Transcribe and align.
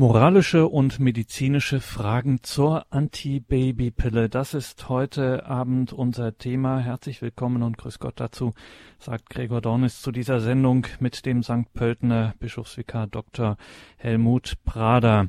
Moralische 0.00 0.66
und 0.66 0.98
medizinische 0.98 1.78
Fragen 1.78 2.42
zur 2.42 2.86
Anti-Baby-Pille. 2.88 4.30
Das 4.30 4.54
ist 4.54 4.88
heute 4.88 5.44
Abend 5.44 5.92
unser 5.92 6.38
Thema. 6.38 6.78
Herzlich 6.78 7.20
willkommen 7.20 7.62
und 7.62 7.76
grüß 7.76 7.98
Gott 7.98 8.14
dazu, 8.16 8.54
sagt 8.98 9.28
Gregor 9.28 9.60
Dornis 9.60 10.00
zu 10.00 10.10
dieser 10.10 10.40
Sendung 10.40 10.86
mit 11.00 11.26
dem 11.26 11.42
St. 11.42 11.70
Pöltener 11.74 12.32
Bischofsvikar 12.38 13.08
Dr. 13.08 13.58
Helmut 13.98 14.54
Prader. 14.64 15.28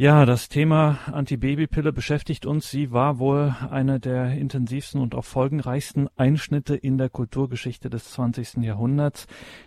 Ja, 0.00 0.24
das 0.24 0.48
Thema 0.48 0.98
Antibabypille 1.12 1.92
beschäftigt 1.92 2.46
uns. 2.46 2.70
Sie 2.70 2.90
war 2.90 3.18
wohl 3.18 3.54
eine 3.68 4.00
der 4.00 4.32
intensivsten 4.32 4.98
und 4.98 5.14
auch 5.14 5.26
folgenreichsten 5.26 6.08
Einschnitte 6.16 6.74
in 6.74 6.96
der 6.96 7.10
Kulturgeschichte 7.10 7.90
des 7.90 8.10
20. 8.12 8.64
Jahrhunderts. 8.64 9.26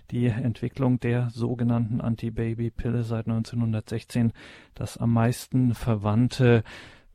Die 0.10 0.26
Entwicklung 0.26 1.00
der 1.00 1.30
sogenannten 1.30 2.02
Antibabypille 2.02 3.04
seit 3.04 3.28
1916, 3.28 4.34
das 4.74 4.98
am 4.98 5.14
meisten 5.14 5.76
verwandte 5.76 6.64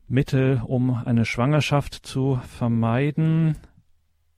Mittel, 0.07 0.61
um 0.65 0.91
eine 0.91 1.25
Schwangerschaft 1.25 1.95
zu 1.95 2.39
vermeiden. 2.47 3.57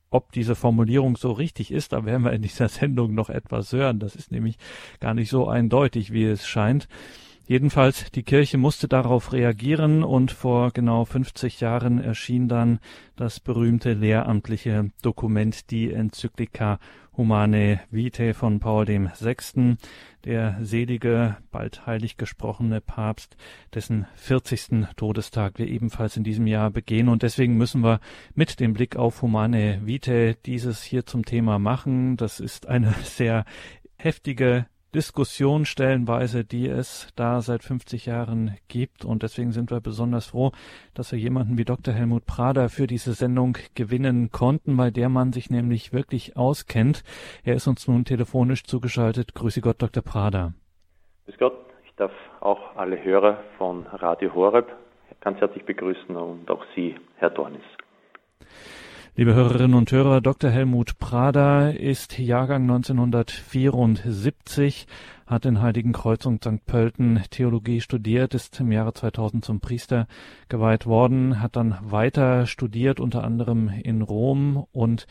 Ob 0.09 0.31
diese 0.31 0.55
Formulierung 0.55 1.17
so 1.17 1.33
richtig 1.33 1.69
ist, 1.69 1.93
da 1.93 2.03
werden 2.03 2.23
wir 2.23 2.33
in 2.33 2.41
dieser 2.41 2.67
Sendung 2.67 3.13
noch 3.13 3.29
etwas 3.29 3.73
hören. 3.73 3.99
Das 3.99 4.15
ist 4.15 4.31
nämlich 4.31 4.57
gar 4.99 5.13
nicht 5.13 5.29
so 5.29 5.47
eindeutig, 5.47 6.11
wie 6.11 6.25
es 6.25 6.47
scheint. 6.47 6.87
Jedenfalls, 7.51 8.09
die 8.11 8.23
Kirche 8.23 8.57
musste 8.57 8.87
darauf 8.87 9.33
reagieren 9.33 10.05
und 10.05 10.31
vor 10.31 10.71
genau 10.71 11.03
50 11.03 11.59
Jahren 11.59 12.01
erschien 12.01 12.47
dann 12.47 12.79
das 13.17 13.41
berühmte 13.41 13.91
lehramtliche 13.91 14.89
Dokument, 15.01 15.69
die 15.69 15.91
Enzyklika 15.91 16.79
Humane 17.17 17.81
Vitae 17.91 18.33
von 18.33 18.61
Paul 18.61 18.87
VI., 18.87 19.75
der 20.23 20.59
selige, 20.61 21.35
bald 21.51 21.85
heilig 21.85 22.15
gesprochene 22.15 22.79
Papst, 22.79 23.35
dessen 23.73 24.07
40. 24.15 24.87
Todestag 24.95 25.59
wir 25.59 25.67
ebenfalls 25.67 26.15
in 26.15 26.23
diesem 26.23 26.47
Jahr 26.47 26.71
begehen. 26.71 27.09
Und 27.09 27.21
deswegen 27.21 27.57
müssen 27.57 27.83
wir 27.83 27.99
mit 28.33 28.61
dem 28.61 28.71
Blick 28.71 28.95
auf 28.95 29.21
Humane 29.21 29.81
Vitae 29.83 30.35
dieses 30.45 30.83
hier 30.83 31.05
zum 31.05 31.25
Thema 31.25 31.59
machen. 31.59 32.15
Das 32.15 32.39
ist 32.39 32.69
eine 32.69 32.93
sehr 33.03 33.43
heftige 33.97 34.67
Diskussion 34.93 35.65
stellenweise, 35.65 36.43
die 36.43 36.67
es 36.67 37.07
da 37.15 37.41
seit 37.41 37.63
50 37.63 38.05
Jahren 38.05 38.57
gibt. 38.67 39.05
Und 39.05 39.23
deswegen 39.23 39.51
sind 39.51 39.71
wir 39.71 39.79
besonders 39.81 40.27
froh, 40.27 40.51
dass 40.93 41.11
wir 41.11 41.19
jemanden 41.19 41.57
wie 41.57 41.65
Dr. 41.65 41.93
Helmut 41.93 42.25
Prader 42.25 42.69
für 42.69 42.87
diese 42.87 43.13
Sendung 43.13 43.57
gewinnen 43.75 44.31
konnten, 44.31 44.77
weil 44.77 44.91
der 44.91 45.09
Mann 45.09 45.33
sich 45.33 45.49
nämlich 45.49 45.93
wirklich 45.93 46.37
auskennt. 46.37 47.03
Er 47.43 47.55
ist 47.55 47.67
uns 47.67 47.87
nun 47.87 48.05
telefonisch 48.05 48.63
zugeschaltet. 48.63 49.33
Grüße 49.33 49.61
Gott, 49.61 49.81
Dr. 49.81 50.03
Prader. 50.03 50.53
Grüß 51.25 51.37
Gott. 51.37 51.53
Ich 51.85 51.95
darf 51.95 52.11
auch 52.39 52.75
alle 52.75 53.03
Hörer 53.03 53.43
von 53.57 53.85
Radio 53.87 54.33
Horeb 54.33 54.67
ganz 55.21 55.39
herzlich 55.39 55.63
begrüßen 55.65 56.15
und 56.15 56.49
auch 56.49 56.65
Sie, 56.75 56.95
Herr 57.15 57.29
Dornis. 57.29 57.61
Liebe 59.17 59.35
Hörerinnen 59.35 59.73
und 59.73 59.91
Hörer, 59.91 60.21
Dr. 60.21 60.49
Helmut 60.49 60.97
Prader 60.97 61.77
ist 61.77 62.17
Jahrgang 62.17 62.61
1974, 62.61 64.87
hat 65.27 65.45
in 65.45 65.61
Heiligenkreuz 65.61 66.25
und 66.25 66.45
St. 66.45 66.65
Pölten 66.65 67.21
Theologie 67.29 67.81
studiert, 67.81 68.33
ist 68.33 68.61
im 68.61 68.71
Jahre 68.71 68.93
2000 68.93 69.43
zum 69.43 69.59
Priester 69.59 70.07
geweiht 70.47 70.85
worden, 70.85 71.41
hat 71.41 71.57
dann 71.57 71.77
weiter 71.81 72.45
studiert, 72.45 73.01
unter 73.01 73.25
anderem 73.25 73.67
in 73.67 74.01
Rom 74.01 74.65
und 74.71 75.07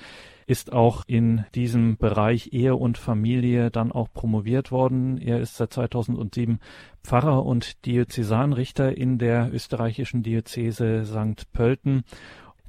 ist 0.47 0.73
auch 0.73 1.05
in 1.07 1.45
diesem 1.55 1.99
Bereich 1.99 2.55
Ehe 2.55 2.77
und 2.77 2.97
Familie 2.97 3.71
dann 3.71 3.93
auch 3.93 4.09
promoviert 4.15 4.73
worden. 4.73 5.19
Er 5.19 5.41
ist 5.41 5.59
seit 5.59 5.75
2007 5.75 6.59
Pfarrer 7.05 7.45
und 7.45 7.85
Diözesanrichter 7.85 8.97
in 8.97 9.19
der 9.19 9.53
österreichischen 9.53 10.23
Diözese 10.23 11.05
St. 11.05 11.53
Pölten 11.53 12.05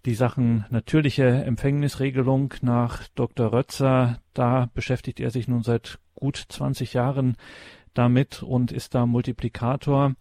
die 0.06 0.16
Sachen 0.16 0.66
natürliche 0.70 1.26
Empfängnisregelung 1.26 2.54
nach 2.62 3.08
Dr. 3.16 3.54
Rötzer, 3.54 4.20
da 4.34 4.70
beschäftigt 4.74 5.20
er 5.20 5.30
sich 5.30 5.48
nun 5.48 5.64
seit 5.64 6.00
gut 6.16 6.44
20 6.50 6.94
Jahren 6.94 7.36
damit 7.94 8.42
und 8.42 8.72
ist 8.72 8.96
da 8.96 9.06
Multiplikator 9.06 10.16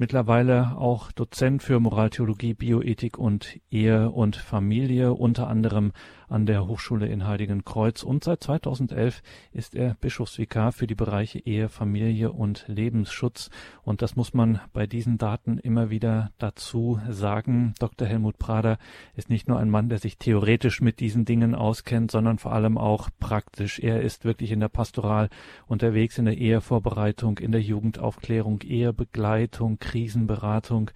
mittlerweile 0.00 0.76
auch 0.78 1.12
Dozent 1.12 1.62
für 1.62 1.78
Moraltheologie, 1.78 2.54
Bioethik 2.54 3.18
und 3.18 3.60
Ehe 3.70 4.10
und 4.10 4.34
Familie, 4.34 5.12
unter 5.12 5.46
anderem 5.46 5.92
an 6.30 6.46
der 6.46 6.66
Hochschule 6.66 7.06
in 7.06 7.26
Heiligenkreuz. 7.26 8.02
Und 8.02 8.24
seit 8.24 8.42
2011 8.44 9.22
ist 9.52 9.74
er 9.74 9.94
Bischofsvikar 10.00 10.72
für 10.72 10.86
die 10.86 10.94
Bereiche 10.94 11.40
Ehe, 11.40 11.68
Familie 11.68 12.32
und 12.32 12.64
Lebensschutz. 12.68 13.50
Und 13.82 14.00
das 14.00 14.16
muss 14.16 14.32
man 14.32 14.60
bei 14.72 14.86
diesen 14.86 15.18
Daten 15.18 15.58
immer 15.58 15.90
wieder 15.90 16.30
dazu 16.38 17.00
sagen. 17.08 17.74
Dr. 17.78 18.06
Helmut 18.06 18.38
Prader 18.38 18.78
ist 19.16 19.28
nicht 19.28 19.48
nur 19.48 19.58
ein 19.58 19.70
Mann, 19.70 19.88
der 19.88 19.98
sich 19.98 20.18
theoretisch 20.18 20.80
mit 20.80 21.00
diesen 21.00 21.24
Dingen 21.24 21.54
auskennt, 21.54 22.10
sondern 22.10 22.38
vor 22.38 22.52
allem 22.52 22.78
auch 22.78 23.10
praktisch. 23.18 23.80
Er 23.80 24.00
ist 24.00 24.24
wirklich 24.24 24.52
in 24.52 24.60
der 24.60 24.68
Pastoral 24.68 25.28
unterwegs, 25.66 26.18
in 26.18 26.24
der 26.26 26.38
Ehevorbereitung, 26.38 27.38
in 27.38 27.52
der 27.52 27.62
Jugendaufklärung, 27.62 28.60
Ehebegleitung, 28.62 29.78
Krisenberatung, 29.78 30.90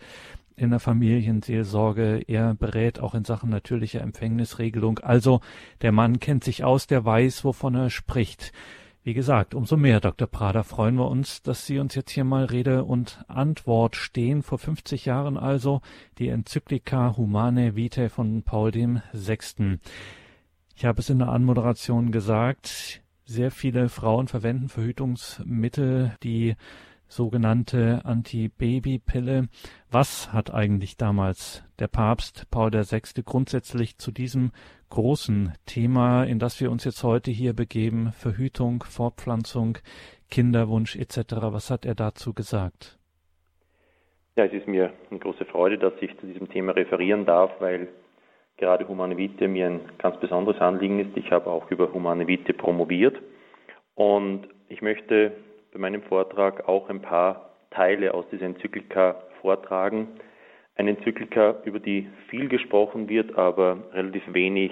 in 0.56 0.70
der 0.70 0.80
Familienseelsorge. 0.80 2.22
Er 2.26 2.54
berät 2.54 3.00
auch 3.00 3.14
in 3.14 3.24
Sachen 3.24 3.50
natürlicher 3.50 4.00
Empfängnisregelung. 4.00 4.98
Also 5.00 5.40
der 5.82 5.92
Mann 5.92 6.20
kennt 6.20 6.44
sich 6.44 6.64
aus, 6.64 6.86
der 6.86 7.04
weiß, 7.04 7.44
wovon 7.44 7.74
er 7.74 7.90
spricht. 7.90 8.52
Wie 9.06 9.12
gesagt, 9.12 9.54
umso 9.54 9.76
mehr, 9.76 10.00
Dr. 10.00 10.26
Prader, 10.26 10.64
freuen 10.64 10.94
wir 10.94 11.10
uns, 11.10 11.42
dass 11.42 11.66
Sie 11.66 11.78
uns 11.78 11.94
jetzt 11.94 12.10
hier 12.10 12.24
mal 12.24 12.46
Rede 12.46 12.84
und 12.84 13.22
Antwort 13.28 13.96
stehen. 13.96 14.42
Vor 14.42 14.58
50 14.58 15.04
Jahren 15.04 15.36
also 15.36 15.82
die 16.18 16.28
Enzyklika 16.28 17.14
Humane 17.14 17.76
Vitae 17.76 18.08
von 18.08 18.42
Paul 18.44 18.72
VI. 18.72 19.78
Ich 20.74 20.84
habe 20.86 21.00
es 21.00 21.10
in 21.10 21.18
der 21.18 21.28
Anmoderation 21.28 22.12
gesagt, 22.12 23.02
sehr 23.26 23.50
viele 23.50 23.90
Frauen 23.90 24.26
verwenden 24.26 24.70
Verhütungsmittel, 24.70 26.16
die 26.22 26.56
sogenannte 27.14 28.00
Anti-Baby-Pille. 28.04 29.44
Was 29.90 30.32
hat 30.32 30.52
eigentlich 30.52 30.96
damals 30.96 31.64
der 31.78 31.86
Papst 31.86 32.50
Paul 32.50 32.72
VI. 32.72 33.22
grundsätzlich 33.24 33.98
zu 33.98 34.10
diesem 34.10 34.50
großen 34.90 35.52
Thema, 35.64 36.24
in 36.24 36.40
das 36.40 36.60
wir 36.60 36.72
uns 36.72 36.84
jetzt 36.84 37.04
heute 37.04 37.30
hier 37.30 37.52
begeben, 37.52 38.12
Verhütung, 38.12 38.82
Fortpflanzung, 38.82 39.78
Kinderwunsch 40.28 40.96
etc., 40.96 41.36
was 41.52 41.70
hat 41.70 41.86
er 41.86 41.94
dazu 41.94 42.34
gesagt? 42.34 42.98
Ja, 44.36 44.46
es 44.46 44.52
ist 44.52 44.66
mir 44.66 44.92
eine 45.10 45.20
große 45.20 45.44
Freude, 45.44 45.78
dass 45.78 45.92
ich 46.00 46.18
zu 46.18 46.26
diesem 46.26 46.50
Thema 46.50 46.72
referieren 46.72 47.24
darf, 47.24 47.52
weil 47.60 47.88
gerade 48.56 48.88
Humane 48.88 49.16
Vitae 49.16 49.46
mir 49.46 49.66
ein 49.66 49.80
ganz 49.98 50.18
besonderes 50.18 50.60
Anliegen 50.60 50.98
ist. 50.98 51.16
Ich 51.16 51.30
habe 51.30 51.48
auch 51.48 51.70
über 51.70 51.92
Humane 51.92 52.26
Vitae 52.26 52.54
promoviert 52.54 53.16
und 53.94 54.48
ich 54.68 54.82
möchte 54.82 55.32
bei 55.74 55.80
meinem 55.80 56.02
Vortrag 56.02 56.68
auch 56.68 56.88
ein 56.88 57.02
paar 57.02 57.50
Teile 57.70 58.14
aus 58.14 58.24
dieser 58.30 58.46
Enzyklika 58.46 59.16
vortragen. 59.40 60.08
Eine 60.76 60.90
Enzyklika, 60.90 61.56
über 61.64 61.80
die 61.80 62.08
viel 62.28 62.48
gesprochen 62.48 63.08
wird, 63.08 63.36
aber 63.36 63.78
relativ 63.92 64.22
wenig 64.32 64.70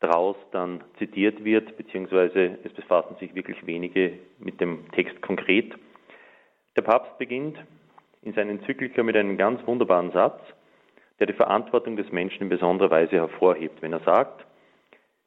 daraus 0.00 0.36
dann 0.52 0.84
zitiert 0.98 1.42
wird, 1.42 1.76
beziehungsweise 1.76 2.58
es 2.64 2.72
befassen 2.74 3.16
sich 3.18 3.34
wirklich 3.34 3.66
wenige 3.66 4.12
mit 4.38 4.60
dem 4.60 4.90
Text 4.92 5.20
konkret. 5.22 5.74
Der 6.76 6.82
Papst 6.82 7.16
beginnt 7.18 7.58
in 8.22 8.34
seiner 8.34 8.50
Enzyklika 8.50 9.02
mit 9.02 9.16
einem 9.16 9.38
ganz 9.38 9.66
wunderbaren 9.66 10.12
Satz, 10.12 10.40
der 11.18 11.28
die 11.28 11.32
Verantwortung 11.32 11.96
des 11.96 12.12
Menschen 12.12 12.42
in 12.42 12.48
besonderer 12.50 12.90
Weise 12.90 13.16
hervorhebt, 13.16 13.80
wenn 13.80 13.92
er 13.94 14.00
sagt, 14.00 14.44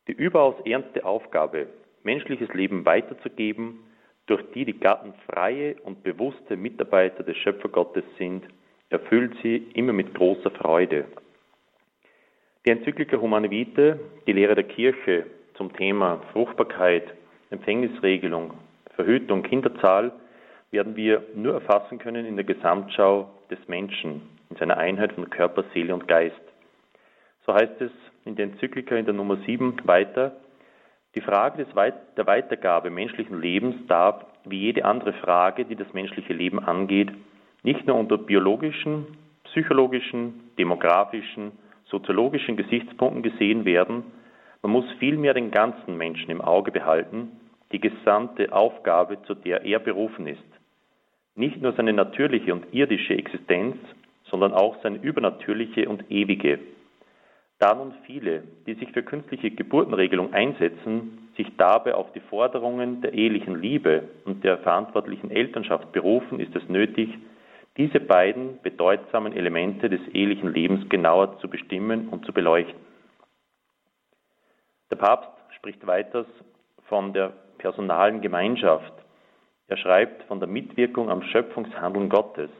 die 0.07 0.13
überaus 0.13 0.55
ernste 0.65 1.03
Aufgabe, 1.03 1.67
menschliches 2.03 2.53
Leben 2.53 2.85
weiterzugeben, 2.85 3.79
durch 4.27 4.41
die 4.53 4.65
die 4.65 4.79
Gatten 4.79 5.13
freie 5.29 5.75
und 5.83 6.03
bewusste 6.03 6.55
Mitarbeiter 6.55 7.23
des 7.23 7.37
Schöpfergottes 7.37 8.03
sind, 8.17 8.45
erfüllt 8.89 9.33
sie 9.41 9.57
immer 9.73 9.93
mit 9.93 10.13
großer 10.13 10.51
Freude. 10.51 11.05
Die 12.65 12.69
Enzyklika 12.69 13.17
Humane 13.17 13.49
Vitae, 13.49 13.99
die 14.25 14.31
Lehre 14.31 14.55
der 14.55 14.63
Kirche 14.63 15.25
zum 15.55 15.73
Thema 15.73 16.21
Fruchtbarkeit, 16.31 17.03
Empfängnisregelung, 17.49 18.53
Verhütung, 18.95 19.43
Kinderzahl, 19.43 20.13
werden 20.71 20.95
wir 20.95 21.23
nur 21.35 21.53
erfassen 21.53 21.99
können 21.99 22.25
in 22.25 22.35
der 22.35 22.45
Gesamtschau 22.45 23.29
des 23.51 23.59
Menschen, 23.67 24.21
in 24.49 24.55
seiner 24.57 24.77
Einheit 24.77 25.13
von 25.13 25.29
Körper, 25.29 25.65
Seele 25.73 25.93
und 25.93 26.07
Geist. 26.07 26.41
So 27.45 27.53
heißt 27.53 27.81
es 27.81 27.91
in 28.25 28.35
der 28.35 28.45
Enzyklika 28.45 28.95
in 28.95 29.05
der 29.05 29.13
Nummer 29.13 29.37
7 29.45 29.75
weiter, 29.83 30.35
die 31.15 31.21
Frage 31.21 31.65
der 31.65 32.25
Weitergabe 32.25 32.89
menschlichen 32.89 33.39
Lebens 33.39 33.75
darf, 33.87 34.25
wie 34.45 34.59
jede 34.59 34.83
andere 34.85 35.13
Frage, 35.13 35.65
die 35.65 35.75
das 35.75 35.93
menschliche 35.93 36.33
Leben 36.33 36.59
angeht, 36.59 37.11
nicht 37.63 37.85
nur 37.87 37.97
unter 37.97 38.17
biologischen, 38.17 39.05
psychologischen, 39.45 40.51
demografischen, 40.57 41.51
soziologischen 41.85 42.57
Gesichtspunkten 42.57 43.21
gesehen 43.21 43.65
werden, 43.65 44.03
man 44.63 44.71
muss 44.71 44.85
vielmehr 44.97 45.33
den 45.33 45.51
ganzen 45.51 45.97
Menschen 45.97 46.31
im 46.31 46.41
Auge 46.41 46.71
behalten, 46.71 47.31
die 47.71 47.79
gesamte 47.79 48.51
Aufgabe, 48.53 49.21
zu 49.23 49.33
der 49.35 49.65
er 49.65 49.79
berufen 49.79 50.25
ist. 50.25 50.39
Nicht 51.35 51.61
nur 51.61 51.73
seine 51.73 51.93
natürliche 51.93 52.53
und 52.53 52.73
irdische 52.73 53.15
Existenz, 53.15 53.75
sondern 54.29 54.53
auch 54.53 54.81
seine 54.81 54.97
übernatürliche 54.97 55.89
und 55.89 56.09
ewige. 56.09 56.59
Da 57.59 57.73
nun 57.75 57.93
viele, 58.05 58.43
die 58.65 58.73
sich 58.73 58.91
für 58.91 59.03
künstliche 59.03 59.51
Geburtenregelung 59.51 60.33
einsetzen, 60.33 61.29
sich 61.37 61.47
dabei 61.57 61.95
auf 61.95 62.11
die 62.13 62.19
Forderungen 62.19 63.01
der 63.01 63.13
ehelichen 63.13 63.59
Liebe 63.59 64.03
und 64.25 64.43
der 64.43 64.57
verantwortlichen 64.59 65.31
Elternschaft 65.31 65.91
berufen, 65.91 66.39
ist 66.39 66.55
es 66.55 66.67
nötig, 66.69 67.09
diese 67.77 67.99
beiden 67.99 68.59
bedeutsamen 68.61 69.33
Elemente 69.33 69.89
des 69.89 70.01
ehelichen 70.09 70.53
Lebens 70.53 70.87
genauer 70.89 71.39
zu 71.39 71.49
bestimmen 71.49 72.09
und 72.09 72.25
zu 72.25 72.31
beleuchten. 72.31 72.79
Der 74.91 74.97
Papst 74.97 75.31
spricht 75.55 75.87
weiters 75.87 76.27
von 76.87 77.13
der 77.13 77.33
personalen 77.57 78.21
Gemeinschaft. 78.21 78.93
Er 79.67 79.77
schreibt 79.77 80.23
von 80.23 80.39
der 80.39 80.47
Mitwirkung 80.47 81.09
am 81.09 81.23
Schöpfungshandeln 81.23 82.09
Gottes. 82.09 82.51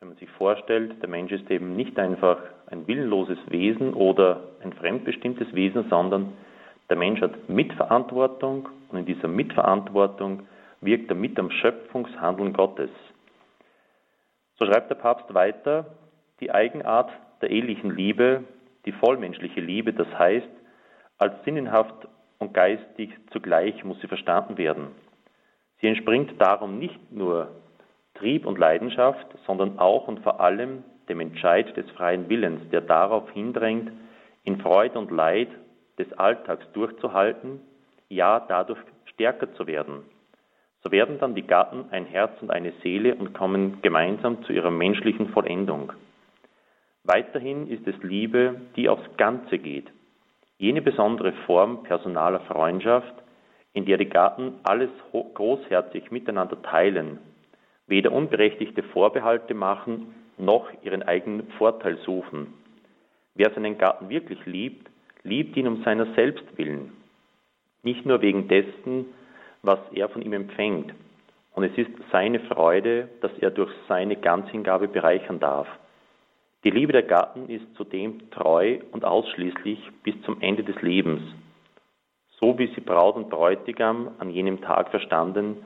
Wenn 0.00 0.08
man 0.08 0.16
sich 0.16 0.30
vorstellt, 0.30 1.00
der 1.00 1.08
Mensch 1.08 1.30
ist 1.30 1.48
eben 1.48 1.76
nicht 1.76 1.96
einfach 2.00 2.38
ein 2.72 2.88
willenloses 2.88 3.38
Wesen 3.48 3.94
oder 3.94 4.42
ein 4.62 4.72
fremdbestimmtes 4.72 5.54
Wesen, 5.54 5.88
sondern 5.90 6.32
der 6.88 6.96
Mensch 6.96 7.20
hat 7.20 7.48
Mitverantwortung 7.48 8.68
und 8.88 8.98
in 8.98 9.06
dieser 9.06 9.28
Mitverantwortung 9.28 10.46
wirkt 10.80 11.10
er 11.10 11.16
mit 11.16 11.38
am 11.38 11.50
Schöpfungshandeln 11.50 12.52
Gottes. 12.52 12.90
So 14.58 14.66
schreibt 14.66 14.90
der 14.90 14.96
Papst 14.96 15.32
weiter, 15.34 15.86
die 16.40 16.50
Eigenart 16.50 17.10
der 17.40 17.50
ehelichen 17.50 17.94
Liebe, 17.94 18.44
die 18.86 18.92
vollmenschliche 18.92 19.60
Liebe, 19.60 19.92
das 19.92 20.08
heißt, 20.18 20.48
als 21.18 21.34
sinnenhaft 21.44 22.08
und 22.38 22.54
geistig 22.54 23.10
zugleich 23.30 23.84
muss 23.84 24.00
sie 24.00 24.08
verstanden 24.08 24.58
werden. 24.58 24.88
Sie 25.80 25.86
entspringt 25.86 26.40
darum 26.40 26.78
nicht 26.78 27.12
nur 27.12 27.48
Trieb 28.14 28.46
und 28.46 28.58
Leidenschaft, 28.58 29.26
sondern 29.46 29.78
auch 29.78 30.08
und 30.08 30.20
vor 30.20 30.40
allem 30.40 30.84
dem 31.08 31.20
Entscheid 31.20 31.76
des 31.76 31.90
freien 31.92 32.28
Willens, 32.28 32.68
der 32.70 32.80
darauf 32.80 33.30
hindrängt, 33.30 33.92
in 34.44 34.60
Freude 34.60 34.98
und 34.98 35.10
Leid 35.10 35.48
des 35.98 36.12
Alltags 36.14 36.64
durchzuhalten, 36.72 37.60
ja 38.08 38.40
dadurch 38.40 38.80
stärker 39.06 39.52
zu 39.54 39.66
werden. 39.66 40.02
So 40.82 40.90
werden 40.90 41.18
dann 41.20 41.34
die 41.34 41.46
Gatten 41.46 41.84
ein 41.90 42.06
Herz 42.06 42.32
und 42.40 42.50
eine 42.50 42.72
Seele 42.82 43.14
und 43.14 43.34
kommen 43.34 43.80
gemeinsam 43.82 44.42
zu 44.44 44.52
ihrer 44.52 44.70
menschlichen 44.70 45.28
Vollendung. 45.28 45.92
Weiterhin 47.04 47.68
ist 47.68 47.86
es 47.86 48.00
Liebe, 48.02 48.60
die 48.76 48.88
aufs 48.88 49.16
Ganze 49.16 49.58
geht. 49.58 49.90
Jene 50.58 50.82
besondere 50.82 51.32
Form 51.46 51.82
personaler 51.84 52.40
Freundschaft, 52.40 53.14
in 53.72 53.84
der 53.86 53.98
die 53.98 54.08
Gatten 54.08 54.54
alles 54.62 54.90
großherzig 55.12 56.10
miteinander 56.10 56.60
teilen, 56.62 57.18
weder 57.86 58.12
unberechtigte 58.12 58.82
Vorbehalte 58.82 59.54
machen, 59.54 60.14
noch 60.42 60.68
ihren 60.82 61.02
eigenen 61.02 61.48
Vorteil 61.58 61.98
suchen. 62.04 62.52
Wer 63.34 63.50
seinen 63.50 63.78
Gatten 63.78 64.08
wirklich 64.08 64.44
liebt, 64.44 64.90
liebt 65.22 65.56
ihn 65.56 65.66
um 65.66 65.82
seiner 65.84 66.12
selbst 66.14 66.44
willen, 66.58 66.92
nicht 67.82 68.04
nur 68.04 68.20
wegen 68.20 68.48
dessen, 68.48 69.06
was 69.62 69.78
er 69.94 70.08
von 70.08 70.22
ihm 70.22 70.32
empfängt. 70.32 70.92
Und 71.54 71.64
es 71.64 71.76
ist 71.76 71.90
seine 72.10 72.40
Freude, 72.40 73.08
dass 73.20 73.32
er 73.38 73.50
durch 73.50 73.70
seine 73.88 74.16
Ganzhingabe 74.16 74.88
bereichern 74.88 75.38
darf. 75.38 75.68
Die 76.64 76.70
Liebe 76.70 76.92
der 76.92 77.02
Gatten 77.02 77.48
ist 77.48 77.74
zudem 77.76 78.30
treu 78.30 78.78
und 78.92 79.04
ausschließlich 79.04 79.78
bis 80.02 80.20
zum 80.22 80.40
Ende 80.40 80.62
des 80.62 80.80
Lebens, 80.80 81.22
so 82.38 82.58
wie 82.58 82.68
sie 82.74 82.80
Braut 82.80 83.16
und 83.16 83.30
Bräutigam 83.30 84.12
an 84.18 84.30
jenem 84.30 84.60
Tag 84.60 84.90
verstanden, 84.90 85.56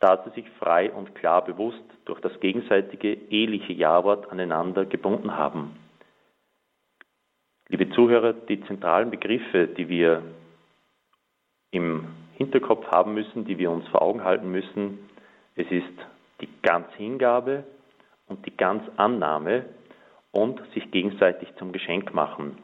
da 0.00 0.22
sie 0.24 0.30
sich 0.40 0.50
frei 0.58 0.92
und 0.92 1.14
klar 1.14 1.44
bewusst 1.44 1.82
durch 2.04 2.20
das 2.20 2.38
gegenseitige 2.40 3.12
eheliche 3.12 3.72
Jawort 3.72 4.30
aneinander 4.30 4.84
gebunden 4.84 5.36
haben. 5.36 5.76
Liebe 7.68 7.90
Zuhörer, 7.90 8.32
die 8.32 8.64
zentralen 8.64 9.10
Begriffe, 9.10 9.66
die 9.66 9.88
wir 9.88 10.22
im 11.70 12.06
Hinterkopf 12.36 12.86
haben 12.86 13.14
müssen, 13.14 13.44
die 13.44 13.58
wir 13.58 13.70
uns 13.70 13.86
vor 13.88 14.00
Augen 14.00 14.24
halten 14.24 14.50
müssen, 14.50 14.98
es 15.54 15.70
ist 15.70 16.06
die 16.40 16.48
Ganzhingabe 16.62 17.64
und 18.26 18.46
die 18.46 18.56
Ganzannahme 18.56 19.64
und 20.30 20.60
sich 20.72 20.90
gegenseitig 20.90 21.48
zum 21.56 21.72
Geschenk 21.72 22.14
machen. 22.14 22.58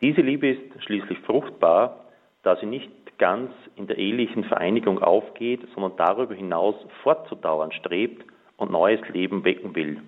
Diese 0.00 0.20
Liebe 0.20 0.48
ist 0.48 0.84
schließlich 0.84 1.18
fruchtbar, 1.20 2.04
da 2.42 2.56
sie 2.56 2.66
nicht 2.66 2.90
ganz 3.18 3.50
in 3.76 3.86
der 3.86 3.98
ehelichen 3.98 4.44
Vereinigung 4.44 5.02
aufgeht, 5.02 5.60
sondern 5.74 5.92
darüber 5.96 6.34
hinaus 6.34 6.74
fortzudauern 7.02 7.72
strebt 7.72 8.24
und 8.56 8.70
neues 8.70 9.00
Leben 9.08 9.44
wecken 9.44 9.74
will. 9.74 10.00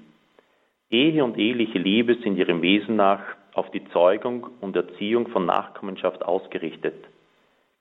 Ehe 0.90 1.22
und 1.24 1.38
eheliche 1.38 1.78
Liebe 1.78 2.16
sind 2.22 2.36
ihrem 2.36 2.62
Wesen 2.62 2.96
nach 2.96 3.22
auf 3.54 3.70
die 3.70 3.84
Zeugung 3.92 4.48
und 4.60 4.76
Erziehung 4.76 5.28
von 5.28 5.46
Nachkommenschaft 5.46 6.24
ausgerichtet. 6.24 6.94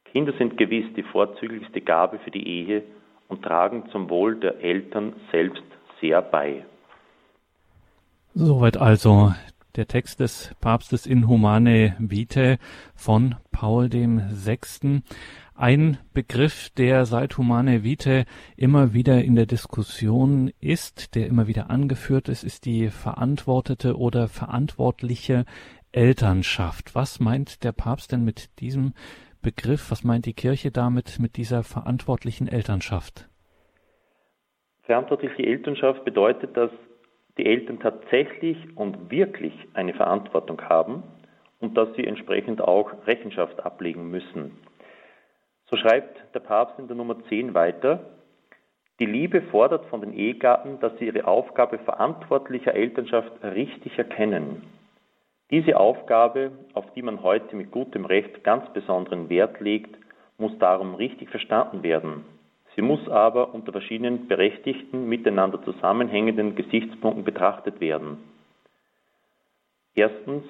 Kinder 0.05 0.33
sind 0.37 0.57
gewiss 0.57 0.85
die 0.95 1.03
vorzüglichste 1.03 1.81
Gabe 1.81 2.19
für 2.19 2.31
die 2.31 2.47
Ehe 2.47 2.83
und 3.27 3.43
tragen 3.43 3.89
zum 3.91 4.09
Wohl 4.09 4.35
der 4.35 4.59
Eltern 4.61 5.13
selbst 5.31 5.63
sehr 6.01 6.21
bei. 6.21 6.65
Soweit 8.33 8.77
also 8.77 9.33
der 9.75 9.87
Text 9.87 10.19
des 10.19 10.55
Papstes 10.61 11.05
in 11.05 11.27
Humane 11.27 11.95
Vitae 11.99 12.57
von 12.95 13.35
Paul 13.51 13.89
dem 13.89 14.21
Sechsten. 14.29 15.03
Ein 15.55 15.97
Begriff, 16.13 16.69
der 16.71 17.05
seit 17.05 17.37
Humane 17.37 17.83
Vitae 17.83 18.25
immer 18.55 18.93
wieder 18.93 19.23
in 19.23 19.35
der 19.35 19.45
Diskussion 19.45 20.51
ist, 20.59 21.15
der 21.15 21.27
immer 21.27 21.47
wieder 21.47 21.69
angeführt 21.69 22.29
ist, 22.29 22.43
ist 22.43 22.65
die 22.65 22.89
verantwortete 22.89 23.97
oder 23.97 24.27
verantwortliche 24.27 25.45
Elternschaft. 25.91 26.95
Was 26.95 27.19
meint 27.19 27.63
der 27.63 27.71
Papst 27.71 28.11
denn 28.11 28.23
mit 28.23 28.59
diesem 28.59 28.93
Begriff? 29.41 29.91
Was 29.91 30.03
meint 30.03 30.25
die 30.25 30.33
Kirche 30.33 30.71
damit 30.71 31.19
mit 31.19 31.37
dieser 31.37 31.63
verantwortlichen 31.63 32.47
Elternschaft? 32.47 33.27
Verantwortliche 34.83 35.43
Elternschaft 35.43 36.03
bedeutet, 36.05 36.55
dass 36.57 36.71
die 37.37 37.45
Eltern 37.45 37.79
tatsächlich 37.79 38.57
und 38.75 39.11
wirklich 39.11 39.53
eine 39.73 39.93
Verantwortung 39.93 40.61
haben 40.61 41.03
und 41.59 41.77
dass 41.77 41.93
sie 41.95 42.05
entsprechend 42.05 42.61
auch 42.61 42.91
Rechenschaft 43.07 43.63
ablegen 43.63 44.09
müssen. 44.09 44.57
So 45.69 45.77
schreibt 45.77 46.33
der 46.33 46.39
Papst 46.39 46.79
in 46.79 46.87
der 46.87 46.95
Nummer 46.95 47.23
10 47.29 47.53
weiter, 47.53 47.99
die 48.99 49.05
Liebe 49.05 49.41
fordert 49.43 49.85
von 49.85 50.01
den 50.01 50.13
Ehegatten, 50.13 50.79
dass 50.81 50.97
sie 50.97 51.05
ihre 51.05 51.25
Aufgabe 51.25 51.77
verantwortlicher 51.79 52.73
Elternschaft 52.75 53.31
richtig 53.43 53.97
erkennen. 53.97 54.63
Diese 55.51 55.77
Aufgabe, 55.77 56.51
auf 56.73 56.91
die 56.93 57.01
man 57.01 57.23
heute 57.23 57.55
mit 57.55 57.71
gutem 57.71 58.05
Recht 58.05 58.43
ganz 58.43 58.71
besonderen 58.73 59.29
Wert 59.29 59.61
legt, 59.61 59.97
muss 60.37 60.57
darum 60.59 60.95
richtig 60.95 61.29
verstanden 61.29 61.81
werden. 61.81 62.25
Sie 62.79 62.85
muss 62.85 63.09
aber 63.09 63.53
unter 63.53 63.73
verschiedenen 63.73 64.29
berechtigten, 64.29 65.09
miteinander 65.09 65.61
zusammenhängenden 65.63 66.55
Gesichtspunkten 66.55 67.25
betrachtet 67.25 67.81
werden. 67.81 68.19
Erstens, 69.95 70.45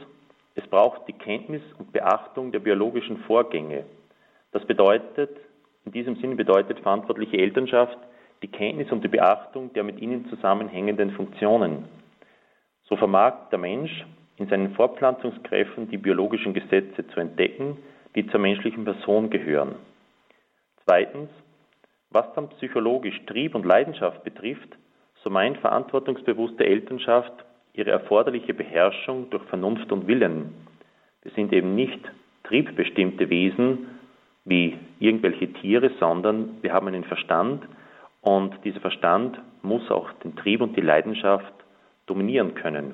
es 0.53 0.67
braucht 0.67 1.07
die 1.07 1.13
Kenntnis 1.13 1.63
und 1.79 1.91
Beachtung 1.91 2.51
der 2.51 2.59
biologischen 2.59 3.17
Vorgänge. 3.21 3.83
Das 4.51 4.63
bedeutet, 4.67 5.31
in 5.85 5.91
diesem 5.91 6.17
Sinne 6.17 6.35
bedeutet 6.35 6.81
verantwortliche 6.81 7.37
Elternschaft 7.37 7.97
die 8.43 8.47
Kenntnis 8.47 8.91
und 8.91 9.03
die 9.03 9.07
Beachtung 9.07 9.73
der 9.73 9.83
mit 9.83 9.99
ihnen 9.99 10.29
zusammenhängenden 10.29 11.09
Funktionen. 11.13 11.85
So 12.83 12.95
vermag 12.95 13.49
der 13.49 13.57
Mensch 13.57 14.05
in 14.37 14.47
seinen 14.49 14.75
Fortpflanzungskräften 14.75 15.89
die 15.89 15.97
biologischen 15.97 16.53
Gesetze 16.53 17.07
zu 17.07 17.21
entdecken, 17.21 17.77
die 18.13 18.27
zur 18.27 18.39
menschlichen 18.39 18.85
Person 18.85 19.31
gehören. 19.31 19.77
Zweitens, 20.85 21.31
was 22.11 22.25
dann 22.33 22.49
psychologisch 22.49 23.19
Trieb 23.25 23.55
und 23.55 23.65
Leidenschaft 23.65 24.23
betrifft, 24.23 24.77
so 25.23 25.29
meint 25.29 25.57
verantwortungsbewusste 25.57 26.65
Elternschaft 26.65 27.33
ihre 27.73 27.91
erforderliche 27.91 28.53
Beherrschung 28.53 29.29
durch 29.29 29.43
Vernunft 29.45 29.91
und 29.91 30.07
Willen. 30.07 30.53
Wir 31.21 31.31
sind 31.31 31.53
eben 31.53 31.75
nicht 31.75 31.99
triebbestimmte 32.43 33.29
Wesen 33.29 33.87
wie 34.45 34.77
irgendwelche 34.99 35.51
Tiere, 35.53 35.91
sondern 35.99 36.57
wir 36.61 36.73
haben 36.73 36.87
einen 36.87 37.03
Verstand 37.03 37.67
und 38.21 38.53
dieser 38.63 38.79
Verstand 38.79 39.39
muss 39.61 39.89
auch 39.91 40.11
den 40.23 40.35
Trieb 40.35 40.61
und 40.61 40.75
die 40.75 40.81
Leidenschaft 40.81 41.53
dominieren 42.07 42.55
können. 42.55 42.93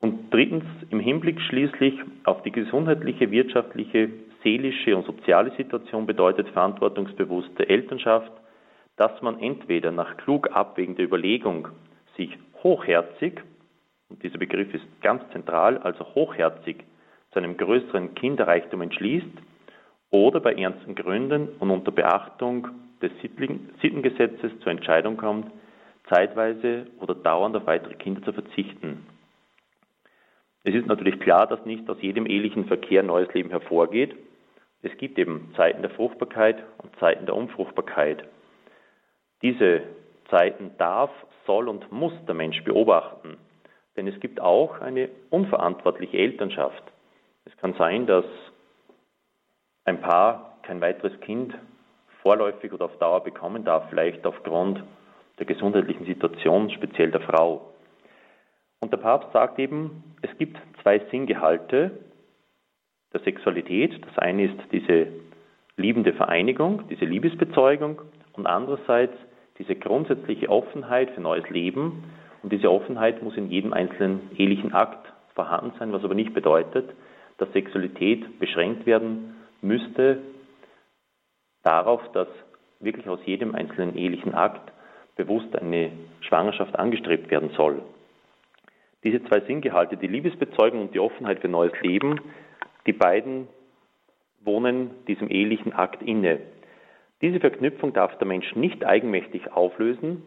Und 0.00 0.32
drittens, 0.32 0.64
im 0.90 1.00
Hinblick 1.00 1.40
schließlich 1.40 1.94
auf 2.24 2.42
die 2.42 2.52
gesundheitliche, 2.52 3.30
wirtschaftliche, 3.30 4.10
seelische 4.44 4.96
und 4.96 5.06
soziale 5.06 5.50
Situation 5.56 6.06
bedeutet 6.06 6.48
verantwortungsbewusste 6.50 7.68
Elternschaft, 7.68 8.30
dass 8.96 9.20
man 9.22 9.40
entweder 9.40 9.90
nach 9.90 10.16
klug 10.18 10.50
abwägender 10.52 11.02
Überlegung 11.02 11.68
sich 12.16 12.38
hochherzig, 12.62 13.40
und 14.08 14.22
dieser 14.22 14.38
Begriff 14.38 14.72
ist 14.72 14.84
ganz 15.00 15.22
zentral, 15.32 15.78
also 15.78 16.04
hochherzig 16.14 16.84
zu 17.32 17.38
einem 17.40 17.56
größeren 17.56 18.14
Kinderreichtum 18.14 18.82
entschließt, 18.82 19.26
oder 20.10 20.38
bei 20.38 20.54
ernsten 20.54 20.94
Gründen 20.94 21.48
und 21.58 21.70
unter 21.70 21.90
Beachtung 21.90 22.68
des 23.02 23.10
Sittengesetzes 23.82 24.52
zur 24.60 24.70
Entscheidung 24.70 25.16
kommt, 25.16 25.50
zeitweise 26.08 26.86
oder 27.00 27.14
dauernd 27.14 27.56
auf 27.56 27.66
weitere 27.66 27.94
Kinder 27.94 28.22
zu 28.22 28.32
verzichten. 28.32 29.04
Es 30.62 30.74
ist 30.74 30.86
natürlich 30.86 31.18
klar, 31.20 31.46
dass 31.46 31.64
nicht 31.66 31.88
aus 31.90 32.00
jedem 32.00 32.26
ehelichen 32.26 32.66
Verkehr 32.66 33.02
neues 33.02 33.32
Leben 33.34 33.50
hervorgeht. 33.50 34.14
Es 34.84 34.94
gibt 34.98 35.18
eben 35.18 35.50
Zeiten 35.56 35.80
der 35.80 35.90
Fruchtbarkeit 35.90 36.62
und 36.82 36.94
Zeiten 37.00 37.24
der 37.24 37.34
Unfruchtbarkeit. 37.34 38.22
Diese 39.40 39.82
Zeiten 40.28 40.72
darf, 40.76 41.10
soll 41.46 41.68
und 41.68 41.90
muss 41.90 42.12
der 42.26 42.34
Mensch 42.34 42.62
beobachten. 42.64 43.38
Denn 43.96 44.06
es 44.06 44.20
gibt 44.20 44.40
auch 44.40 44.80
eine 44.80 45.08
unverantwortliche 45.30 46.18
Elternschaft. 46.18 46.82
Es 47.46 47.56
kann 47.56 47.74
sein, 47.74 48.06
dass 48.06 48.26
ein 49.86 50.00
Paar 50.00 50.58
kein 50.62 50.82
weiteres 50.82 51.18
Kind 51.20 51.54
vorläufig 52.20 52.72
oder 52.72 52.86
auf 52.86 52.98
Dauer 52.98 53.24
bekommen 53.24 53.64
darf, 53.64 53.88
vielleicht 53.88 54.26
aufgrund 54.26 54.82
der 55.38 55.46
gesundheitlichen 55.46 56.04
Situation, 56.04 56.70
speziell 56.70 57.10
der 57.10 57.20
Frau. 57.22 57.72
Und 58.80 58.92
der 58.92 58.98
Papst 58.98 59.32
sagt 59.32 59.58
eben, 59.58 60.04
es 60.20 60.36
gibt 60.36 60.58
zwei 60.82 60.98
Sinngehalte 61.10 61.90
der 63.14 63.22
Sexualität. 63.22 64.04
Das 64.04 64.18
eine 64.18 64.44
ist 64.44 64.58
diese 64.72 65.06
liebende 65.76 66.12
Vereinigung, 66.12 66.82
diese 66.90 67.04
Liebesbezeugung 67.04 68.02
und 68.34 68.46
andererseits 68.46 69.14
diese 69.58 69.76
grundsätzliche 69.76 70.48
Offenheit 70.48 71.10
für 71.12 71.20
neues 71.20 71.48
Leben. 71.48 72.04
Und 72.42 72.52
diese 72.52 72.70
Offenheit 72.70 73.22
muss 73.22 73.36
in 73.36 73.50
jedem 73.50 73.72
einzelnen 73.72 74.30
ehelichen 74.36 74.74
Akt 74.74 75.12
vorhanden 75.34 75.72
sein, 75.78 75.92
was 75.92 76.04
aber 76.04 76.14
nicht 76.14 76.34
bedeutet, 76.34 76.90
dass 77.38 77.52
Sexualität 77.52 78.38
beschränkt 78.38 78.86
werden 78.86 79.34
müsste 79.62 80.18
darauf, 81.62 82.00
dass 82.12 82.28
wirklich 82.80 83.08
aus 83.08 83.20
jedem 83.24 83.54
einzelnen 83.54 83.96
ehelichen 83.96 84.34
Akt 84.34 84.72
bewusst 85.16 85.56
eine 85.56 85.90
Schwangerschaft 86.20 86.78
angestrebt 86.78 87.30
werden 87.30 87.50
soll. 87.56 87.82
Diese 89.02 89.22
zwei 89.24 89.40
Sinngehalte, 89.40 89.96
die 89.96 90.06
Liebesbezeugung 90.06 90.82
und 90.82 90.94
die 90.94 91.00
Offenheit 91.00 91.40
für 91.40 91.48
neues 91.48 91.72
Leben, 91.82 92.20
die 92.86 92.92
beiden 92.92 93.48
wohnen 94.44 94.90
diesem 95.06 95.30
ehelichen 95.30 95.72
Akt 95.72 96.02
inne. 96.02 96.40
Diese 97.22 97.40
Verknüpfung 97.40 97.92
darf 97.92 98.18
der 98.18 98.26
Mensch 98.26 98.54
nicht 98.54 98.84
eigenmächtig 98.84 99.52
auflösen. 99.52 100.22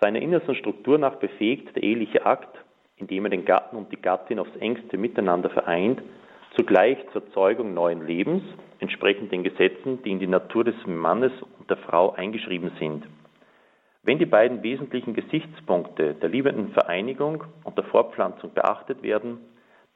Seiner 0.00 0.20
innersten 0.20 0.54
Struktur 0.54 0.98
nach 0.98 1.16
befähigt 1.16 1.74
der 1.74 1.82
eheliche 1.82 2.26
Akt, 2.26 2.58
indem 2.96 3.24
er 3.24 3.30
den 3.30 3.44
Gatten 3.44 3.76
und 3.76 3.90
die 3.92 4.00
Gattin 4.00 4.38
aufs 4.38 4.54
engste 4.56 4.98
miteinander 4.98 5.50
vereint, 5.50 6.02
zugleich 6.56 6.98
zur 7.12 7.30
Zeugung 7.32 7.74
neuen 7.74 8.06
Lebens, 8.06 8.42
entsprechend 8.80 9.32
den 9.32 9.44
Gesetzen, 9.44 10.02
die 10.02 10.10
in 10.10 10.18
die 10.18 10.26
Natur 10.26 10.64
des 10.64 10.74
Mannes 10.86 11.32
und 11.58 11.70
der 11.70 11.76
Frau 11.78 12.12
eingeschrieben 12.12 12.72
sind. 12.78 13.06
Wenn 14.02 14.18
die 14.18 14.26
beiden 14.26 14.62
wesentlichen 14.62 15.14
Gesichtspunkte 15.14 16.14
der 16.14 16.28
liebenden 16.28 16.72
Vereinigung 16.72 17.44
und 17.64 17.76
der 17.76 17.84
Fortpflanzung 17.84 18.54
beachtet 18.54 19.02
werden, 19.02 19.38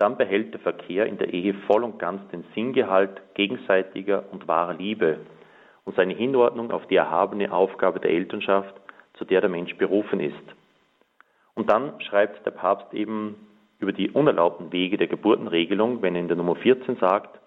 dann 0.02 0.16
behält 0.16 0.52
der 0.52 0.60
Verkehr 0.60 1.06
in 1.06 1.16
der 1.16 1.32
Ehe 1.32 1.54
voll 1.68 1.84
und 1.84 2.00
ganz 2.00 2.28
den 2.30 2.42
Sinngehalt 2.56 3.22
gegenseitiger 3.34 4.24
und 4.32 4.48
wahrer 4.48 4.74
Liebe 4.74 5.20
und 5.84 5.94
seine 5.94 6.12
Hinordnung 6.12 6.72
auf 6.72 6.84
die 6.88 6.96
erhabene 6.96 7.52
Aufgabe 7.52 8.00
der 8.00 8.10
Elternschaft, 8.10 8.74
zu 9.14 9.24
der 9.24 9.40
der 9.40 9.48
Mensch 9.48 9.76
berufen 9.76 10.18
ist. 10.18 10.34
Und 11.54 11.70
dann 11.70 12.00
schreibt 12.00 12.44
der 12.44 12.50
Papst 12.50 12.92
eben 12.92 13.36
über 13.78 13.92
die 13.92 14.10
unerlaubten 14.10 14.72
Wege 14.72 14.96
der 14.96 15.06
Geburtenregelung, 15.06 16.02
wenn 16.02 16.16
er 16.16 16.22
in 16.22 16.28
der 16.28 16.36
Nummer 16.36 16.56
14 16.56 16.96
sagt, 16.96 17.38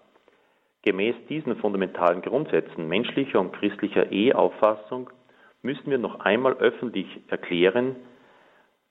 gemäß 0.80 1.14
diesen 1.28 1.56
fundamentalen 1.56 2.22
Grundsätzen 2.22 2.88
menschlicher 2.88 3.38
und 3.38 3.52
christlicher 3.52 4.10
Eheauffassung 4.10 5.10
müssen 5.60 5.90
wir 5.90 5.98
noch 5.98 6.20
einmal 6.20 6.54
öffentlich 6.54 7.06
erklären, 7.28 7.96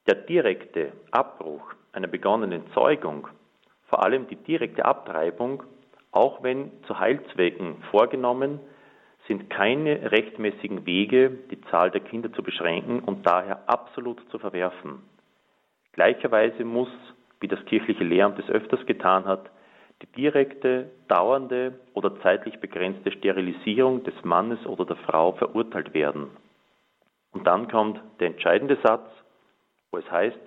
der 0.05 0.13
direkte 0.13 0.91
Abbruch 1.10 1.74
einer 1.93 2.07
begonnenen 2.07 2.62
Zeugung, 2.75 3.27
vor 3.96 4.04
allem 4.04 4.28
die 4.28 4.36
direkte 4.36 4.84
Abtreibung, 4.84 5.64
auch 6.12 6.44
wenn 6.44 6.70
zu 6.84 7.00
Heilzwecken 7.00 7.82
vorgenommen, 7.92 8.60
sind 9.25 9.50
keine 9.50 10.12
rechtmäßigen 10.12 10.86
Wege, 10.86 11.30
die 11.50 11.62
Zahl 11.72 11.92
der 11.92 12.02
Kinder 12.02 12.30
zu 12.34 12.44
beschränken 12.44 13.00
und 13.00 13.25
daher 13.25 13.70
absolut 13.70 14.20
zu 14.32 14.38
verwerfen. 14.38 15.02
Gleicherweise 15.94 16.66
muss, 16.66 16.90
wie 17.40 17.48
das 17.48 17.64
kirchliche 17.68 18.04
Lehramt 18.04 18.38
es 18.38 18.50
öfters 18.50 18.86
getan 18.86 19.24
hat, 19.24 19.50
die 20.02 20.08
direkte, 20.08 20.92
dauernde 21.08 21.80
oder 21.94 22.20
zeitlich 22.20 22.60
begrenzte 22.60 23.14
Sterilisierung 23.14 24.04
des 24.04 24.25
Mannes 24.25 24.60
oder 24.66 24.84
der 24.84 24.98
Frau 24.98 25.32
verurteilt 25.32 25.94
werden. 25.94 26.32
Und 27.32 27.48
dann 27.48 27.70
kommt 27.70 28.02
der 28.20 28.28
entscheidende 28.28 28.78
Satz, 28.84 29.10
wo 29.92 30.00
es 30.00 30.12
heißt, 30.12 30.38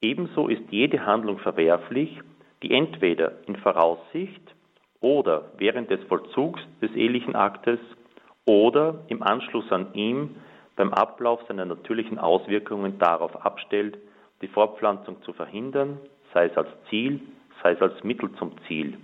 ebenso 0.00 0.46
ist 0.46 0.62
jede 0.70 1.04
Handlung 1.04 1.40
verwerflich, 1.40 2.20
die 2.62 2.72
entweder 2.72 3.32
in 3.46 3.56
Voraussicht 3.56 4.42
oder 5.00 5.50
während 5.58 5.90
des 5.90 6.02
Vollzugs 6.04 6.60
des 6.80 6.92
ehelichen 6.92 7.34
Aktes 7.34 7.78
oder 8.44 9.00
im 9.08 9.22
Anschluss 9.22 9.70
an 9.70 9.92
ihm 9.94 10.36
beim 10.76 10.92
Ablauf 10.92 11.40
seiner 11.48 11.64
natürlichen 11.64 12.18
Auswirkungen 12.18 12.98
darauf 12.98 13.44
abstellt, 13.44 13.98
die 14.40 14.48
Fortpflanzung 14.48 15.22
zu 15.22 15.32
verhindern, 15.32 15.98
sei 16.32 16.46
es 16.46 16.56
als 16.56 16.68
Ziel, 16.88 17.20
sei 17.62 17.72
es 17.72 17.82
als 17.82 18.02
Mittel 18.04 18.32
zum 18.38 18.52
Ziel. 18.66 18.98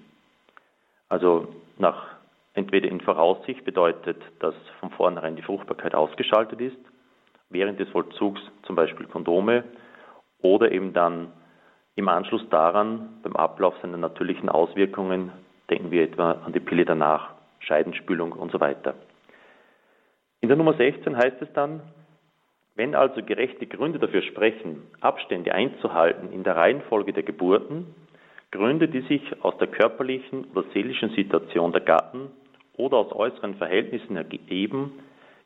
Also 1.09 1.49
nach 1.79 2.19
Entweder 2.59 2.89
in 2.89 3.01
Voraussicht 3.01 3.65
bedeutet, 3.65 4.21
dass 4.41 4.55
von 4.81 4.91
vornherein 4.91 5.37
die 5.37 5.43
Fruchtbarkeit 5.43 5.95
ausgeschaltet 5.95 6.61
ist, 6.61 6.77
während 7.51 7.79
des 7.79 7.89
Vollzugs 7.91 8.41
zum 8.65 8.75
Beispiel 8.75 9.07
Kondome 9.07 9.63
oder 10.43 10.73
eben 10.73 10.93
dann 10.93 11.33
im 11.99 12.09
Anschluss 12.09 12.49
daran, 12.49 13.19
beim 13.25 13.35
Ablauf 13.35 13.75
seiner 13.83 13.97
natürlichen 13.97 14.49
Auswirkungen, 14.49 15.33
denken 15.69 15.91
wir 15.91 16.05
etwa 16.05 16.33
an 16.45 16.53
die 16.53 16.61
Pille 16.61 16.85
danach, 16.85 17.31
Scheidenspülung 17.59 18.31
und 18.31 18.53
so 18.53 18.61
weiter. 18.61 18.95
In 20.41 20.49
der 20.49 20.57
Nummer 20.57 20.75
16 20.75 21.17
heißt 21.17 21.43
es 21.43 21.53
dann, 21.55 21.81
wenn 22.77 22.95
also 22.95 23.21
gerechte 23.25 23.67
Gründe 23.67 23.99
dafür 23.99 24.23
sprechen, 24.23 24.85
Abstände 25.01 25.53
einzuhalten 25.53 26.31
in 26.33 26.45
der 26.45 26.55
Reihenfolge 26.55 27.13
der 27.13 27.25
Geburten, 27.25 27.93
Gründe, 28.53 28.87
die 28.87 29.01
sich 29.01 29.23
aus 29.43 29.59
der 29.59 29.67
körperlichen 29.67 30.47
oder 30.55 30.65
seelischen 30.73 31.11
Situation 31.11 31.73
der 31.73 31.81
Gatten 31.81 32.31
oder 32.77 32.99
aus 32.99 33.13
äußeren 33.13 33.57
Verhältnissen 33.57 34.17
ergeben, 34.17 35.01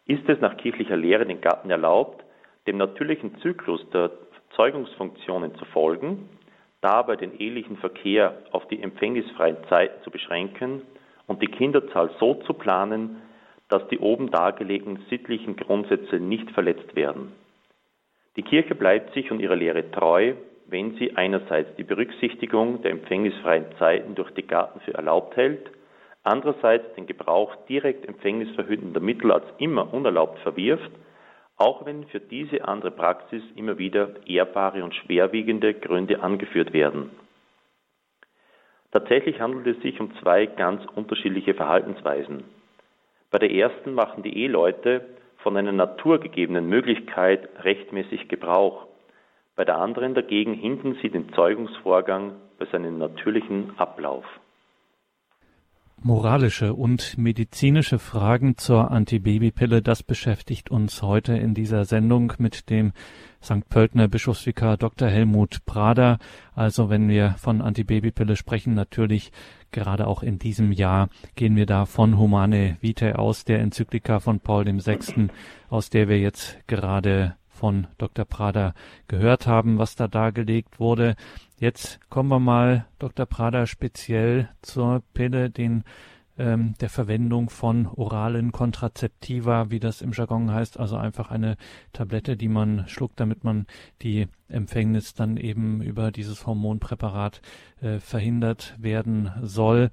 ist 0.04 0.28
es 0.28 0.38
nach 0.40 0.58
kirchlicher 0.58 0.98
Lehre 0.98 1.24
den 1.24 1.40
Gatten 1.40 1.70
erlaubt, 1.70 2.22
dem 2.66 2.76
natürlichen 2.76 3.38
Zyklus 3.38 3.88
der 3.90 4.10
Zeugungsfunktionen 4.54 5.54
zu 5.54 5.64
folgen, 5.64 6.28
dabei 6.82 7.16
den 7.16 7.38
ehelichen 7.38 7.78
Verkehr 7.78 8.36
auf 8.50 8.68
die 8.68 8.82
empfängnisfreien 8.82 9.56
Zeiten 9.70 10.02
zu 10.04 10.10
beschränken 10.10 10.82
und 11.26 11.40
die 11.40 11.46
Kinderzahl 11.46 12.10
so 12.20 12.34
zu 12.46 12.52
planen, 12.52 13.22
dass 13.68 13.86
die 13.88 13.98
oben 13.98 14.30
dargelegten 14.30 14.98
sittlichen 15.08 15.56
Grundsätze 15.56 16.16
nicht 16.16 16.50
verletzt 16.50 16.94
werden. 16.94 17.32
Die 18.36 18.42
Kirche 18.42 18.74
bleibt 18.74 19.14
sich 19.14 19.30
und 19.30 19.40
ihrer 19.40 19.56
Lehre 19.56 19.90
treu, 19.90 20.34
wenn 20.66 20.96
sie 20.96 21.16
einerseits 21.16 21.74
die 21.76 21.84
Berücksichtigung 21.84 22.82
der 22.82 22.90
empfängnisfreien 22.90 23.66
Zeiten 23.78 24.14
durch 24.14 24.30
die 24.32 24.46
Gatten 24.46 24.80
für 24.80 24.94
erlaubt 24.94 25.36
hält 25.36 25.70
andererseits 26.24 26.94
den 26.94 27.06
Gebrauch 27.06 27.54
direkt 27.68 28.06
empfängnisverhütender 28.06 29.00
Mittel 29.00 29.32
als 29.32 29.44
immer 29.58 29.92
unerlaubt 29.92 30.38
verwirft, 30.40 30.90
auch 31.62 31.86
wenn 31.86 32.04
für 32.08 32.18
diese 32.18 32.66
andere 32.66 32.90
Praxis 32.90 33.42
immer 33.54 33.78
wieder 33.78 34.10
ehrbare 34.26 34.82
und 34.82 34.94
schwerwiegende 34.96 35.74
Gründe 35.74 36.20
angeführt 36.20 36.72
werden. 36.72 37.10
Tatsächlich 38.90 39.40
handelt 39.40 39.66
es 39.68 39.82
sich 39.82 40.00
um 40.00 40.12
zwei 40.20 40.46
ganz 40.46 40.82
unterschiedliche 40.96 41.54
Verhaltensweisen. 41.54 42.42
Bei 43.30 43.38
der 43.38 43.52
ersten 43.52 43.94
machen 43.94 44.24
die 44.24 44.36
Eheleute 44.36 45.06
von 45.38 45.56
einer 45.56 45.72
naturgegebenen 45.72 46.68
Möglichkeit 46.68 47.48
rechtmäßig 47.64 48.28
Gebrauch. 48.28 48.88
Bei 49.54 49.64
der 49.64 49.76
anderen 49.76 50.14
dagegen 50.14 50.54
hindern 50.54 50.98
sie 51.00 51.10
den 51.10 51.32
Zeugungsvorgang 51.32 52.34
bei 52.58 52.66
seinem 52.66 52.98
natürlichen 52.98 53.78
Ablauf. 53.78 54.24
Moralische 56.04 56.74
und 56.74 57.16
medizinische 57.16 58.00
Fragen 58.00 58.56
zur 58.56 58.90
Antibabypille, 58.90 59.82
das 59.82 60.02
beschäftigt 60.02 60.68
uns 60.68 61.00
heute 61.00 61.34
in 61.34 61.54
dieser 61.54 61.84
Sendung 61.84 62.32
mit 62.38 62.70
dem 62.70 62.92
St. 63.40 63.68
Pöltener 63.68 64.08
Bischofsvikar 64.08 64.76
Dr. 64.76 65.08
Helmut 65.08 65.64
Prader. 65.64 66.18
Also 66.56 66.90
wenn 66.90 67.08
wir 67.08 67.36
von 67.38 67.62
Antibabypille 67.62 68.34
sprechen, 68.34 68.74
natürlich 68.74 69.30
gerade 69.70 70.08
auch 70.08 70.24
in 70.24 70.40
diesem 70.40 70.72
Jahr 70.72 71.08
gehen 71.36 71.54
wir 71.54 71.66
da 71.66 71.86
von 71.86 72.18
Humane 72.18 72.78
Vitae 72.80 73.14
aus, 73.14 73.44
der 73.44 73.60
Enzyklika 73.60 74.18
von 74.18 74.40
Paul 74.40 74.66
VI., 74.66 75.28
aus 75.68 75.88
der 75.88 76.08
wir 76.08 76.18
jetzt 76.18 76.58
gerade 76.66 77.36
von 77.48 77.86
Dr. 77.98 78.24
Prader 78.24 78.74
gehört 79.06 79.46
haben, 79.46 79.78
was 79.78 79.94
da 79.94 80.08
dargelegt 80.08 80.80
wurde. 80.80 81.14
Jetzt 81.62 82.00
kommen 82.10 82.28
wir 82.28 82.40
mal, 82.40 82.86
Dr. 82.98 83.24
Prader, 83.24 83.68
speziell 83.68 84.48
zur 84.62 85.00
Pille, 85.14 85.48
den 85.48 85.84
ähm, 86.36 86.74
der 86.80 86.90
Verwendung 86.90 87.50
von 87.50 87.86
oralen 87.86 88.50
Kontrazeptiva, 88.50 89.70
wie 89.70 89.78
das 89.78 90.02
im 90.02 90.10
Jargon 90.10 90.52
heißt, 90.52 90.80
also 90.80 90.96
einfach 90.96 91.30
eine 91.30 91.56
Tablette, 91.92 92.36
die 92.36 92.48
man 92.48 92.88
schluckt, 92.88 93.20
damit 93.20 93.44
man 93.44 93.68
die 94.02 94.26
Empfängnis 94.48 95.14
dann 95.14 95.36
eben 95.36 95.80
über 95.82 96.10
dieses 96.10 96.48
Hormonpräparat 96.48 97.40
äh, 97.80 98.00
verhindert 98.00 98.74
werden 98.80 99.30
soll. 99.40 99.92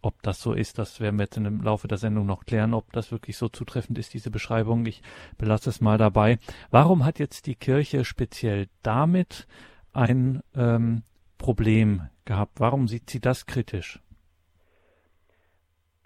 Ob 0.00 0.22
das 0.22 0.40
so 0.40 0.54
ist, 0.54 0.78
das 0.78 1.00
werden 1.00 1.18
wir 1.18 1.24
jetzt 1.24 1.36
im 1.36 1.60
Laufe 1.60 1.86
der 1.86 1.98
Sendung 1.98 2.24
noch 2.24 2.46
klären, 2.46 2.72
ob 2.72 2.90
das 2.94 3.12
wirklich 3.12 3.36
so 3.36 3.50
zutreffend 3.50 3.98
ist, 3.98 4.14
diese 4.14 4.30
Beschreibung. 4.30 4.86
Ich 4.86 5.02
belasse 5.36 5.68
es 5.68 5.82
mal 5.82 5.98
dabei. 5.98 6.38
Warum 6.70 7.04
hat 7.04 7.18
jetzt 7.18 7.46
die 7.46 7.56
Kirche 7.56 8.06
speziell 8.06 8.68
damit 8.80 9.46
ein 9.94 10.42
ähm, 10.56 11.02
Problem 11.38 12.02
gehabt? 12.24 12.60
Warum 12.60 12.88
sieht 12.88 13.10
sie 13.10 13.20
das 13.20 13.46
kritisch? 13.46 14.00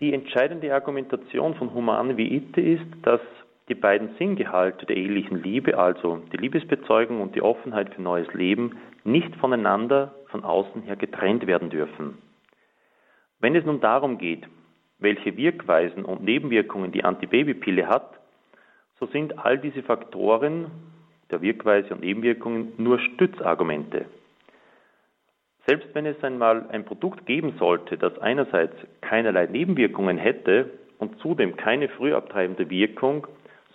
Die 0.00 0.14
entscheidende 0.14 0.72
Argumentation 0.72 1.54
von 1.56 1.74
Humane 1.74 2.16
Vitae 2.16 2.74
ist, 2.74 2.86
dass 3.02 3.20
die 3.68 3.74
beiden 3.74 4.14
Sinngehalte 4.16 4.86
der 4.86 4.96
ehelichen 4.96 5.42
Liebe, 5.42 5.76
also 5.76 6.22
die 6.32 6.36
Liebesbezeugung 6.36 7.20
und 7.20 7.34
die 7.34 7.42
Offenheit 7.42 7.94
für 7.94 8.02
neues 8.02 8.32
Leben, 8.32 8.78
nicht 9.04 9.34
voneinander 9.36 10.14
von 10.28 10.44
außen 10.44 10.82
her 10.82 10.96
getrennt 10.96 11.46
werden 11.46 11.70
dürfen. 11.70 12.18
Wenn 13.40 13.54
es 13.54 13.64
nun 13.64 13.80
darum 13.80 14.18
geht, 14.18 14.46
welche 14.98 15.36
Wirkweisen 15.36 16.04
und 16.04 16.22
Nebenwirkungen 16.22 16.92
die 16.92 17.04
Antibabypille 17.04 17.88
hat, 17.88 18.18
so 18.98 19.06
sind 19.06 19.38
all 19.38 19.58
diese 19.58 19.82
Faktoren 19.82 20.70
der 21.30 21.42
Wirkweise 21.42 21.94
und 21.94 22.00
Nebenwirkungen 22.00 22.72
nur 22.78 22.98
Stützargumente. 22.98 24.06
Selbst 25.66 25.94
wenn 25.94 26.06
es 26.06 26.22
einmal 26.24 26.66
ein 26.70 26.84
Produkt 26.84 27.26
geben 27.26 27.54
sollte, 27.58 27.98
das 27.98 28.18
einerseits 28.18 28.74
keinerlei 29.02 29.46
Nebenwirkungen 29.46 30.16
hätte 30.16 30.70
und 30.98 31.18
zudem 31.20 31.56
keine 31.56 31.88
frühabtreibende 31.90 32.70
Wirkung, 32.70 33.26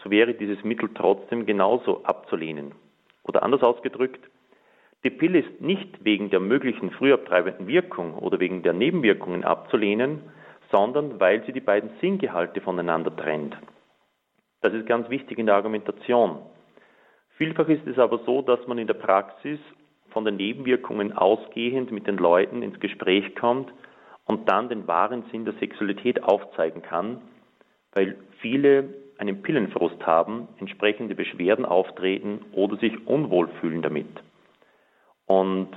so 0.03 0.09
wäre 0.09 0.33
dieses 0.33 0.63
Mittel 0.63 0.89
trotzdem 0.95 1.45
genauso 1.45 2.03
abzulehnen. 2.03 2.71
Oder 3.23 3.43
anders 3.43 3.61
ausgedrückt, 3.61 4.27
die 5.03 5.09
Pille 5.09 5.39
ist 5.39 5.61
nicht 5.61 6.03
wegen 6.03 6.29
der 6.29 6.39
möglichen 6.39 6.91
frühabtreibenden 6.91 7.67
Wirkung 7.67 8.15
oder 8.15 8.39
wegen 8.39 8.63
der 8.63 8.73
Nebenwirkungen 8.73 9.43
abzulehnen, 9.43 10.21
sondern 10.71 11.19
weil 11.19 11.45
sie 11.45 11.51
die 11.51 11.59
beiden 11.59 11.91
Sinngehalte 12.01 12.61
voneinander 12.61 13.15
trennt. 13.15 13.55
Das 14.61 14.73
ist 14.73 14.87
ganz 14.87 15.09
wichtig 15.09 15.37
in 15.37 15.45
der 15.45 15.55
Argumentation. 15.55 16.39
Vielfach 17.43 17.67
ist 17.67 17.85
es 17.85 17.99
aber 17.99 18.19
so, 18.19 18.41
dass 18.41 18.65
man 18.67 18.77
in 18.77 18.87
der 18.87 18.93
Praxis 18.93 19.59
von 20.11 20.23
den 20.23 20.37
Nebenwirkungen 20.37 21.11
ausgehend 21.11 21.91
mit 21.91 22.07
den 22.07 22.15
Leuten 22.15 22.63
ins 22.63 22.79
Gespräch 22.79 23.35
kommt 23.35 23.69
und 24.23 24.47
dann 24.47 24.69
den 24.69 24.87
wahren 24.87 25.25
Sinn 25.29 25.43
der 25.43 25.53
Sexualität 25.55 26.23
aufzeigen 26.23 26.81
kann, 26.81 27.19
weil 27.91 28.15
viele 28.39 28.93
einen 29.17 29.41
Pillenfrust 29.41 30.07
haben, 30.07 30.47
entsprechende 30.61 31.15
Beschwerden 31.15 31.65
auftreten 31.65 32.45
oder 32.53 32.77
sich 32.77 33.05
unwohl 33.05 33.49
fühlen 33.59 33.81
damit. 33.81 34.07
Und 35.25 35.67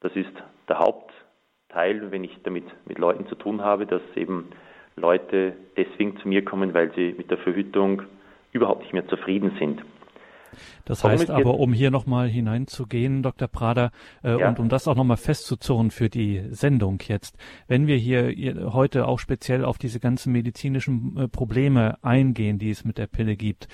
das 0.00 0.16
ist 0.16 0.32
der 0.68 0.80
Hauptteil, 0.80 2.10
wenn 2.10 2.24
ich 2.24 2.36
damit 2.42 2.64
mit 2.86 2.98
Leuten 2.98 3.28
zu 3.28 3.36
tun 3.36 3.62
habe, 3.62 3.86
dass 3.86 4.02
eben 4.16 4.48
Leute 4.96 5.52
deswegen 5.76 6.16
zu 6.16 6.26
mir 6.26 6.44
kommen, 6.44 6.74
weil 6.74 6.92
sie 6.94 7.14
mit 7.16 7.30
der 7.30 7.38
Verhütung 7.38 8.02
überhaupt 8.50 8.82
nicht 8.82 8.94
mehr 8.94 9.06
zufrieden 9.06 9.52
sind. 9.60 9.80
Das 10.84 11.04
heißt 11.04 11.30
aber, 11.30 11.58
um 11.58 11.72
hier 11.72 11.90
nochmal 11.90 12.28
hineinzugehen, 12.28 13.22
Dr. 13.22 13.48
Prader, 13.48 13.90
äh, 14.22 14.38
ja. 14.38 14.48
und 14.48 14.58
um 14.58 14.68
das 14.68 14.88
auch 14.88 14.96
nochmal 14.96 15.16
festzuzurren 15.16 15.90
für 15.90 16.08
die 16.08 16.42
Sendung 16.50 16.98
jetzt, 17.06 17.36
wenn 17.68 17.86
wir 17.86 17.96
hier 17.96 18.72
heute 18.72 19.06
auch 19.06 19.18
speziell 19.18 19.64
auf 19.64 19.78
diese 19.78 20.00
ganzen 20.00 20.32
medizinischen 20.32 21.16
äh, 21.16 21.28
Probleme 21.28 22.02
eingehen, 22.02 22.58
die 22.58 22.70
es 22.70 22.84
mit 22.84 22.98
der 22.98 23.06
Pille 23.06 23.36
gibt, 23.36 23.68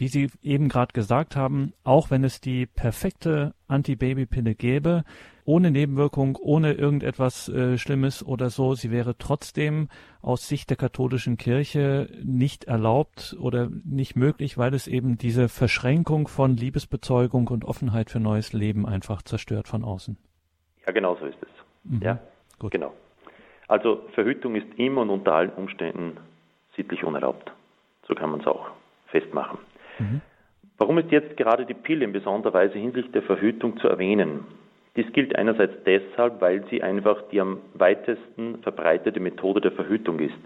wie 0.00 0.08
Sie 0.08 0.30
eben 0.42 0.70
gerade 0.70 0.94
gesagt 0.94 1.36
haben, 1.36 1.74
auch 1.84 2.10
wenn 2.10 2.24
es 2.24 2.40
die 2.40 2.64
perfekte 2.64 3.52
Anti-Baby-Pille 3.68 4.54
gäbe, 4.54 5.04
ohne 5.44 5.70
Nebenwirkung, 5.70 6.38
ohne 6.40 6.72
irgendetwas 6.72 7.50
äh, 7.50 7.76
Schlimmes 7.76 8.24
oder 8.24 8.48
so, 8.48 8.74
sie 8.74 8.90
wäre 8.90 9.18
trotzdem 9.18 9.88
aus 10.22 10.48
Sicht 10.48 10.70
der 10.70 10.78
katholischen 10.78 11.36
Kirche 11.36 12.08
nicht 12.24 12.64
erlaubt 12.64 13.36
oder 13.38 13.68
nicht 13.84 14.16
möglich, 14.16 14.56
weil 14.56 14.72
es 14.72 14.86
eben 14.86 15.18
diese 15.18 15.50
Verschränkung 15.50 16.28
von 16.28 16.56
Liebesbezeugung 16.56 17.48
und 17.48 17.66
Offenheit 17.66 18.08
für 18.08 18.20
neues 18.20 18.54
Leben 18.54 18.86
einfach 18.86 19.20
zerstört 19.20 19.68
von 19.68 19.84
außen. 19.84 20.16
Ja, 20.86 20.92
genau 20.92 21.14
so 21.16 21.26
ist 21.26 21.42
es. 21.42 21.48
Mhm. 21.84 22.00
Ja, 22.02 22.18
gut. 22.58 22.70
Genau. 22.70 22.94
Also 23.68 24.08
Verhütung 24.14 24.54
ist 24.54 24.66
immer 24.78 25.02
und 25.02 25.10
unter 25.10 25.34
allen 25.34 25.50
Umständen 25.50 26.16
sittlich 26.74 27.04
unerlaubt. 27.04 27.52
So 28.08 28.14
kann 28.14 28.30
man 28.30 28.40
es 28.40 28.46
auch 28.46 28.70
festmachen. 29.08 29.58
Mhm. 30.00 30.20
Warum 30.78 30.98
ist 30.98 31.10
jetzt 31.10 31.36
gerade 31.36 31.66
die 31.66 31.74
Pille 31.74 32.04
in 32.04 32.12
besonderer 32.12 32.54
Weise 32.54 32.78
hinsichtlich 32.78 33.12
der 33.12 33.22
Verhütung 33.22 33.76
zu 33.78 33.88
erwähnen? 33.88 34.46
Dies 34.96 35.12
gilt 35.12 35.36
einerseits 35.36 35.84
deshalb, 35.84 36.40
weil 36.40 36.64
sie 36.68 36.82
einfach 36.82 37.22
die 37.30 37.40
am 37.40 37.58
weitesten 37.74 38.62
verbreitete 38.62 39.20
Methode 39.20 39.60
der 39.60 39.72
Verhütung 39.72 40.18
ist. 40.18 40.40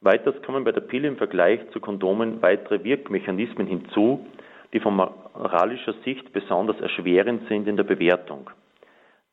Weiters 0.00 0.34
kommen 0.42 0.64
bei 0.64 0.72
der 0.72 0.80
Pille 0.80 1.08
im 1.08 1.16
Vergleich 1.16 1.60
zu 1.70 1.80
Kondomen 1.80 2.40
weitere 2.42 2.82
Wirkmechanismen 2.82 3.66
hinzu, 3.66 4.26
die 4.72 4.80
von 4.80 4.96
moralischer 4.96 5.94
Sicht 6.04 6.32
besonders 6.32 6.80
erschwerend 6.80 7.46
sind 7.48 7.68
in 7.68 7.76
der 7.76 7.84
Bewertung. 7.84 8.50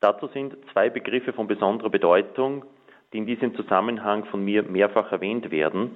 Dazu 0.00 0.28
sind 0.28 0.56
zwei 0.72 0.90
Begriffe 0.90 1.32
von 1.32 1.46
besonderer 1.46 1.90
Bedeutung, 1.90 2.64
die 3.12 3.18
in 3.18 3.26
diesem 3.26 3.54
Zusammenhang 3.54 4.24
von 4.26 4.44
mir 4.44 4.62
mehrfach 4.62 5.12
erwähnt 5.12 5.50
werden. 5.50 5.90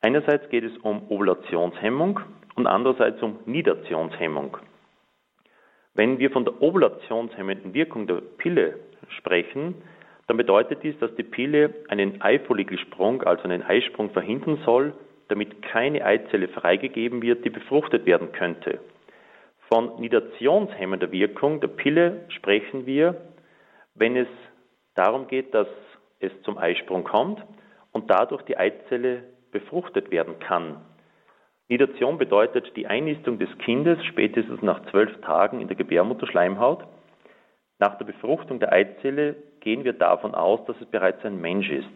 Einerseits 0.00 0.48
geht 0.50 0.64
es 0.64 0.76
um 0.78 1.10
Ovulationshemmung 1.10 2.20
und 2.58 2.66
andererseits 2.66 3.22
um 3.22 3.38
Nidationshemmung. 3.46 4.56
Wenn 5.94 6.18
wir 6.18 6.30
von 6.30 6.44
der 6.44 6.60
ovulationshemmenden 6.60 7.72
Wirkung 7.72 8.06
der 8.06 8.20
Pille 8.36 8.80
sprechen, 9.16 9.76
dann 10.26 10.36
bedeutet 10.36 10.82
dies, 10.82 10.98
dass 10.98 11.14
die 11.14 11.22
Pille 11.22 11.72
einen 11.88 12.20
Eifollikelsprung, 12.20 13.22
also 13.22 13.44
einen 13.44 13.62
Eisprung 13.62 14.10
verhindern 14.10 14.58
soll, 14.64 14.92
damit 15.28 15.62
keine 15.62 16.04
Eizelle 16.04 16.48
freigegeben 16.48 17.22
wird, 17.22 17.44
die 17.44 17.50
befruchtet 17.50 18.06
werden 18.06 18.32
könnte. 18.32 18.80
Von 19.68 20.00
nidationshemmender 20.00 21.12
Wirkung 21.12 21.60
der 21.60 21.68
Pille 21.68 22.24
sprechen 22.28 22.86
wir, 22.86 23.14
wenn 23.94 24.16
es 24.16 24.28
darum 24.94 25.28
geht, 25.28 25.54
dass 25.54 25.68
es 26.20 26.32
zum 26.42 26.58
Eisprung 26.58 27.04
kommt 27.04 27.42
und 27.92 28.10
dadurch 28.10 28.42
die 28.42 28.56
Eizelle 28.56 29.22
befruchtet 29.52 30.10
werden 30.10 30.38
kann. 30.40 30.78
Nidation 31.68 32.16
bedeutet 32.16 32.74
die 32.76 32.86
Einnistung 32.86 33.38
des 33.38 33.50
Kindes 33.58 34.02
spätestens 34.06 34.62
nach 34.62 34.84
zwölf 34.90 35.20
Tagen 35.20 35.60
in 35.60 35.68
der 35.68 35.76
Gebärmutterschleimhaut. 35.76 36.84
Nach 37.78 37.98
der 37.98 38.06
Befruchtung 38.06 38.58
der 38.58 38.72
Eizelle 38.72 39.36
gehen 39.60 39.84
wir 39.84 39.92
davon 39.92 40.34
aus, 40.34 40.64
dass 40.64 40.80
es 40.80 40.86
bereits 40.86 41.22
ein 41.24 41.40
Mensch 41.40 41.68
ist. 41.68 41.88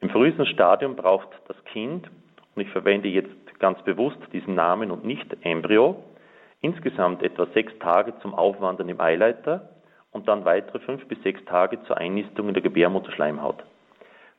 Im 0.00 0.10
frühesten 0.10 0.46
Stadium 0.46 0.94
braucht 0.94 1.28
das 1.48 1.56
Kind, 1.64 2.08
und 2.54 2.62
ich 2.62 2.68
verwende 2.70 3.08
jetzt 3.08 3.58
ganz 3.58 3.82
bewusst 3.82 4.18
diesen 4.32 4.54
Namen 4.54 4.92
und 4.92 5.04
nicht 5.04 5.26
Embryo, 5.42 5.96
insgesamt 6.60 7.22
etwa 7.22 7.46
sechs 7.46 7.76
Tage 7.80 8.16
zum 8.20 8.32
Aufwandern 8.34 8.88
im 8.88 9.00
Eileiter 9.00 9.70
und 10.12 10.28
dann 10.28 10.44
weitere 10.44 10.78
fünf 10.78 11.04
bis 11.08 11.20
sechs 11.22 11.44
Tage 11.46 11.82
zur 11.84 11.98
Einnistung 11.98 12.46
in 12.46 12.54
der 12.54 12.62
Gebärmutterschleimhaut. 12.62 13.64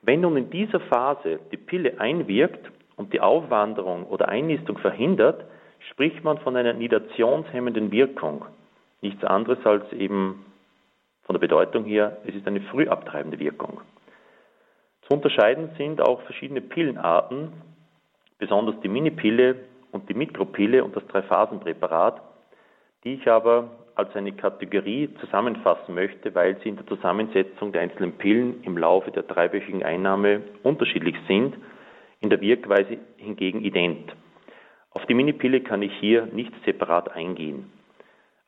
Wenn 0.02 0.22
nun 0.22 0.38
in 0.38 0.50
dieser 0.50 0.80
Phase 0.80 1.40
die 1.52 1.58
Pille 1.58 2.00
einwirkt, 2.00 2.72
und 2.98 3.14
die 3.14 3.22
Aufwanderung 3.22 4.06
oder 4.06 4.30
Einnistung 4.30 4.78
verhindert, 4.78 5.46
spricht 5.92 6.24
man 6.24 6.38
von 6.40 6.56
einer 6.56 6.74
nidationshemmenden 6.74 7.92
Wirkung. 7.92 8.46
Nichts 9.02 9.24
anderes 9.24 9.64
als 9.66 9.92
eben 9.94 10.46
von 11.24 11.34
der 11.34 11.40
Bedeutung 11.40 11.86
her, 11.86 12.18
es 12.26 12.36
ist 12.36 12.48
eine 12.48 12.62
frühabtreibende 12.62 13.40
Wirkung. 13.40 13.82
Zu 15.04 15.14
unterscheiden 15.14 15.70
sind 15.78 16.02
auch 16.02 16.22
verschiedene 16.22 16.62
Pillenarten, 16.62 17.54
besonders 18.40 18.80
die 18.82 18.88
Minipille 18.88 19.56
und 19.92 20.10
die 20.10 20.14
Mikropille 20.14 20.84
und 20.84 20.96
das 20.96 21.06
Dreiphasenpräparat, 21.08 22.22
die 23.04 23.14
ich 23.16 23.30
aber 23.30 23.70
als 23.96 24.14
eine 24.16 24.34
Kategorie 24.34 25.10
zusammenfassen 25.22 25.96
möchte, 25.96 26.34
weil 26.36 26.58
sie 26.62 26.70
in 26.70 26.76
der 26.76 26.88
Zusammensetzung 26.88 27.72
der 27.72 27.82
einzelnen 27.82 28.14
Pillen 28.14 28.64
im 28.64 28.78
Laufe 28.78 29.12
der 29.12 29.24
dreiwöchigen 29.24 29.84
Einnahme 29.84 30.42
unterschiedlich 30.64 31.16
sind 31.28 31.56
in 32.26 32.32
der 32.32 32.42
Wirkweise 32.42 32.98
hingegen 33.18 33.64
ident. 33.64 34.16
Auf 34.90 35.06
die 35.06 35.14
Minipille 35.14 35.62
kann 35.62 35.84
ich 35.84 35.94
hier 36.00 36.26
nicht 36.26 36.52
separat 36.66 37.12
eingehen. 37.12 37.72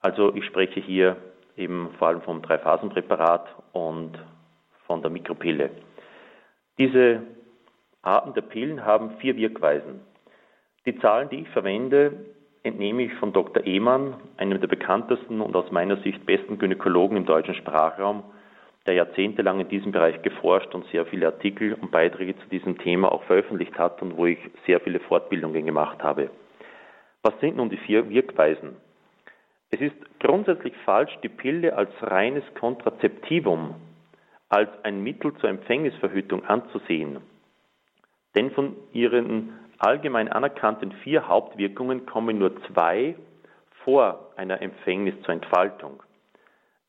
Also 0.02 0.34
ich 0.34 0.46
spreche 0.46 0.80
hier 0.80 1.18
eben 1.56 1.90
vor 2.00 2.08
allem 2.08 2.22
vom 2.22 2.42
Dreiphasenpräparat 2.42 3.48
und 3.74 4.18
von 4.88 5.04
der 5.04 5.12
Mikropille. 5.12 5.70
Diese 6.80 7.22
Arten 8.02 8.34
der 8.34 8.42
Pillen 8.42 8.84
haben 8.84 9.18
vier 9.20 9.36
Wirkweisen. 9.36 10.02
Die 10.88 10.98
Zahlen, 10.98 11.30
die 11.30 11.42
ich 11.42 11.50
verwende, 11.50 12.14
entnehme 12.64 13.04
ich 13.04 13.14
von 13.16 13.32
Dr. 13.32 13.64
Ehmann, 13.64 14.16
einem 14.38 14.60
der 14.60 14.68
bekanntesten 14.68 15.40
und 15.40 15.56
aus 15.56 15.70
meiner 15.70 15.98
Sicht 15.98 16.26
besten 16.26 16.58
Gynäkologen 16.58 17.16
im 17.18 17.26
deutschen 17.28 17.54
Sprachraum, 17.54 18.24
der 18.88 18.96
jahrzehntelang 18.96 19.60
in 19.60 19.68
diesem 19.68 19.92
Bereich 19.92 20.22
geforscht 20.22 20.74
und 20.74 20.88
sehr 20.88 21.06
viele 21.06 21.28
Artikel 21.28 21.74
und 21.74 21.92
Beiträge 21.92 22.38
zu 22.38 22.48
diesem 22.50 22.78
Thema 22.78 23.12
auch 23.12 23.24
veröffentlicht 23.24 23.78
hat 23.78 24.02
und 24.02 24.18
wo 24.18 24.26
ich 24.26 24.40
sehr 24.66 24.80
viele 24.80 25.00
Fortbildungen 25.02 25.66
gemacht 25.66 26.02
habe. 26.02 26.32
Was 27.22 27.38
sind 27.42 27.58
nun 27.58 27.70
die 27.70 27.78
vier 27.78 28.10
Wirkweisen? 28.10 28.78
Es 29.70 29.82
ist 29.82 29.96
grundsätzlich 30.20 30.74
falsch, 30.86 31.12
die 31.22 31.30
Pille 31.30 31.76
als 31.76 31.92
reines 32.02 32.44
Kontrazeptivum, 32.58 33.76
als 34.48 34.70
ein 34.84 35.04
Mittel 35.04 35.36
zur 35.36 35.50
Empfängnisverhütung 35.50 36.46
anzusehen. 36.46 37.18
Denn 38.34 38.52
von 38.52 38.78
ihren 38.94 39.54
allgemein 39.78 40.30
anerkannten 40.30 40.94
vier 41.04 41.28
Hauptwirkungen 41.28 42.06
kommen 42.06 42.40
nur 42.40 42.54
zwei 42.68 43.16
vor 43.84 44.32
einer 44.38 44.62
Empfängnis 44.62 45.16
zur 45.24 45.34
Entfaltung. 45.34 46.02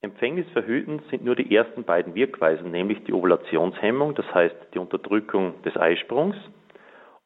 Empfängnisverhütend 0.01 1.03
sind 1.11 1.25
nur 1.25 1.35
die 1.35 1.55
ersten 1.55 1.85
beiden 1.85 2.15
Wirkweisen, 2.15 2.71
nämlich 2.71 3.03
die 3.05 3.13
Ovulationshemmung, 3.13 4.15
das 4.15 4.33
heißt 4.33 4.57
die 4.73 4.79
Unterdrückung 4.79 5.61
des 5.63 5.77
Eisprungs, 5.77 6.37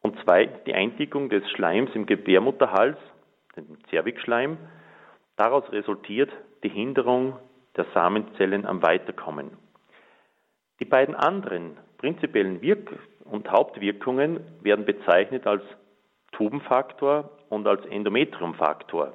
und 0.01 0.19
zweitens 0.25 0.65
die 0.65 0.75
Eindickung 0.75 1.29
des 1.29 1.49
Schleims 1.51 1.91
im 1.95 2.07
Gebärmutterhals, 2.07 2.97
dem 3.57 3.79
Zervixschleim. 3.91 4.57
Daraus 5.37 5.71
resultiert 5.71 6.31
die 6.65 6.71
Hinderung 6.71 7.39
der 7.77 7.87
Samenzellen 7.95 8.67
am 8.67 8.83
Weiterkommen. 8.83 9.51
Die 10.81 10.85
beiden 10.85 11.15
anderen 11.15 11.77
prinzipiellen 11.99 12.61
Wirk- 12.63 12.99
und 13.25 13.51
Hauptwirkungen 13.51 14.41
werden 14.63 14.85
bezeichnet 14.85 15.47
als 15.47 15.63
Tubenfaktor 16.33 17.31
und 17.51 17.67
als 17.69 17.85
Endometriumfaktor. 17.87 19.13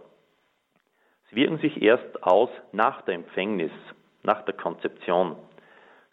Sie 1.30 1.36
wirken 1.36 1.58
sich 1.58 1.82
erst 1.82 2.24
aus 2.24 2.50
nach 2.72 3.02
der 3.02 3.16
Empfängnis, 3.16 3.72
nach 4.24 4.44
der 4.44 4.56
Konzeption. 4.56 5.36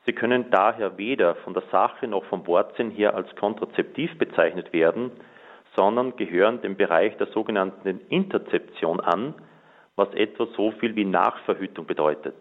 Sie 0.06 0.12
können 0.12 0.50
daher 0.50 0.98
weder 0.98 1.36
von 1.36 1.54
der 1.54 1.62
Sache 1.70 2.06
noch 2.06 2.24
vom 2.24 2.46
Wortsinn 2.46 2.90
her 2.90 3.14
als 3.14 3.34
kontrazeptiv 3.36 4.18
bezeichnet 4.18 4.72
werden, 4.72 5.12
sondern 5.76 6.16
gehören 6.16 6.60
dem 6.62 6.76
Bereich 6.76 7.16
der 7.16 7.28
sogenannten 7.28 8.00
Interzeption 8.08 9.00
an, 9.00 9.34
was 9.96 10.12
etwa 10.14 10.46
so 10.56 10.72
viel 10.72 10.94
wie 10.96 11.04
Nachverhütung 11.04 11.86
bedeutet. 11.86 12.36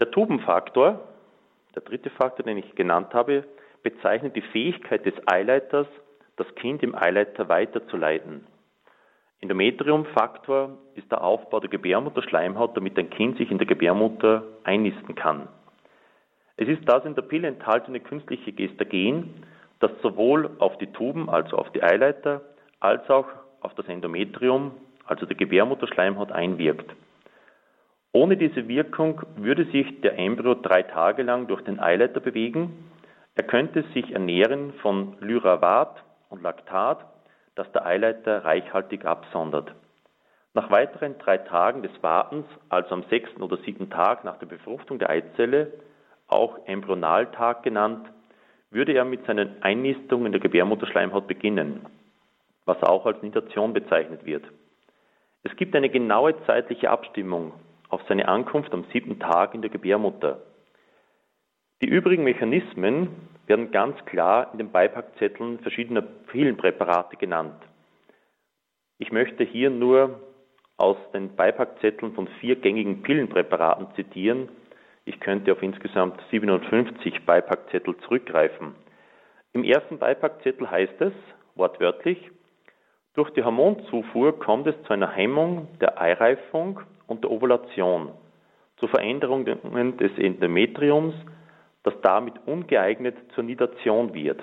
Der 0.00 0.10
Tubenfaktor, 0.10 1.00
der 1.74 1.82
dritte 1.82 2.10
Faktor, 2.10 2.44
den 2.44 2.58
ich 2.58 2.74
genannt 2.74 3.12
habe, 3.14 3.44
bezeichnet 3.82 4.36
die 4.36 4.42
Fähigkeit 4.42 5.04
des 5.04 5.14
Eileiters, 5.26 5.86
das 6.36 6.46
Kind 6.54 6.82
im 6.82 6.94
Eileiter 6.94 7.48
weiterzuleiten. 7.48 8.46
Endometriumfaktor 9.42 10.78
ist 10.94 11.10
der 11.10 11.22
Aufbau 11.22 11.58
der 11.58 11.68
Gebärmutterschleimhaut, 11.68 12.76
damit 12.76 12.96
ein 12.96 13.10
Kind 13.10 13.38
sich 13.38 13.50
in 13.50 13.58
der 13.58 13.66
Gebärmutter 13.66 14.44
einnisten 14.62 15.16
kann. 15.16 15.48
Es 16.56 16.68
ist 16.68 16.88
das 16.88 17.04
in 17.04 17.16
der 17.16 17.22
Pille 17.22 17.48
enthaltene 17.48 17.98
künstliche 17.98 18.52
Gestagen, 18.52 19.42
das 19.80 19.90
sowohl 20.00 20.48
auf 20.58 20.78
die 20.78 20.86
Tuben, 20.92 21.28
also 21.28 21.56
auf 21.56 21.70
die 21.72 21.82
Eileiter, 21.82 22.42
als 22.78 23.10
auch 23.10 23.26
auf 23.60 23.74
das 23.74 23.88
Endometrium, 23.88 24.70
also 25.06 25.26
die 25.26 25.36
Gebärmutterschleimhaut, 25.36 26.30
einwirkt. 26.30 26.94
Ohne 28.12 28.36
diese 28.36 28.68
Wirkung 28.68 29.22
würde 29.34 29.64
sich 29.72 30.02
der 30.02 30.18
Embryo 30.20 30.54
drei 30.54 30.84
Tage 30.84 31.24
lang 31.24 31.48
durch 31.48 31.62
den 31.62 31.80
Eileiter 31.80 32.20
bewegen. 32.20 32.90
Er 33.34 33.42
könnte 33.42 33.82
sich 33.92 34.12
ernähren 34.12 34.72
von 34.82 35.16
Lyravat 35.18 36.00
und 36.28 36.42
Laktat 36.42 37.11
das 37.54 37.70
der 37.72 37.86
Eileiter 37.86 38.44
reichhaltig 38.44 39.04
absondert. 39.04 39.74
Nach 40.54 40.70
weiteren 40.70 41.18
drei 41.18 41.38
Tagen 41.38 41.82
des 41.82 41.92
Wartens, 42.02 42.46
also 42.68 42.94
am 42.94 43.04
sechsten 43.04 43.42
oder 43.42 43.56
siebten 43.58 43.88
Tag 43.90 44.24
nach 44.24 44.38
der 44.38 44.46
Befruchtung 44.46 44.98
der 44.98 45.10
Eizelle, 45.10 45.72
auch 46.28 46.58
Embryonaltag 46.66 47.62
genannt, 47.62 48.06
würde 48.70 48.92
er 48.92 49.04
mit 49.04 49.24
seinen 49.26 49.62
Einnistungen 49.62 50.26
in 50.26 50.32
der 50.32 50.40
Gebärmutterschleimhaut 50.40 51.26
beginnen, 51.26 51.86
was 52.64 52.82
auch 52.82 53.06
als 53.06 53.22
Nitation 53.22 53.72
bezeichnet 53.72 54.24
wird. 54.24 54.44
Es 55.42 55.54
gibt 55.56 55.74
eine 55.74 55.90
genaue 55.90 56.34
zeitliche 56.46 56.90
Abstimmung 56.90 57.52
auf 57.88 58.00
seine 58.08 58.28
Ankunft 58.28 58.72
am 58.72 58.84
siebten 58.92 59.18
Tag 59.18 59.54
in 59.54 59.60
der 59.60 59.70
Gebärmutter. 59.70 60.40
Die 61.82 61.88
übrigen 61.88 62.24
Mechanismen 62.24 63.08
werden 63.46 63.70
ganz 63.70 63.96
klar 64.06 64.50
in 64.52 64.58
den 64.58 64.70
Beipackzetteln 64.70 65.58
verschiedener 65.60 66.02
Pillenpräparate 66.02 67.16
genannt. 67.16 67.60
Ich 68.98 69.10
möchte 69.10 69.44
hier 69.44 69.70
nur 69.70 70.20
aus 70.76 70.96
den 71.12 71.34
Beipackzetteln 71.34 72.14
von 72.14 72.28
vier 72.40 72.56
gängigen 72.56 73.02
Pillenpräparaten 73.02 73.88
zitieren. 73.94 74.48
Ich 75.04 75.20
könnte 75.20 75.52
auf 75.52 75.62
insgesamt 75.62 76.20
57 76.30 77.24
Beipackzettel 77.26 77.96
zurückgreifen. 77.98 78.74
Im 79.52 79.64
ersten 79.64 79.98
Beipackzettel 79.98 80.70
heißt 80.70 81.00
es, 81.00 81.12
wortwörtlich, 81.54 82.30
durch 83.14 83.30
die 83.30 83.44
Hormonzufuhr 83.44 84.38
kommt 84.38 84.66
es 84.66 84.74
zu 84.84 84.94
einer 84.94 85.10
Hemmung 85.10 85.68
der 85.80 86.00
Eireifung 86.00 86.80
und 87.06 87.22
der 87.22 87.30
Ovulation, 87.30 88.12
zu 88.78 88.88
Veränderungen 88.88 89.98
des 89.98 90.16
Endometriums, 90.16 91.14
das 91.82 91.94
damit 92.02 92.34
ungeeignet 92.46 93.16
zur 93.34 93.44
Nidation 93.44 94.14
wird. 94.14 94.42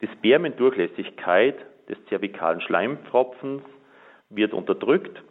Die 0.00 0.08
Spermiendurchlässigkeit 0.08 1.56
des 1.88 1.98
zervikalen 2.06 2.60
Schleimpfropfens 2.60 3.62
wird 4.30 4.52
unterdrückt 4.52 5.22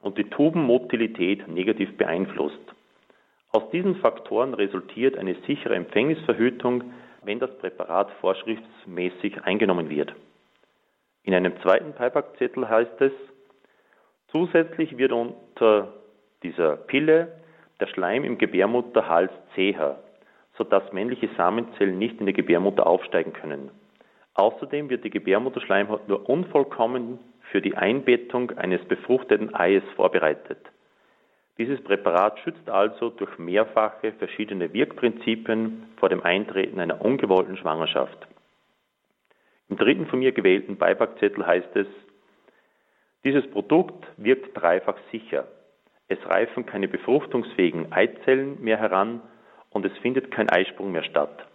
und 0.00 0.18
die 0.18 0.30
Tubenmotilität 0.30 1.48
negativ 1.48 1.96
beeinflusst. 1.96 2.58
Aus 3.50 3.70
diesen 3.70 3.96
Faktoren 3.96 4.54
resultiert 4.54 5.16
eine 5.16 5.34
sichere 5.46 5.74
Empfängnisverhütung, 5.74 6.92
wenn 7.22 7.40
das 7.40 7.56
Präparat 7.58 8.10
vorschriftsmäßig 8.20 9.42
eingenommen 9.42 9.88
wird. 9.90 10.14
In 11.24 11.34
einem 11.34 11.60
zweiten 11.62 11.92
Beipackzettel 11.94 12.68
heißt 12.68 13.00
es, 13.00 13.12
zusätzlich 14.28 14.96
wird 14.96 15.12
unter 15.12 15.94
dieser 16.42 16.76
Pille 16.76 17.40
der 17.80 17.86
Schleim 17.88 18.24
im 18.24 18.38
Gebärmutterhals 18.38 19.32
zäher 19.54 20.02
sodass 20.58 20.92
männliche 20.92 21.30
Samenzellen 21.36 21.98
nicht 21.98 22.18
in 22.20 22.26
der 22.26 22.34
Gebärmutter 22.34 22.86
aufsteigen 22.86 23.32
können. 23.32 23.70
Außerdem 24.34 24.90
wird 24.90 25.04
die 25.04 25.10
Gebärmutterschleimhaut 25.10 26.08
nur 26.08 26.28
unvollkommen 26.28 27.18
für 27.50 27.62
die 27.62 27.76
Einbettung 27.76 28.50
eines 28.58 28.84
befruchteten 28.84 29.54
Eies 29.54 29.82
vorbereitet. 29.96 30.58
Dieses 31.56 31.82
Präparat 31.82 32.38
schützt 32.40 32.68
also 32.68 33.10
durch 33.10 33.36
mehrfache 33.38 34.12
verschiedene 34.12 34.72
Wirkprinzipien 34.72 35.88
vor 35.96 36.08
dem 36.08 36.22
Eintreten 36.22 36.78
einer 36.78 37.00
ungewollten 37.00 37.56
Schwangerschaft. 37.56 38.28
Im 39.68 39.76
dritten 39.76 40.06
von 40.06 40.20
mir 40.20 40.32
gewählten 40.32 40.76
Beipackzettel 40.76 41.46
heißt 41.46 41.74
es, 41.74 41.86
dieses 43.24 43.48
Produkt 43.50 44.06
wirkt 44.16 44.56
dreifach 44.56 44.96
sicher. 45.10 45.48
Es 46.06 46.18
reifen 46.26 46.64
keine 46.64 46.86
befruchtungsfähigen 46.86 47.92
Eizellen 47.92 48.62
mehr 48.62 48.78
heran 48.78 49.20
und 49.78 49.86
es 49.86 49.96
findet 49.98 50.32
kein 50.32 50.50
Eisprung 50.50 50.90
mehr 50.90 51.04
statt. 51.04 51.46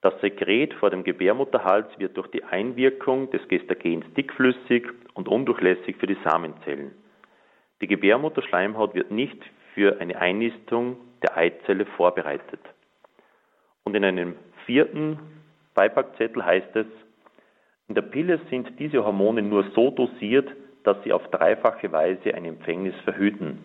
Das 0.00 0.18
Sekret 0.22 0.72
vor 0.72 0.88
dem 0.88 1.04
Gebärmutterhals 1.04 1.86
wird 1.98 2.16
durch 2.16 2.28
die 2.28 2.42
Einwirkung 2.44 3.30
des 3.30 3.46
Gestagens 3.46 4.06
dickflüssig 4.14 4.88
und 5.12 5.28
undurchlässig 5.28 5.96
für 5.98 6.06
die 6.06 6.16
Samenzellen. 6.24 6.92
Die 7.82 7.88
Gebärmutterschleimhaut 7.88 8.94
wird 8.94 9.10
nicht 9.10 9.36
für 9.74 10.00
eine 10.00 10.18
Einnistung 10.18 10.96
der 11.22 11.36
Eizelle 11.36 11.84
vorbereitet. 11.84 12.60
Und 13.84 13.94
in 13.96 14.04
einem 14.06 14.34
vierten 14.64 15.18
Beipackzettel 15.74 16.42
heißt 16.42 16.74
es, 16.74 16.86
in 17.86 17.94
der 17.94 18.02
Pille 18.02 18.40
sind 18.48 18.78
diese 18.78 19.04
Hormone 19.04 19.42
nur 19.42 19.64
so 19.74 19.90
dosiert, 19.90 20.48
dass 20.84 20.96
sie 21.04 21.12
auf 21.12 21.28
dreifache 21.28 21.92
Weise 21.92 22.32
ein 22.32 22.46
Empfängnis 22.46 22.94
verhüten. 23.04 23.58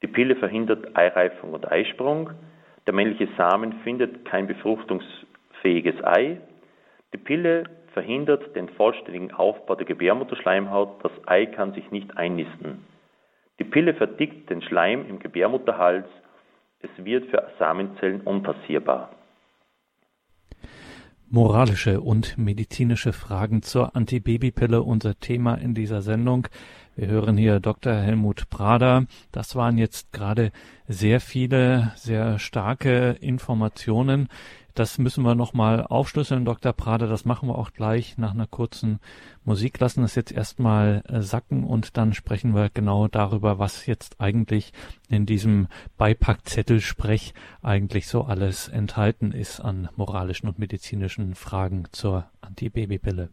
Die 0.00 0.06
Pille 0.06 0.34
verhindert 0.34 0.96
Eireifung 0.96 1.52
und 1.52 1.70
Eisprung, 1.70 2.30
der 2.86 2.94
männliche 2.94 3.28
Samen 3.36 3.74
findet 3.84 4.24
kein 4.24 4.46
befruchtungsfähiges 4.46 6.02
Ei. 6.04 6.40
Die 7.12 7.18
Pille 7.18 7.64
verhindert 7.92 8.56
den 8.56 8.68
vollständigen 8.70 9.32
Aufbau 9.32 9.74
der 9.74 9.86
Gebärmutterschleimhaut. 9.86 11.04
Das 11.04 11.12
Ei 11.26 11.46
kann 11.46 11.74
sich 11.74 11.90
nicht 11.90 12.16
einnisten. 12.16 12.84
Die 13.58 13.64
Pille 13.64 13.94
verdickt 13.94 14.50
den 14.50 14.62
Schleim 14.62 15.06
im 15.08 15.18
Gebärmutterhals. 15.18 16.06
Es 16.80 16.90
wird 17.04 17.30
für 17.30 17.48
Samenzellen 17.58 18.22
unpassierbar. 18.22 19.10
Moralische 21.28 22.00
und 22.00 22.36
medizinische 22.36 23.12
Fragen 23.12 23.62
zur 23.62 23.96
Antibabypille, 23.96 24.82
unser 24.82 25.18
Thema 25.18 25.54
in 25.54 25.72
dieser 25.72 26.02
Sendung. 26.02 26.48
Wir 26.94 27.08
hören 27.08 27.38
hier 27.38 27.58
Dr. 27.58 27.94
Helmut 27.94 28.50
Prader. 28.50 29.06
Das 29.30 29.56
waren 29.56 29.78
jetzt 29.78 30.12
gerade 30.12 30.52
sehr 30.86 31.20
viele, 31.20 31.92
sehr 31.96 32.38
starke 32.38 33.16
Informationen, 33.20 34.28
Das 34.74 34.96
müssen 34.96 35.22
wir 35.22 35.34
nochmal 35.34 35.86
aufschlüsseln, 35.86 36.46
Dr. 36.46 36.72
Prader. 36.72 37.06
Das 37.06 37.26
machen 37.26 37.48
wir 37.48 37.58
auch 37.58 37.72
gleich 37.72 38.16
nach 38.16 38.32
einer 38.32 38.46
kurzen 38.46 39.00
Musik. 39.44 39.78
Lassen 39.80 40.00
das 40.00 40.14
jetzt 40.14 40.32
erstmal 40.32 41.02
äh, 41.08 41.20
sacken 41.20 41.64
und 41.64 41.98
dann 41.98 42.14
sprechen 42.14 42.54
wir 42.54 42.70
genau 42.70 43.06
darüber, 43.06 43.58
was 43.58 43.84
jetzt 43.84 44.20
eigentlich 44.20 44.72
in 45.10 45.26
diesem 45.26 45.68
Beipackzettelsprech 45.98 47.34
eigentlich 47.60 48.06
so 48.06 48.22
alles 48.22 48.68
enthalten 48.68 49.32
ist 49.32 49.60
an 49.60 49.90
moralischen 49.96 50.48
und 50.48 50.58
medizinischen 50.58 51.34
Fragen 51.34 51.84
zur 51.92 52.24
Antibabypille. 52.40 53.28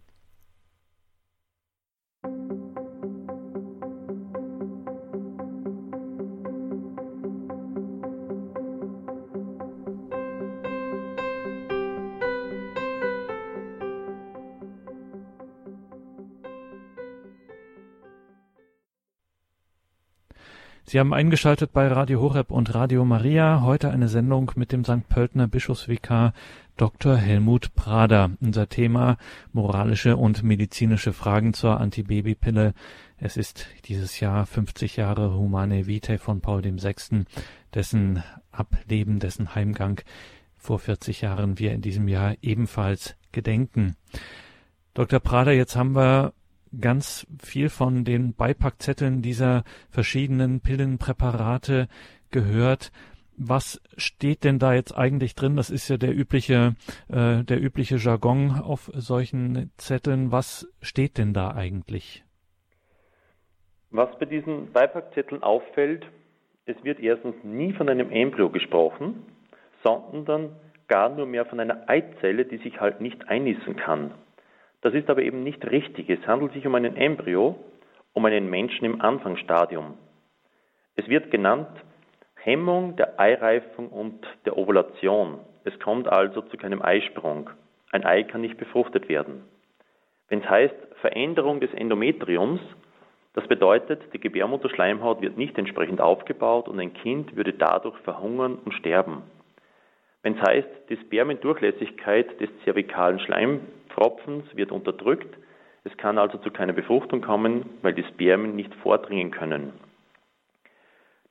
Sie 20.90 21.00
haben 21.00 21.14
eingeschaltet 21.14 21.72
bei 21.72 21.88
Radio 21.88 22.20
Horeb 22.20 22.50
und 22.50 22.74
Radio 22.74 23.06
Maria. 23.06 23.62
Heute 23.62 23.92
eine 23.92 24.08
Sendung 24.08 24.52
mit 24.56 24.72
dem 24.72 24.84
St. 24.84 25.08
Pöltener 25.08 25.48
Bischofsvikar 25.48 26.34
Dr. 26.78 27.16
Helmut 27.16 27.76
Prader. 27.76 28.32
Unser 28.42 28.70
Thema 28.70 29.18
moralische 29.54 30.18
und 30.18 30.42
medizinische 30.42 31.14
Fragen 31.14 31.54
zur 31.54 31.80
Antibabypille. 31.80 32.74
Es 33.18 33.38
ist 33.38 33.68
dieses 33.86 34.20
Jahr 34.20 34.48
50 34.48 34.96
Jahre 34.96 35.36
Humane 35.36 35.86
Vitae 35.86 36.18
von 36.18 36.42
Paul 36.42 36.64
VI., 36.64 37.26
dessen 37.76 38.24
Ableben, 38.52 39.20
dessen 39.20 39.54
Heimgang 39.54 40.02
vor 40.58 40.80
40 40.80 41.22
Jahren 41.22 41.60
wir 41.60 41.72
in 41.72 41.82
diesem 41.82 42.08
Jahr 42.08 42.34
ebenfalls 42.42 43.16
gedenken. 43.32 43.96
Dr. 44.96 45.20
Prader, 45.20 45.52
jetzt 45.52 45.76
haben 45.76 45.96
wir 45.96 46.34
ganz 46.80 47.28
viel 47.42 47.70
von 47.70 48.04
den 48.04 48.34
Beipackzetteln 48.34 49.22
dieser 49.22 49.64
verschiedenen 49.90 50.62
Pillenpräparate 50.62 51.88
gehört. 52.32 52.92
Was 53.38 53.82
steht 53.96 54.44
denn 54.44 54.60
da 54.60 54.74
jetzt 54.74 54.96
eigentlich 54.98 55.34
drin? 55.34 55.56
Das 55.56 55.70
ist 55.70 55.88
ja 55.88 55.98
der 55.98 56.14
übliche, 56.14 56.76
äh, 57.08 57.44
der 57.44 57.62
übliche 57.62 57.96
Jargon 57.96 58.52
auf 58.52 58.92
solchen 58.94 59.72
Zetteln. 59.78 60.32
Was 60.32 60.68
steht 60.82 61.18
denn 61.18 61.34
da 61.34 61.52
eigentlich? 61.52 62.26
Was 63.92 64.10
bei 64.20 64.26
diesen 64.26 64.72
Beipackzetteln 64.72 65.42
auffällt, 65.42 66.06
es 66.66 66.76
wird 66.84 67.00
erstens 67.00 67.36
nie 67.44 67.74
von 67.74 67.90
einem 67.90 68.12
Embryo 68.12 68.50
gesprochen, 68.50 69.26
sondern 69.84 70.56
gar 70.88 71.10
nur 71.10 71.26
mehr 71.26 71.46
von 71.46 71.60
einer 71.60 71.90
Eizelle, 71.90 72.46
die 72.46 72.58
sich 72.58 72.80
halt 72.80 73.02
nicht 73.02 73.28
einnissen 73.30 73.76
kann. 73.78 74.12
Das 74.82 74.94
ist 74.94 75.10
aber 75.10 75.22
eben 75.22 75.44
nicht 75.44 75.66
richtig. 75.70 76.10
Es 76.10 76.26
handelt 76.26 76.54
sich 76.54 76.66
um 76.66 76.76
einen 76.76 76.96
Embryo, 76.96 77.56
um 78.14 78.26
einen 78.26 78.50
Menschen 78.50 78.86
im 78.86 79.02
Anfangsstadium. 79.02 79.98
Es 80.96 81.08
wird 81.08 81.32
genannt 81.32 81.70
Hemmung 82.36 82.96
der 82.96 83.20
Eireifung 83.20 83.90
und 83.90 84.26
der 84.46 84.58
Ovulation. 84.58 85.40
Es 85.66 85.78
kommt 85.80 86.08
also 86.08 86.42
zu 86.42 86.58
keinem 86.58 86.82
Eisprung. 86.82 87.50
Ein 87.92 88.06
Ei 88.06 88.24
kann 88.24 88.42
nicht 88.42 88.58
befruchtet 88.58 89.10
werden. 89.10 89.44
Wenn 90.30 90.42
es 90.42 90.50
heißt 90.50 90.76
Veränderung 91.02 91.60
des 91.60 91.74
Endometriums, 91.74 92.62
das 93.34 93.48
bedeutet, 93.48 94.02
die 94.14 94.20
Gebärmutterschleimhaut 94.20 95.22
wird 95.22 95.38
nicht 95.38 95.58
entsprechend 95.58 96.02
aufgebaut 96.02 96.68
und 96.68 96.80
ein 96.80 96.94
Kind 96.94 97.36
würde 97.36 97.54
dadurch 97.54 97.98
verhungern 98.00 98.58
und 98.64 98.74
sterben. 98.74 99.24
Wenn 100.24 100.38
es 100.38 100.42
heißt, 100.42 100.68
die 100.90 100.98
Spermiendurchlässigkeit 100.98 102.40
des 102.40 102.50
zervikalen 102.64 103.20
Schleim 103.20 103.62
Tropfens 103.90 104.46
wird 104.56 104.72
unterdrückt. 104.72 105.38
Es 105.84 105.96
kann 105.98 106.18
also 106.18 106.38
zu 106.38 106.52
keiner 106.52 106.74
Befruchtung 106.74 107.22
kommen, 107.22 107.66
weil 107.82 107.94
die 107.94 108.04
Spermien 108.04 108.56
nicht 108.56 108.74
vordringen 108.76 109.32
können. 109.32 109.74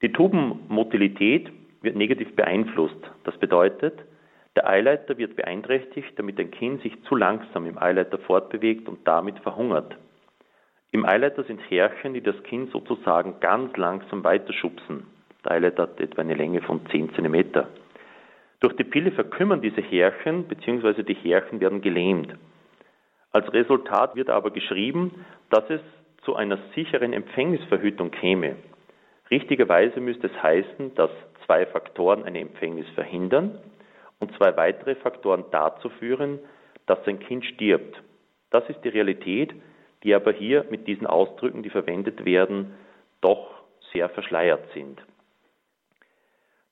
Die 0.02 0.12
Tubenmotilität 0.12 1.50
wird 1.82 1.96
negativ 1.96 2.34
beeinflusst. 2.36 3.10
Das 3.24 3.36
bedeutet, 3.38 3.94
der 4.56 4.68
Eileiter 4.68 5.18
wird 5.18 5.36
beeinträchtigt, 5.36 6.18
damit 6.18 6.38
ein 6.38 6.50
Kind 6.50 6.82
sich 6.82 6.92
zu 7.04 7.14
langsam 7.14 7.66
im 7.66 7.78
Eileiter 7.78 8.18
fortbewegt 8.18 8.88
und 8.88 9.06
damit 9.06 9.38
verhungert. 9.40 9.96
Im 10.90 11.04
Eileiter 11.04 11.44
sind 11.44 11.60
Härchen, 11.70 12.14
die 12.14 12.22
das 12.22 12.42
Kind 12.44 12.70
sozusagen 12.72 13.40
ganz 13.40 13.76
langsam 13.76 14.24
weiterschubsen. 14.24 15.06
Der 15.44 15.52
Eileiter 15.52 15.84
hat 15.84 16.00
etwa 16.00 16.22
eine 16.22 16.34
Länge 16.34 16.62
von 16.62 16.84
10 16.86 17.14
cm. 17.14 17.66
Durch 18.60 18.74
die 18.74 18.84
Pille 18.84 19.12
verkümmern 19.12 19.62
diese 19.62 19.80
Härchen 19.80 20.44
bzw. 20.44 21.02
die 21.02 21.14
Härchen 21.14 21.60
werden 21.60 21.80
gelähmt. 21.80 22.34
Als 23.30 23.52
Resultat 23.52 24.16
wird 24.16 24.30
aber 24.30 24.50
geschrieben, 24.50 25.24
dass 25.50 25.68
es 25.70 25.80
zu 26.24 26.34
einer 26.34 26.58
sicheren 26.74 27.12
Empfängnisverhütung 27.12 28.10
käme. 28.10 28.56
Richtigerweise 29.30 30.00
müsste 30.00 30.26
es 30.26 30.42
heißen, 30.42 30.94
dass 30.94 31.10
zwei 31.46 31.66
Faktoren 31.66 32.24
eine 32.24 32.40
Empfängnis 32.40 32.88
verhindern 32.94 33.58
und 34.18 34.34
zwei 34.36 34.56
weitere 34.56 34.94
Faktoren 34.96 35.44
dazu 35.50 35.88
führen, 35.90 36.38
dass 36.86 37.06
ein 37.06 37.20
Kind 37.20 37.44
stirbt. 37.44 38.02
Das 38.50 38.68
ist 38.68 38.82
die 38.82 38.88
Realität, 38.88 39.54
die 40.02 40.14
aber 40.14 40.32
hier 40.32 40.64
mit 40.70 40.86
diesen 40.86 41.06
Ausdrücken, 41.06 41.62
die 41.62 41.70
verwendet 41.70 42.24
werden, 42.24 42.74
doch 43.20 43.62
sehr 43.92 44.08
verschleiert 44.08 44.64
sind. 44.74 45.00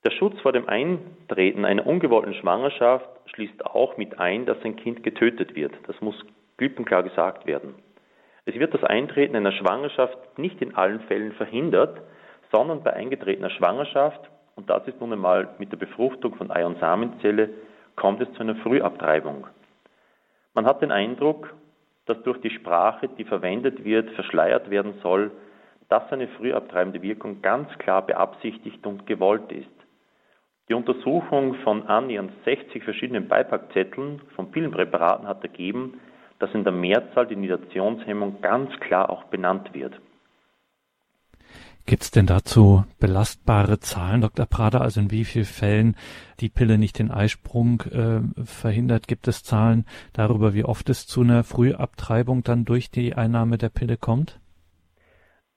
Der 0.07 0.13
Schutz 0.13 0.41
vor 0.41 0.53
dem 0.53 0.69
Eintreten 0.69 1.65
einer 1.65 1.85
ungewollten 1.85 2.33
Schwangerschaft 2.35 3.09
schließt 3.35 3.67
auch 3.67 3.97
mit 3.97 4.21
ein, 4.21 4.47
dass 4.47 4.57
ein 4.63 4.77
Kind 4.77 5.03
getötet 5.03 5.57
wird. 5.57 5.73
Das 5.89 6.01
muss 6.01 6.15
klipp 6.59 6.77
gesagt 6.77 7.45
werden. 7.45 7.75
Es 8.45 8.55
wird 8.55 8.73
das 8.73 8.85
Eintreten 8.85 9.35
einer 9.35 9.51
Schwangerschaft 9.51 10.17
nicht 10.39 10.63
in 10.63 10.77
allen 10.77 11.01
Fällen 11.09 11.33
verhindert, 11.33 12.01
sondern 12.53 12.85
bei 12.85 12.93
eingetretener 12.93 13.51
Schwangerschaft, 13.51 14.21
und 14.55 14.71
das 14.71 14.87
ist 14.87 15.01
nun 15.01 15.13
einmal 15.13 15.49
mit 15.59 15.73
der 15.73 15.77
Befruchtung 15.77 16.37
von 16.37 16.53
Ei- 16.53 16.65
und 16.65 16.79
Samenzelle, 16.79 17.49
kommt 17.97 18.21
es 18.21 18.33
zu 18.35 18.43
einer 18.43 18.55
Frühabtreibung. 18.55 19.49
Man 20.55 20.67
hat 20.67 20.83
den 20.83 20.93
Eindruck, 20.93 21.53
dass 22.05 22.23
durch 22.23 22.41
die 22.43 22.51
Sprache, 22.51 23.09
die 23.09 23.25
verwendet 23.25 23.83
wird, 23.83 24.11
verschleiert 24.11 24.71
werden 24.71 25.01
soll, 25.03 25.33
dass 25.89 26.13
eine 26.13 26.29
frühabtreibende 26.29 27.03
Wirkung 27.03 27.43
ganz 27.43 27.77
klar 27.79 28.07
beabsichtigt 28.07 28.87
und 28.87 29.05
gewollt 29.09 29.51
ist. 29.51 29.76
Die 30.69 30.75
Untersuchung 30.75 31.55
von 31.63 31.87
annähernd 31.87 32.33
60 32.45 32.83
verschiedenen 32.83 33.29
Beipackzetteln 33.29 34.21
von 34.35 34.51
Pillenpräparaten 34.51 35.29
hat 35.29 35.43
ergeben, 35.45 36.01
dass 36.41 36.53
in 36.55 36.65
der 36.65 36.73
Mehrzahl 36.73 37.27
die 37.27 37.37
Nidationshemmung 37.37 38.43
ganz 38.43 38.71
klar 38.81 39.11
auch 39.11 39.25
benannt 39.25 39.73
wird. 39.75 40.01
Gibt 41.87 42.03
es 42.03 42.11
denn 42.11 42.27
dazu 42.27 42.85
belastbare 42.99 43.79
Zahlen, 43.79 44.21
Dr. 44.21 44.45
Prader? 44.47 44.81
Also 44.81 45.01
in 45.01 45.13
wie 45.13 45.25
vielen 45.25 45.45
Fällen 45.45 45.97
die 46.41 46.49
Pille 46.49 46.79
nicht 46.79 46.99
den 46.99 47.13
Eisprung 47.13 47.83
äh, 47.83 48.23
verhindert? 48.45 49.07
Gibt 49.07 49.29
es 49.29 49.45
Zahlen 49.45 49.87
darüber, 50.13 50.53
wie 50.53 50.65
oft 50.65 50.91
es 50.91 51.07
zu 51.07 51.21
einer 51.21 51.45
Frühabtreibung 51.45 52.43
dann 52.43 52.65
durch 52.65 52.91
die 52.91 53.15
Einnahme 53.15 53.57
der 53.57 53.69
Pille 53.69 53.97
kommt? 53.97 54.41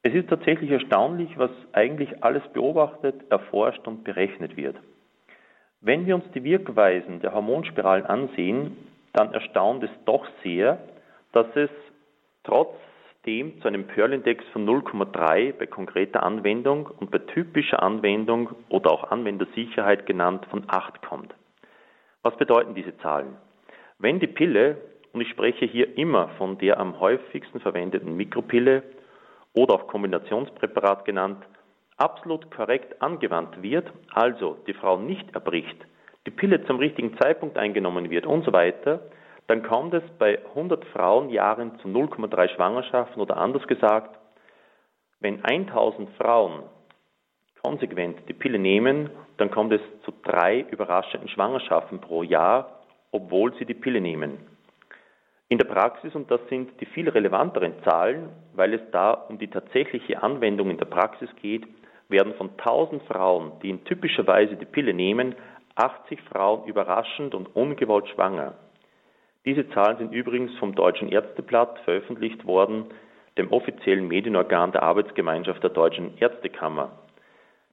Es 0.03 0.13
ist 0.13 0.29
tatsächlich 0.29 0.69
erstaunlich, 0.69 1.31
was 1.35 1.49
eigentlich 1.73 2.23
alles 2.23 2.43
beobachtet, 2.53 3.15
erforscht 3.31 3.87
und 3.87 4.03
berechnet 4.03 4.55
wird. 4.55 4.75
Wenn 5.81 6.05
wir 6.05 6.15
uns 6.15 6.25
die 6.33 6.43
Wirkweisen 6.43 7.21
der 7.21 7.33
Hormonspiralen 7.33 8.05
ansehen, 8.05 8.75
dann 9.13 9.33
erstaunt 9.33 9.83
es 9.83 9.89
doch 10.05 10.27
sehr, 10.43 10.77
dass 11.31 11.47
es 11.55 11.69
trotzdem 12.43 13.61
zu 13.61 13.67
einem 13.67 13.87
Pearl-Index 13.87 14.43
von 14.51 14.67
0,3 14.67 15.53
bei 15.53 15.67
konkreter 15.67 16.23
Anwendung 16.23 16.87
und 16.99 17.11
bei 17.11 17.19
typischer 17.19 17.81
Anwendung 17.81 18.49
oder 18.67 18.91
auch 18.91 19.09
Anwendersicherheit 19.09 20.05
genannt 20.05 20.45
von 20.49 20.63
8 20.67 21.01
kommt. 21.01 21.33
Was 22.23 22.35
bedeuten 22.35 22.75
diese 22.75 22.97
Zahlen? 22.97 23.37
Wenn 23.99 24.19
die 24.19 24.27
Pille, 24.27 24.77
und 25.13 25.21
ich 25.21 25.29
spreche 25.29 25.65
hier 25.65 25.97
immer 25.97 26.27
von 26.37 26.57
der 26.57 26.79
am 26.79 26.99
häufigsten 26.99 27.61
verwendeten 27.61 28.17
Mikropille 28.17 28.83
oder 29.53 29.75
auch 29.75 29.87
Kombinationspräparat 29.87 31.05
genannt, 31.05 31.43
absolut 31.99 32.49
korrekt 32.51 33.01
angewandt 33.01 33.61
wird, 33.61 33.91
also 34.13 34.57
die 34.67 34.73
Frau 34.73 34.97
nicht 34.97 35.33
erbricht, 35.33 35.77
die 36.25 36.31
Pille 36.31 36.65
zum 36.65 36.77
richtigen 36.77 37.17
Zeitpunkt 37.19 37.57
eingenommen 37.57 38.09
wird 38.09 38.25
und 38.25 38.43
so 38.45 38.53
weiter, 38.53 39.01
dann 39.47 39.63
kommt 39.63 39.93
es 39.93 40.03
bei 40.17 40.39
100 40.49 40.85
Frauenjahren 40.85 41.79
zu 41.79 41.87
0,3 41.87 42.55
Schwangerschaften 42.55 43.21
oder 43.21 43.37
anders 43.37 43.65
gesagt, 43.67 44.17
wenn 45.19 45.43
1000 45.43 46.09
Frauen 46.17 46.63
konsequent 47.63 48.17
die 48.29 48.33
Pille 48.33 48.59
nehmen, 48.59 49.09
dann 49.37 49.51
kommt 49.51 49.73
es 49.73 49.81
zu 50.05 50.13
drei 50.23 50.61
überraschenden 50.71 51.29
Schwangerschaften 51.29 51.99
pro 51.99 52.23
Jahr, 52.23 52.81
obwohl 53.11 53.53
sie 53.55 53.65
die 53.65 53.73
Pille 53.73 54.01
nehmen. 54.01 54.37
In 55.49 55.57
der 55.57 55.65
Praxis, 55.65 56.13
und 56.13 56.29
das 56.29 56.41
sind 56.49 56.79
die 56.79 56.85
viel 56.85 57.09
relevanteren 57.09 57.73
Zahlen, 57.83 58.29
weil 58.53 58.75
es 58.75 58.81
da 58.91 59.11
um 59.11 59.39
die 59.39 59.47
tatsächliche 59.47 60.21
Anwendung 60.21 60.69
in 60.69 60.77
der 60.77 60.85
Praxis 60.85 61.29
geht, 61.41 61.67
werden 62.09 62.33
von 62.33 62.49
1000 62.57 63.03
Frauen, 63.03 63.53
die 63.61 63.69
in 63.69 63.83
typischer 63.85 64.25
Weise 64.27 64.55
die 64.55 64.65
Pille 64.65 64.93
nehmen, 64.93 65.35
80 65.75 66.21
Frauen 66.23 66.67
überraschend 66.67 67.33
und 67.33 67.55
ungewollt 67.55 68.07
schwanger. 68.09 68.55
Diese 69.45 69.69
Zahlen 69.69 69.97
sind 69.97 70.11
übrigens 70.11 70.53
vom 70.57 70.75
Deutschen 70.75 71.09
Ärzteblatt 71.09 71.79
veröffentlicht 71.85 72.45
worden, 72.45 72.85
dem 73.37 73.51
offiziellen 73.51 74.07
Medienorgan 74.07 74.73
der 74.73 74.83
Arbeitsgemeinschaft 74.83 75.63
der 75.63 75.69
Deutschen 75.69 76.17
Ärztekammer. 76.17 76.91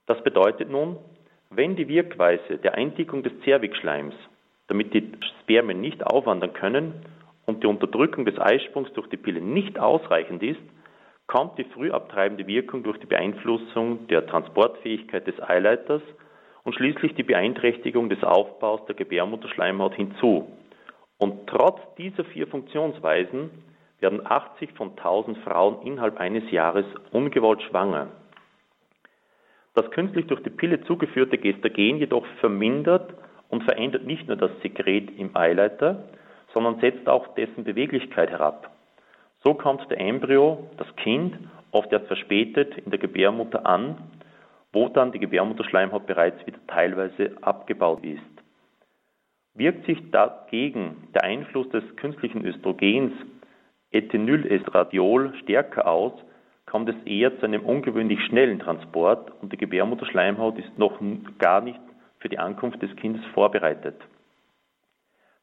Das 0.05 0.23
bedeutet 0.23 0.69
nun, 0.69 0.97
wenn 1.49 1.75
die 1.75 1.87
Wirkweise 1.87 2.57
der 2.57 2.75
Eindickung 2.75 3.23
des 3.23 3.33
Zervixschleims, 3.41 4.15
damit 4.67 4.93
die 4.93 5.11
Spermien 5.41 5.81
nicht 5.81 6.05
aufwandern 6.05 6.53
können 6.53 7.05
und 7.45 7.63
die 7.63 7.67
Unterdrückung 7.67 8.25
des 8.25 8.39
Eisprungs 8.39 8.91
durch 8.93 9.07
die 9.09 9.17
Pille 9.17 9.41
nicht 9.41 9.79
ausreichend 9.79 10.43
ist, 10.43 10.61
kommt 11.27 11.57
die 11.57 11.65
frühabtreibende 11.65 12.47
Wirkung 12.47 12.83
durch 12.83 12.97
die 12.99 13.05
Beeinflussung 13.05 14.07
der 14.07 14.25
Transportfähigkeit 14.25 15.27
des 15.27 15.41
Eileiters 15.41 16.01
und 16.63 16.73
schließlich 16.73 17.15
die 17.15 17.23
Beeinträchtigung 17.23 18.09
des 18.09 18.23
Aufbaus 18.23 18.85
der 18.87 18.95
Gebärmutterschleimhaut 18.95 19.93
hinzu. 19.95 20.51
Und 21.17 21.47
trotz 21.47 21.79
dieser 21.97 22.23
vier 22.25 22.47
Funktionsweisen 22.47 23.49
werden 23.99 24.25
80 24.25 24.71
von 24.73 24.91
1000 24.91 25.37
Frauen 25.39 25.81
innerhalb 25.85 26.17
eines 26.17 26.49
Jahres 26.51 26.85
ungewollt 27.11 27.61
schwanger. 27.63 28.07
Das 29.73 29.89
künstlich 29.91 30.27
durch 30.27 30.41
die 30.43 30.49
Pille 30.49 30.81
zugeführte 30.81 31.37
Gestagen 31.37 31.97
jedoch 31.97 32.25
vermindert 32.39 33.13
und 33.49 33.63
verändert 33.63 34.05
nicht 34.05 34.27
nur 34.27 34.37
das 34.37 34.51
Sekret 34.61 35.11
im 35.17 35.35
Eileiter, 35.35 36.03
sondern 36.53 36.79
setzt 36.79 37.07
auch 37.09 37.35
dessen 37.35 37.63
Beweglichkeit 37.63 38.29
herab. 38.29 38.76
So 39.47 39.53
kommt 39.53 39.89
der 39.89 40.01
Embryo, 40.01 40.67
das 40.75 40.93
Kind, 40.97 41.33
oft 41.71 41.89
erst 41.93 42.07
verspätet 42.07 42.77
in 42.79 42.91
der 42.91 42.99
Gebärmutter 42.99 43.65
an, 43.65 43.95
wo 44.73 44.89
dann 44.89 45.13
die 45.13 45.19
Gebärmutterschleimhaut 45.19 46.05
bereits 46.05 46.45
wieder 46.45 46.59
teilweise 46.67 47.31
abgebaut 47.39 48.03
ist. 48.03 48.19
Wirkt 49.53 49.85
sich 49.85 50.11
dagegen 50.11 51.07
der 51.15 51.23
Einfluss 51.23 51.69
des 51.69 51.81
künstlichen 51.95 52.43
Östrogens 52.43 53.13
Ethinylestradiol 53.91 55.33
stärker 55.43 55.87
aus, 55.87 56.11
kommt 56.65 56.89
es 56.89 57.01
eher 57.05 57.39
zu 57.39 57.45
einem 57.45 57.63
ungewöhnlich 57.63 58.21
schnellen 58.25 58.59
Transport 58.59 59.31
und 59.41 59.53
die 59.53 59.57
Gebärmutterschleimhaut 59.57 60.59
ist 60.59 60.77
noch 60.77 60.99
gar 61.39 61.61
nicht 61.61 61.79
für 62.19 62.27
die 62.27 62.37
Ankunft 62.37 62.81
des 62.81 62.93
Kindes 62.97 63.23
vorbereitet. 63.27 63.95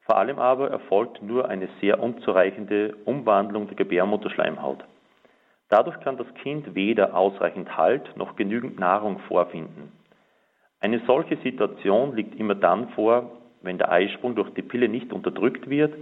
Vor 0.04 0.18
allem 0.18 0.38
aber 0.38 0.70
erfolgt 0.70 1.22
nur 1.22 1.48
eine 1.48 1.68
sehr 1.80 2.02
unzureichende 2.02 2.94
Umwandlung 3.04 3.68
der 3.68 3.76
Gebärmutterschleimhaut. 3.76 4.84
Dadurch 5.70 5.98
kann 6.00 6.18
das 6.18 6.32
Kind 6.42 6.74
weder 6.74 7.16
ausreichend 7.16 7.76
Halt 7.76 8.16
noch 8.16 8.36
genügend 8.36 8.78
Nahrung 8.78 9.18
vorfinden. 9.20 9.92
Eine 10.80 11.00
solche 11.06 11.38
Situation 11.38 12.14
liegt 12.14 12.38
immer 12.38 12.54
dann 12.54 12.90
vor, 12.90 13.30
wenn 13.62 13.78
der 13.78 13.90
Eisprung 13.90 14.34
durch 14.34 14.50
die 14.50 14.62
Pille 14.62 14.88
nicht 14.88 15.12
unterdrückt 15.12 15.70
wird 15.70 15.94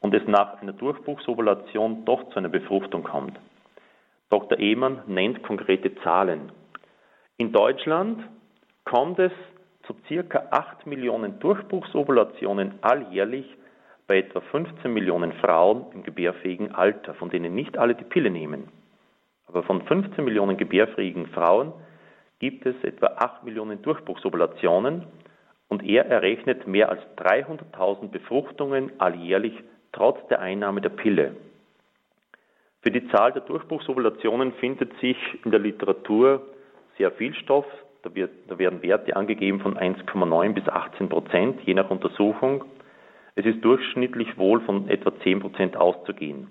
und 0.00 0.14
es 0.14 0.26
nach 0.26 0.60
einer 0.60 0.74
Durchbruchsovulation 0.74 2.04
doch 2.04 2.28
zu 2.28 2.38
einer 2.38 2.50
Befruchtung 2.50 3.04
kommt. 3.04 3.38
Dr. 4.28 4.58
Ehmann 4.58 5.00
nennt 5.06 5.42
konkrete 5.42 5.94
Zahlen. 6.02 6.52
In 7.38 7.52
Deutschland 7.52 8.22
kommt 8.84 9.18
es 9.18 9.32
zu 9.86 9.94
circa 10.08 10.48
8 10.50 10.86
Millionen 10.86 11.38
Durchbruchsovulationen 11.38 12.74
alljährlich 12.82 13.46
bei 14.06 14.18
etwa 14.18 14.40
15 14.40 14.92
Millionen 14.92 15.32
Frauen 15.34 15.86
im 15.92 16.02
gebärfähigen 16.02 16.74
Alter, 16.74 17.14
von 17.14 17.30
denen 17.30 17.54
nicht 17.54 17.76
alle 17.78 17.94
die 17.94 18.04
Pille 18.04 18.30
nehmen. 18.30 18.68
Aber 19.46 19.62
von 19.62 19.82
15 19.82 20.24
Millionen 20.24 20.56
gebärfähigen 20.56 21.26
Frauen 21.28 21.72
gibt 22.38 22.66
es 22.66 22.74
etwa 22.84 23.06
8 23.16 23.44
Millionen 23.44 23.82
Durchbruchsovulationen 23.82 25.04
und 25.68 25.82
er 25.82 26.06
errechnet 26.06 26.66
mehr 26.66 26.88
als 26.88 27.00
300.000 27.16 28.08
Befruchtungen 28.08 28.92
alljährlich 28.98 29.54
trotz 29.92 30.26
der 30.28 30.40
Einnahme 30.40 30.80
der 30.80 30.90
Pille. 30.90 31.36
Für 32.82 32.90
die 32.90 33.08
Zahl 33.08 33.32
der 33.32 33.42
Durchbruchsovulationen 33.42 34.52
findet 34.54 34.96
sich 35.00 35.16
in 35.44 35.50
der 35.50 35.60
Literatur 35.60 36.46
sehr 36.98 37.10
viel 37.12 37.34
Stoff. 37.34 37.66
Da, 38.06 38.14
wird, 38.14 38.30
da 38.46 38.56
werden 38.56 38.82
Werte 38.82 39.16
angegeben 39.16 39.58
von 39.58 39.76
1,9 39.76 40.52
bis 40.52 40.68
18 40.68 41.08
Prozent, 41.08 41.60
je 41.62 41.74
nach 41.74 41.90
Untersuchung. 41.90 42.64
Es 43.34 43.44
ist 43.44 43.64
durchschnittlich 43.64 44.38
wohl 44.38 44.60
von 44.60 44.88
etwa 44.88 45.12
10 45.24 45.40
Prozent 45.40 45.76
auszugehen. 45.76 46.46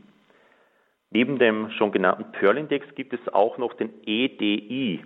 Neben 1.12 1.40
dem 1.40 1.72
schon 1.72 1.94
genannten 1.94 2.30
Pearl-Index 2.34 2.94
gibt 2.96 3.14
es 3.14 3.34
auch 3.34 3.58
noch 3.58 3.74
den 3.76 3.90
EDI, 4.06 5.02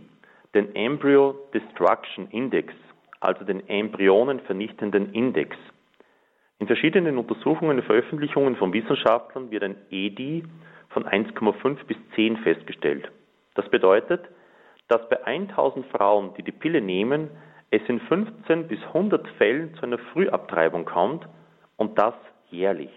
den 0.56 0.74
Embryo 0.74 1.36
Destruction 1.54 2.28
Index, 2.32 2.74
also 3.20 3.46
den 3.46 3.70
embryonenvernichtenden 3.70 5.14
Index. 5.14 5.56
In 6.58 6.66
verschiedenen 6.66 7.20
Untersuchungen 7.20 7.78
und 7.78 7.86
Veröffentlichungen 7.86 8.56
von 8.56 8.74
Wissenschaftlern 8.74 9.52
wird 9.52 9.62
ein 9.62 9.76
EDI 9.92 10.44
von 10.90 11.06
1,5 11.06 11.86
bis 11.86 11.98
10 12.16 12.38
festgestellt. 12.38 13.12
Das 13.54 13.70
bedeutet, 13.70 14.28
dass 14.90 15.08
bei 15.08 15.24
1000 15.24 15.86
Frauen, 15.88 16.34
die 16.34 16.44
die 16.44 16.52
Pille 16.52 16.82
nehmen, 16.82 17.30
es 17.72 17.82
in 17.88 18.00
15 18.02 18.68
bis 18.68 18.82
100 18.84 19.28
Fällen 19.38 19.74
zu 19.76 19.84
einer 19.84 20.00
Frühabtreibung 20.00 20.86
kommt 20.86 21.28
und 21.78 21.98
das 21.98 22.16
jährlich. 22.50 22.92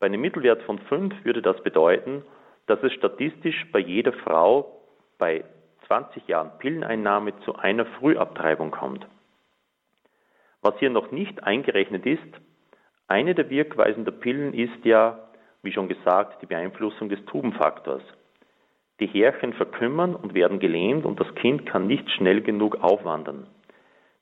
Bei 0.00 0.06
einem 0.06 0.20
Mittelwert 0.20 0.62
von 0.62 0.78
5 0.78 1.24
würde 1.24 1.42
das 1.42 1.62
bedeuten, 1.62 2.24
dass 2.66 2.82
es 2.82 2.92
statistisch 2.94 3.66
bei 3.70 3.78
jeder 3.78 4.12
Frau 4.12 4.80
bei 5.18 5.44
20 5.86 6.26
Jahren 6.26 6.50
Pilleneinnahme 6.58 7.38
zu 7.40 7.54
einer 7.56 7.86
Frühabtreibung 7.86 8.70
kommt. 8.70 9.06
Was 10.62 10.78
hier 10.78 10.90
noch 10.90 11.12
nicht 11.12 11.44
eingerechnet 11.44 12.06
ist, 12.06 12.40
eine 13.06 13.34
der 13.34 13.50
Wirkweisen 13.50 14.04
der 14.04 14.12
Pillen 14.12 14.52
ist 14.52 14.84
ja, 14.84 15.28
wie 15.62 15.72
schon 15.72 15.88
gesagt, 15.88 16.42
die 16.42 16.46
Beeinflussung 16.46 17.08
des 17.08 17.24
Tubenfaktors. 17.26 18.02
Die 19.00 19.06
Härchen 19.06 19.52
verkümmern 19.52 20.14
und 20.14 20.34
werden 20.34 20.58
gelähmt 20.58 21.04
und 21.04 21.20
das 21.20 21.34
Kind 21.34 21.66
kann 21.66 21.86
nicht 21.86 22.10
schnell 22.12 22.40
genug 22.40 22.82
aufwandern. 22.82 23.46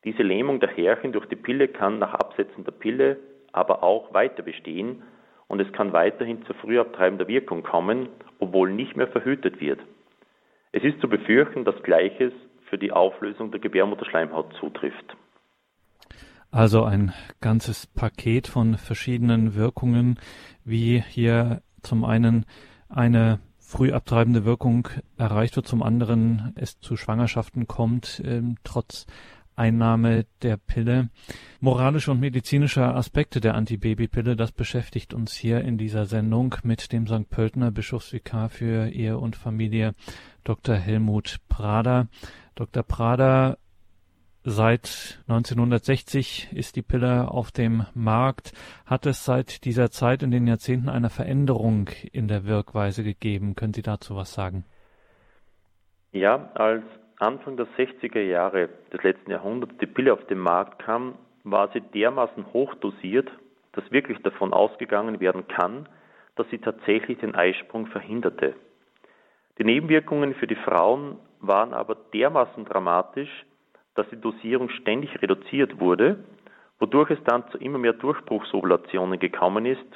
Diese 0.04 0.22
Lähmung 0.22 0.60
der 0.60 0.70
Härchen 0.70 1.12
durch 1.12 1.26
die 1.26 1.36
Pille 1.36 1.68
kann 1.68 1.98
nach 1.98 2.14
Absetzen 2.14 2.64
der 2.64 2.72
Pille 2.72 3.18
aber 3.52 3.82
auch 3.82 4.12
weiter 4.12 4.42
bestehen 4.42 5.02
und 5.46 5.60
es 5.60 5.72
kann 5.72 5.92
weiterhin 5.92 6.44
zu 6.46 6.54
frühabtreibender 6.54 7.28
Wirkung 7.28 7.62
kommen, 7.62 8.08
obwohl 8.40 8.72
nicht 8.72 8.96
mehr 8.96 9.06
verhütet 9.08 9.60
wird. 9.60 9.80
Es 10.72 10.82
ist 10.82 11.00
zu 11.00 11.08
befürchten, 11.08 11.64
dass 11.64 11.80
Gleiches 11.84 12.32
für 12.68 12.78
die 12.78 12.90
Auflösung 12.90 13.52
der 13.52 13.60
Gebärmutterschleimhaut 13.60 14.54
zutrifft. 14.58 15.16
Also 16.50 16.82
ein 16.84 17.12
ganzes 17.40 17.86
Paket 17.86 18.48
von 18.48 18.76
verschiedenen 18.76 19.54
Wirkungen, 19.54 20.18
wie 20.64 21.00
hier 21.00 21.62
zum 21.82 22.04
einen 22.04 22.44
eine 22.88 23.38
früh 23.66 23.92
abtreibende 23.92 24.44
Wirkung 24.44 24.88
erreicht 25.16 25.56
wird, 25.56 25.66
zum 25.66 25.82
anderen 25.82 26.52
es 26.54 26.78
zu 26.80 26.96
Schwangerschaften 26.96 27.66
kommt, 27.66 28.20
äh, 28.20 28.42
trotz 28.62 29.06
Einnahme 29.56 30.26
der 30.42 30.56
Pille. 30.56 31.10
Moralische 31.60 32.10
und 32.10 32.20
medizinische 32.20 32.84
Aspekte 32.84 33.40
der 33.40 33.54
Antibabypille, 33.54 34.36
das 34.36 34.52
beschäftigt 34.52 35.14
uns 35.14 35.32
hier 35.32 35.60
in 35.62 35.78
dieser 35.78 36.06
Sendung 36.06 36.56
mit 36.62 36.92
dem 36.92 37.06
St. 37.06 37.28
Pöltener 37.30 37.70
Bischofsvikar 37.70 38.48
für 38.48 38.88
Ehe 38.88 39.18
und 39.18 39.36
Familie, 39.36 39.94
Dr. 40.42 40.74
Helmut 40.74 41.38
Prader. 41.48 42.08
Dr. 42.56 42.82
Prader, 42.82 43.58
Seit 44.46 45.24
1960 45.26 46.52
ist 46.52 46.76
die 46.76 46.82
Pille 46.82 47.30
auf 47.30 47.50
dem 47.50 47.86
Markt. 47.94 48.52
Hat 48.84 49.06
es 49.06 49.24
seit 49.24 49.64
dieser 49.64 49.90
Zeit 49.90 50.22
in 50.22 50.30
den 50.30 50.46
Jahrzehnten 50.46 50.90
eine 50.90 51.08
Veränderung 51.08 51.88
in 52.12 52.28
der 52.28 52.44
Wirkweise 52.44 53.04
gegeben? 53.04 53.54
Können 53.54 53.72
Sie 53.72 53.80
dazu 53.80 54.16
was 54.16 54.34
sagen? 54.34 54.66
Ja, 56.12 56.50
als 56.52 56.84
Anfang 57.18 57.56
der 57.56 57.68
60er 57.78 58.20
Jahre 58.20 58.68
des 58.92 59.02
letzten 59.02 59.30
Jahrhunderts 59.30 59.78
die 59.80 59.86
Pille 59.86 60.12
auf 60.12 60.26
den 60.26 60.40
Markt 60.40 60.78
kam, 60.78 61.14
war 61.42 61.70
sie 61.72 61.80
dermaßen 61.80 62.52
hochdosiert, 62.52 63.30
dass 63.72 63.90
wirklich 63.92 64.18
davon 64.18 64.52
ausgegangen 64.52 65.20
werden 65.20 65.48
kann, 65.48 65.88
dass 66.36 66.46
sie 66.50 66.58
tatsächlich 66.58 67.16
den 67.16 67.34
Eisprung 67.34 67.86
verhinderte. 67.86 68.52
Die 69.56 69.64
Nebenwirkungen 69.64 70.34
für 70.34 70.46
die 70.46 70.54
Frauen 70.54 71.16
waren 71.40 71.72
aber 71.72 71.96
dermaßen 72.12 72.66
dramatisch, 72.66 73.30
dass 73.94 74.08
die 74.10 74.20
Dosierung 74.20 74.68
ständig 74.70 75.20
reduziert 75.22 75.80
wurde, 75.80 76.24
wodurch 76.78 77.10
es 77.10 77.22
dann 77.24 77.48
zu 77.50 77.58
immer 77.58 77.78
mehr 77.78 77.92
Durchbruchsovulationen 77.92 79.18
gekommen 79.18 79.66
ist 79.66 79.86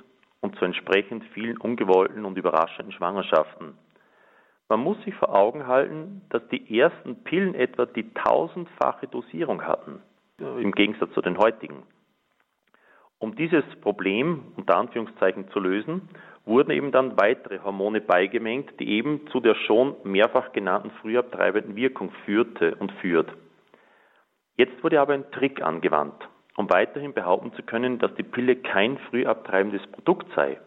und 0.40 0.56
zu 0.56 0.64
entsprechend 0.64 1.24
vielen 1.34 1.56
ungewollten 1.58 2.24
und 2.24 2.38
überraschenden 2.38 2.92
Schwangerschaften. 2.92 3.74
Man 4.68 4.80
muss 4.80 5.02
sich 5.04 5.14
vor 5.14 5.34
Augen 5.34 5.66
halten, 5.66 6.22
dass 6.28 6.46
die 6.48 6.78
ersten 6.78 7.24
Pillen 7.24 7.54
etwa 7.54 7.86
die 7.86 8.12
tausendfache 8.12 9.08
Dosierung 9.08 9.62
hatten, 9.62 10.00
im 10.38 10.72
Gegensatz 10.72 11.12
zu 11.14 11.22
den 11.22 11.38
heutigen. 11.38 11.82
Um 13.18 13.34
dieses 13.34 13.64
Problem 13.80 14.52
unter 14.56 14.76
Anführungszeichen 14.76 15.48
zu 15.50 15.58
lösen, 15.58 16.08
wurden 16.44 16.70
eben 16.70 16.92
dann 16.92 17.18
weitere 17.18 17.58
Hormone 17.58 18.00
beigemengt, 18.00 18.78
die 18.78 18.90
eben 18.90 19.26
zu 19.28 19.40
der 19.40 19.54
schon 19.54 19.96
mehrfach 20.04 20.52
genannten 20.52 20.90
frühabtreibenden 21.02 21.74
Wirkung 21.74 22.12
führte 22.24 22.76
und 22.76 22.92
führt. 22.92 23.34
Jetzt 24.58 24.82
wurde 24.82 25.00
aber 25.00 25.14
ein 25.14 25.30
Trick 25.30 25.62
angewandt. 25.62 26.28
um 26.56 26.68
weiterhin 26.70 27.14
behaupten 27.14 27.52
zu 27.52 27.62
können, 27.62 28.00
dass 28.00 28.12
die 28.16 28.24
Pille 28.24 28.56
kein 28.56 28.98
früh 28.98 29.24
abtreibendes 29.24 29.86
Produkt 29.92 30.26
sei. 30.34 30.58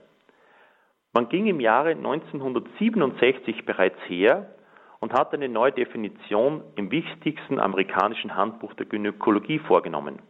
Man 1.11 1.27
ging 1.27 1.47
im 1.47 1.59
Jahre 1.59 1.89
1967 1.89 3.65
bereits 3.65 3.99
her 4.07 4.55
und 5.01 5.11
hat 5.11 5.33
eine 5.33 5.49
neue 5.49 5.73
Definition 5.73 6.63
im 6.75 6.91
wichtigsten 6.91 7.59
amerikanischen 7.59 8.37
Handbuch 8.37 8.73
der 8.75 8.85
Gynäkologie 8.85 9.59
vorgenommen. 9.59 10.21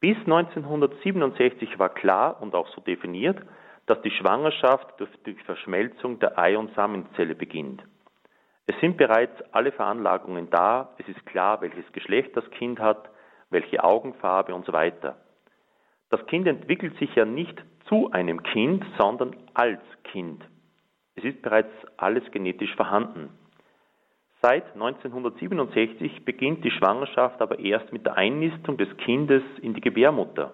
Bis 0.00 0.16
1967 0.20 1.78
war 1.78 1.90
klar 1.90 2.40
und 2.40 2.54
auch 2.54 2.68
so 2.68 2.80
definiert, 2.80 3.42
dass 3.84 4.00
die 4.00 4.10
Schwangerschaft 4.10 4.98
durch 4.98 5.10
die 5.26 5.34
Verschmelzung 5.34 6.18
der 6.18 6.38
Ei- 6.38 6.56
und 6.56 6.74
Samenzelle 6.74 7.34
beginnt. 7.34 7.82
Es 8.66 8.78
sind 8.80 8.96
bereits 8.96 9.34
alle 9.52 9.72
Veranlagungen 9.72 10.48
da, 10.50 10.94
es 10.98 11.08
ist 11.08 11.26
klar, 11.26 11.60
welches 11.60 11.90
Geschlecht 11.92 12.36
das 12.36 12.48
Kind 12.50 12.78
hat, 12.78 13.08
welche 13.50 13.82
Augenfarbe 13.82 14.54
und 14.54 14.64
so 14.64 14.72
weiter. 14.72 15.16
Das 16.10 16.24
Kind 16.26 16.46
entwickelt 16.46 16.96
sich 16.98 17.14
ja 17.14 17.24
nicht 17.24 17.62
zu 17.88 18.10
einem 18.12 18.42
Kind, 18.42 18.84
sondern 18.98 19.36
als 19.54 19.80
Kind. 20.04 20.44
Es 21.14 21.24
ist 21.24 21.42
bereits 21.42 21.72
alles 21.96 22.22
genetisch 22.30 22.74
vorhanden. 22.76 23.30
Seit 24.40 24.72
1967 24.74 26.24
beginnt 26.24 26.64
die 26.64 26.70
Schwangerschaft 26.70 27.40
aber 27.40 27.58
erst 27.58 27.92
mit 27.92 28.06
der 28.06 28.16
Einnistung 28.16 28.76
des 28.76 28.88
Kindes 28.96 29.42
in 29.60 29.74
die 29.74 29.80
Gebärmutter. 29.80 30.52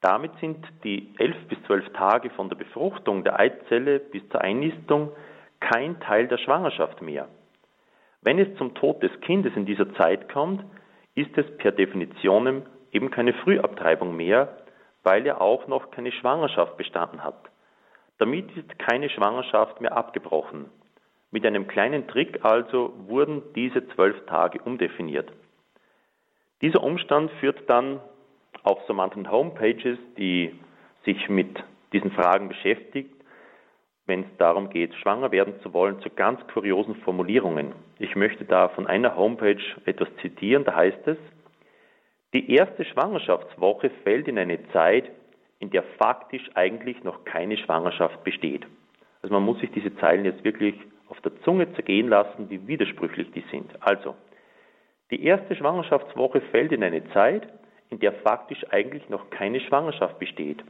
Damit 0.00 0.32
sind 0.40 0.66
die 0.84 1.12
elf 1.18 1.36
bis 1.48 1.62
zwölf 1.64 1.88
Tage 1.92 2.30
von 2.30 2.48
der 2.48 2.56
Befruchtung 2.56 3.24
der 3.24 3.38
Eizelle 3.38 3.98
bis 3.98 4.28
zur 4.30 4.40
Einnistung 4.40 5.12
kein 5.60 6.00
Teil 6.00 6.28
der 6.28 6.38
Schwangerschaft 6.38 7.02
mehr. 7.02 7.28
Wenn 8.22 8.38
es 8.38 8.56
zum 8.58 8.74
Tod 8.74 9.02
des 9.02 9.12
Kindes 9.20 9.54
in 9.54 9.66
dieser 9.66 9.92
Zeit 9.94 10.32
kommt, 10.32 10.64
ist 11.14 11.36
es 11.36 11.46
per 11.58 11.72
Definition 11.72 12.62
eben 12.92 13.10
keine 13.10 13.32
Frühabtreibung 13.32 14.16
mehr, 14.16 14.58
weil 15.02 15.26
ja 15.26 15.40
auch 15.40 15.66
noch 15.66 15.90
keine 15.90 16.12
Schwangerschaft 16.12 16.76
bestanden 16.76 17.22
hat. 17.22 17.50
Damit 18.18 18.56
ist 18.56 18.78
keine 18.78 19.08
Schwangerschaft 19.10 19.80
mehr 19.80 19.96
abgebrochen. 19.96 20.66
Mit 21.30 21.44
einem 21.44 21.68
kleinen 21.68 22.08
Trick 22.08 22.44
also 22.44 22.94
wurden 23.06 23.42
diese 23.54 23.86
zwölf 23.88 24.26
Tage 24.26 24.60
umdefiniert. 24.62 25.30
Dieser 26.62 26.82
Umstand 26.82 27.30
führt 27.40 27.68
dann 27.68 28.00
auf 28.64 28.78
so 28.86 28.94
manchen 28.94 29.30
Homepages, 29.30 29.98
die 30.16 30.58
sich 31.04 31.28
mit 31.28 31.62
diesen 31.92 32.10
Fragen 32.12 32.48
beschäftigt, 32.48 33.14
wenn 34.08 34.22
es 34.22 34.36
darum 34.38 34.70
geht, 34.70 34.94
schwanger 34.94 35.30
werden 35.30 35.60
zu 35.62 35.72
wollen, 35.74 36.00
zu 36.00 36.10
ganz 36.10 36.40
kuriosen 36.52 36.96
Formulierungen. 36.96 37.72
Ich 37.98 38.16
möchte 38.16 38.44
da 38.44 38.68
von 38.70 38.86
einer 38.86 39.16
Homepage 39.16 39.62
etwas 39.84 40.08
zitieren, 40.22 40.64
da 40.64 40.74
heißt 40.74 41.06
es, 41.06 41.18
die 42.34 42.52
erste 42.52 42.84
Schwangerschaftswoche 42.84 43.90
fällt 44.02 44.26
in 44.28 44.38
eine 44.38 44.66
Zeit, 44.72 45.10
in 45.60 45.70
der 45.70 45.82
faktisch 45.98 46.48
eigentlich 46.54 47.02
noch 47.04 47.24
keine 47.24 47.56
Schwangerschaft 47.56 48.24
besteht. 48.24 48.66
Also 49.22 49.34
man 49.34 49.44
muss 49.44 49.60
sich 49.60 49.70
diese 49.72 49.94
Zeilen 49.96 50.24
jetzt 50.24 50.44
wirklich 50.44 50.74
auf 51.08 51.20
der 51.20 51.40
Zunge 51.42 51.72
zergehen 51.74 52.08
lassen, 52.08 52.50
wie 52.50 52.66
widersprüchlich 52.66 53.30
die 53.32 53.44
sind. 53.50 53.70
Also, 53.80 54.14
die 55.10 55.24
erste 55.24 55.56
Schwangerschaftswoche 55.56 56.42
fällt 56.52 56.72
in 56.72 56.84
eine 56.84 57.02
Zeit, 57.12 57.48
in 57.90 57.98
der 57.98 58.12
faktisch 58.12 58.64
eigentlich 58.70 59.08
noch 59.08 59.30
keine 59.30 59.60
Schwangerschaft 59.60 60.18
besteht. 60.18 60.62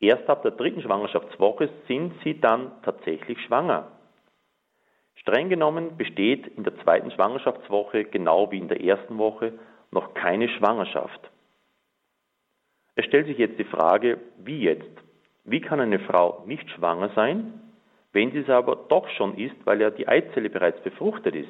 Erst 0.00 0.28
ab 0.28 0.42
der 0.42 0.52
dritten 0.52 0.82
Schwangerschaftswoche 0.82 1.70
sind 1.88 2.14
sie 2.22 2.40
dann 2.40 2.70
tatsächlich 2.82 3.40
schwanger. 3.42 3.90
Streng 5.16 5.48
genommen 5.48 5.96
besteht 5.96 6.46
in 6.46 6.62
der 6.62 6.78
zweiten 6.82 7.10
Schwangerschaftswoche, 7.10 8.04
genau 8.04 8.50
wie 8.52 8.58
in 8.58 8.68
der 8.68 8.80
ersten 8.82 9.18
Woche, 9.18 9.58
noch 9.90 10.14
keine 10.14 10.48
Schwangerschaft. 10.48 11.30
Es 12.94 13.04
stellt 13.06 13.26
sich 13.26 13.38
jetzt 13.38 13.58
die 13.58 13.64
Frage, 13.64 14.18
wie 14.38 14.60
jetzt? 14.60 14.90
Wie 15.44 15.60
kann 15.60 15.80
eine 15.80 15.98
Frau 16.00 16.44
nicht 16.46 16.68
schwanger 16.70 17.10
sein, 17.14 17.60
wenn 18.12 18.32
sie 18.32 18.38
es 18.38 18.50
aber 18.50 18.76
doch 18.88 19.08
schon 19.10 19.36
ist, 19.36 19.54
weil 19.64 19.80
ja 19.80 19.90
die 19.90 20.06
Eizelle 20.06 20.50
bereits 20.50 20.80
befruchtet 20.82 21.34
ist? 21.34 21.48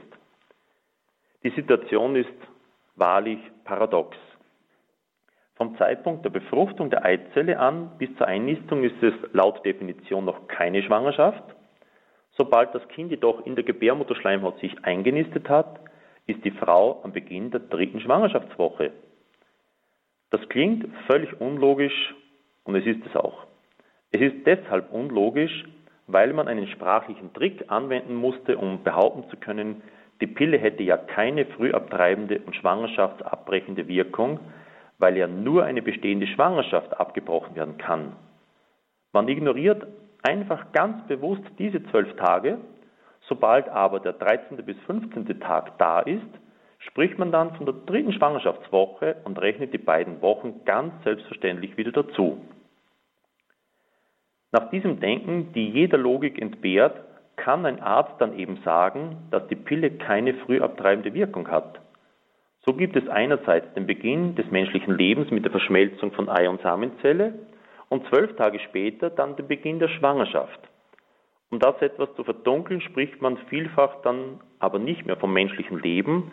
Die 1.42 1.50
Situation 1.50 2.16
ist 2.16 2.28
wahrlich 2.96 3.38
paradox. 3.64 4.16
Vom 5.58 5.76
Zeitpunkt 5.76 6.24
der 6.24 6.30
Befruchtung 6.30 6.88
der 6.88 7.04
Eizelle 7.04 7.58
an 7.58 7.90
bis 7.98 8.14
zur 8.16 8.28
Einnistung 8.28 8.84
ist 8.84 9.02
es 9.02 9.12
laut 9.32 9.66
Definition 9.66 10.24
noch 10.24 10.46
keine 10.46 10.84
Schwangerschaft. 10.84 11.42
Sobald 12.30 12.72
das 12.76 12.86
Kind 12.86 13.10
jedoch 13.10 13.44
in 13.44 13.56
der 13.56 13.64
Gebärmutterschleimhaut 13.64 14.60
sich 14.60 14.72
eingenistet 14.84 15.48
hat, 15.48 15.80
ist 16.28 16.44
die 16.44 16.52
Frau 16.52 17.00
am 17.02 17.10
Beginn 17.10 17.50
der 17.50 17.58
dritten 17.58 18.00
Schwangerschaftswoche. 18.00 18.92
Das 20.30 20.48
klingt 20.48 20.86
völlig 21.08 21.40
unlogisch 21.40 22.14
und 22.62 22.76
es 22.76 22.86
ist 22.86 23.04
es 23.04 23.16
auch. 23.16 23.44
Es 24.12 24.20
ist 24.20 24.46
deshalb 24.46 24.92
unlogisch, 24.92 25.64
weil 26.06 26.32
man 26.34 26.46
einen 26.46 26.68
sprachlichen 26.68 27.32
Trick 27.32 27.64
anwenden 27.66 28.14
musste, 28.14 28.58
um 28.58 28.84
behaupten 28.84 29.28
zu 29.28 29.36
können, 29.36 29.82
die 30.20 30.28
Pille 30.28 30.58
hätte 30.58 30.84
ja 30.84 30.96
keine 30.96 31.46
frühabtreibende 31.46 32.42
und 32.46 32.54
schwangerschaftsabbrechende 32.54 33.88
Wirkung, 33.88 34.38
weil 34.98 35.16
ja 35.16 35.26
nur 35.26 35.64
eine 35.64 35.82
bestehende 35.82 36.26
Schwangerschaft 36.26 36.98
abgebrochen 36.98 37.54
werden 37.54 37.78
kann. 37.78 38.16
Man 39.12 39.28
ignoriert 39.28 39.86
einfach 40.22 40.72
ganz 40.72 41.06
bewusst 41.06 41.42
diese 41.58 41.82
zwölf 41.84 42.14
Tage, 42.16 42.58
sobald 43.28 43.68
aber 43.68 44.00
der 44.00 44.12
13. 44.14 44.56
bis 44.64 44.76
15. 44.86 45.40
Tag 45.40 45.78
da 45.78 46.00
ist, 46.00 46.26
spricht 46.78 47.18
man 47.18 47.32
dann 47.32 47.54
von 47.54 47.66
der 47.66 47.74
dritten 47.86 48.12
Schwangerschaftswoche 48.12 49.16
und 49.24 49.40
rechnet 49.40 49.72
die 49.72 49.78
beiden 49.78 50.20
Wochen 50.22 50.64
ganz 50.64 50.92
selbstverständlich 51.04 51.76
wieder 51.76 51.92
dazu. 51.92 52.40
Nach 54.52 54.70
diesem 54.70 54.98
Denken, 55.00 55.52
die 55.52 55.68
jeder 55.68 55.98
Logik 55.98 56.40
entbehrt, 56.40 57.00
kann 57.36 57.66
ein 57.66 57.80
Arzt 57.80 58.20
dann 58.20 58.36
eben 58.36 58.58
sagen, 58.64 59.28
dass 59.30 59.46
die 59.48 59.56
Pille 59.56 59.90
keine 59.92 60.34
frühabtreibende 60.34 61.14
Wirkung 61.14 61.48
hat. 61.48 61.80
So 62.68 62.74
gibt 62.74 62.96
es 62.96 63.08
einerseits 63.08 63.72
den 63.72 63.86
Beginn 63.86 64.34
des 64.34 64.50
menschlichen 64.50 64.94
Lebens 64.94 65.30
mit 65.30 65.42
der 65.42 65.50
Verschmelzung 65.50 66.12
von 66.12 66.28
Ei- 66.28 66.50
und 66.50 66.60
Samenzelle 66.60 67.32
und 67.88 68.06
zwölf 68.08 68.36
Tage 68.36 68.58
später 68.58 69.08
dann 69.08 69.36
den 69.36 69.48
Beginn 69.48 69.78
der 69.78 69.88
Schwangerschaft. 69.88 70.60
Um 71.50 71.60
das 71.60 71.80
etwas 71.80 72.14
zu 72.14 72.24
verdunkeln, 72.24 72.82
spricht 72.82 73.22
man 73.22 73.38
vielfach 73.48 74.02
dann 74.02 74.40
aber 74.58 74.78
nicht 74.78 75.06
mehr 75.06 75.16
vom 75.16 75.32
menschlichen 75.32 75.78
Leben, 75.78 76.30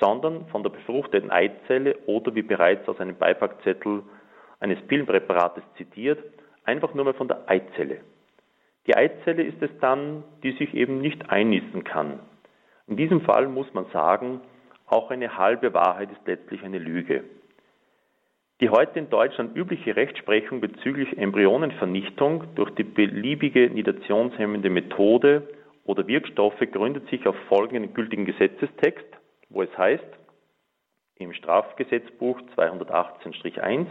sondern 0.00 0.46
von 0.46 0.62
der 0.62 0.70
befruchteten 0.70 1.30
Eizelle 1.30 1.96
oder 2.06 2.34
wie 2.34 2.40
bereits 2.40 2.88
aus 2.88 2.98
einem 2.98 3.16
Beipackzettel 3.16 4.04
eines 4.60 4.80
Pillenpräparates 4.86 5.64
zitiert, 5.76 6.18
einfach 6.64 6.94
nur 6.94 7.04
mal 7.04 7.12
von 7.12 7.28
der 7.28 7.46
Eizelle. 7.46 7.98
Die 8.86 8.96
Eizelle 8.96 9.42
ist 9.42 9.60
es 9.60 9.78
dann, 9.82 10.24
die 10.42 10.52
sich 10.52 10.72
eben 10.72 11.02
nicht 11.02 11.28
einnisten 11.28 11.84
kann. 11.84 12.20
In 12.86 12.96
diesem 12.96 13.20
Fall 13.20 13.48
muss 13.48 13.66
man 13.74 13.84
sagen, 13.92 14.40
auch 14.86 15.10
eine 15.10 15.36
halbe 15.36 15.72
Wahrheit 15.74 16.10
ist 16.10 16.26
letztlich 16.26 16.62
eine 16.62 16.78
Lüge. 16.78 17.24
Die 18.60 18.70
heute 18.70 18.98
in 18.98 19.10
Deutschland 19.10 19.56
übliche 19.56 19.96
Rechtsprechung 19.96 20.60
bezüglich 20.60 21.18
Embryonenvernichtung 21.18 22.54
durch 22.54 22.70
die 22.70 22.84
beliebige 22.84 23.68
nidationshemmende 23.68 24.70
Methode 24.70 25.48
oder 25.84 26.06
Wirkstoffe 26.06 26.60
gründet 26.70 27.08
sich 27.08 27.26
auf 27.26 27.36
folgenden 27.48 27.92
gültigen 27.94 28.24
Gesetzestext, 28.24 29.06
wo 29.48 29.62
es 29.62 29.76
heißt, 29.76 30.04
im 31.16 31.32
Strafgesetzbuch 31.32 32.40
218-1, 32.56 33.86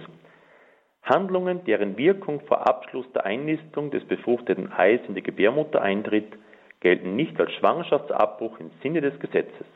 Handlungen, 1.03 1.65
deren 1.65 1.97
Wirkung 1.97 2.41
vor 2.47 2.65
Abschluss 2.65 3.05
der 3.13 3.25
Einnistung 3.25 3.91
des 3.91 4.05
befruchteten 4.05 4.71
Eis 4.71 5.01
in 5.07 5.15
die 5.15 5.23
Gebärmutter 5.23 5.81
eintritt, 5.81 6.37
gelten 6.79 7.15
nicht 7.15 7.37
als 7.39 7.51
Schwangerschaftsabbruch 7.53 8.59
im 8.59 8.71
Sinne 8.81 9.01
des 9.01 9.19
Gesetzes 9.19 9.67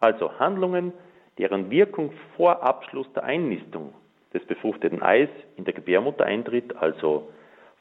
also 0.00 0.38
Handlungen, 0.38 0.92
deren 1.38 1.70
Wirkung 1.70 2.12
vor 2.36 2.62
Abschluss 2.62 3.10
der 3.14 3.24
Einnistung 3.24 3.94
des 4.32 4.44
befruchteten 4.46 5.02
Eis 5.02 5.28
in 5.56 5.64
der 5.64 5.74
Gebärmutter 5.74 6.24
eintritt, 6.24 6.76
also 6.76 7.28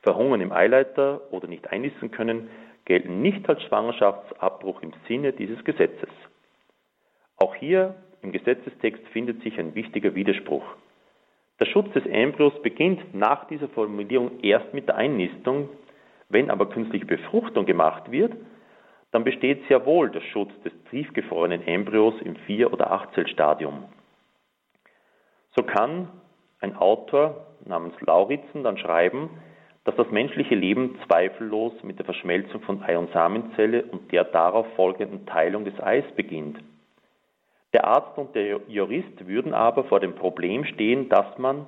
Verhungern 0.01 0.41
im 0.41 0.51
Eileiter 0.51 1.21
oder 1.31 1.47
nicht 1.47 1.71
einnisten 1.71 2.11
können, 2.11 2.49
gelten 2.85 3.21
nicht 3.21 3.47
als 3.47 3.61
Schwangerschaftsabbruch 3.63 4.81
im 4.81 4.93
Sinne 5.07 5.33
dieses 5.33 5.63
Gesetzes. 5.63 6.09
Auch 7.37 7.55
hier 7.55 7.95
im 8.21 8.31
Gesetzestext 8.31 9.05
findet 9.09 9.41
sich 9.43 9.57
ein 9.59 9.75
wichtiger 9.75 10.15
Widerspruch. 10.15 10.63
Der 11.59 11.65
Schutz 11.67 11.91
des 11.93 12.05
Embryos 12.05 12.53
beginnt 12.61 13.13
nach 13.13 13.47
dieser 13.47 13.69
Formulierung 13.69 14.39
erst 14.41 14.73
mit 14.73 14.87
der 14.87 14.95
Einnistung. 14.95 15.69
Wenn 16.29 16.49
aber 16.49 16.69
künstliche 16.69 17.05
Befruchtung 17.05 17.65
gemacht 17.65 18.11
wird, 18.11 18.33
dann 19.13 19.23
besteht 19.23 19.65
sehr 19.67 19.85
wohl 19.85 20.09
der 20.09 20.21
Schutz 20.21 20.49
des 20.65 20.73
tiefgefrorenen 20.89 21.65
Embryos 21.67 22.15
im 22.21 22.35
Vier- 22.47 22.73
oder 22.73 22.91
Achtzellstadium. 22.91 23.85
So 25.55 25.61
kann 25.61 26.07
ein 26.59 26.75
Autor 26.75 27.45
namens 27.63 27.93
Lauritzen 28.01 28.63
dann 28.63 28.79
schreiben, 28.79 29.29
dass 29.83 29.95
das 29.97 30.09
menschliche 30.09 30.55
Leben 30.55 30.97
zweifellos 31.05 31.73
mit 31.83 31.99
der 31.99 32.05
Verschmelzung 32.05 32.61
von 32.61 32.81
Ei- 32.81 32.97
und 32.97 33.11
Samenzelle 33.11 33.83
und 33.83 34.11
der 34.11 34.23
darauf 34.23 34.65
folgenden 34.75 35.27
Teilung 35.27 35.63
des 35.63 35.79
Eis 35.79 36.05
beginnt. 36.15 36.57
Der 37.73 37.85
Arzt 37.85 38.17
und 38.17 38.33
der 38.33 38.61
Jurist 38.67 39.27
würden 39.27 39.53
aber 39.53 39.83
vor 39.83 39.99
dem 39.99 40.15
Problem 40.15 40.65
stehen, 40.65 41.09
dass 41.09 41.37
man 41.37 41.67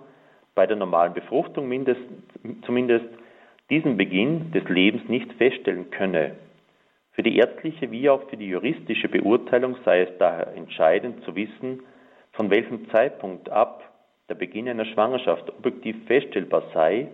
bei 0.56 0.66
der 0.66 0.78
normalen 0.78 1.14
Befruchtung 1.14 1.68
mindest, 1.68 2.02
zumindest 2.66 3.06
diesen 3.70 3.98
Beginn 3.98 4.52
des 4.52 4.64
Lebens 4.64 5.08
nicht 5.10 5.32
feststellen 5.34 5.92
könne. 5.92 6.36
Für 7.16 7.24
die 7.24 7.38
ärztliche 7.38 7.90
wie 7.92 8.10
auch 8.10 8.30
für 8.30 8.36
die 8.36 8.50
juristische 8.50 9.08
Beurteilung 9.08 9.78
sei 9.86 10.02
es 10.02 10.18
daher 10.20 10.54
entscheidend 10.54 11.24
zu 11.24 11.34
wissen, 11.34 11.82
von 12.34 12.50
welchem 12.50 12.90
Zeitpunkt 12.90 13.50
ab 13.50 13.90
der 14.28 14.36
Beginn 14.36 14.68
einer 14.68 14.84
Schwangerschaft 14.84 15.50
objektiv 15.50 15.96
feststellbar 16.08 16.64
sei 16.74 17.08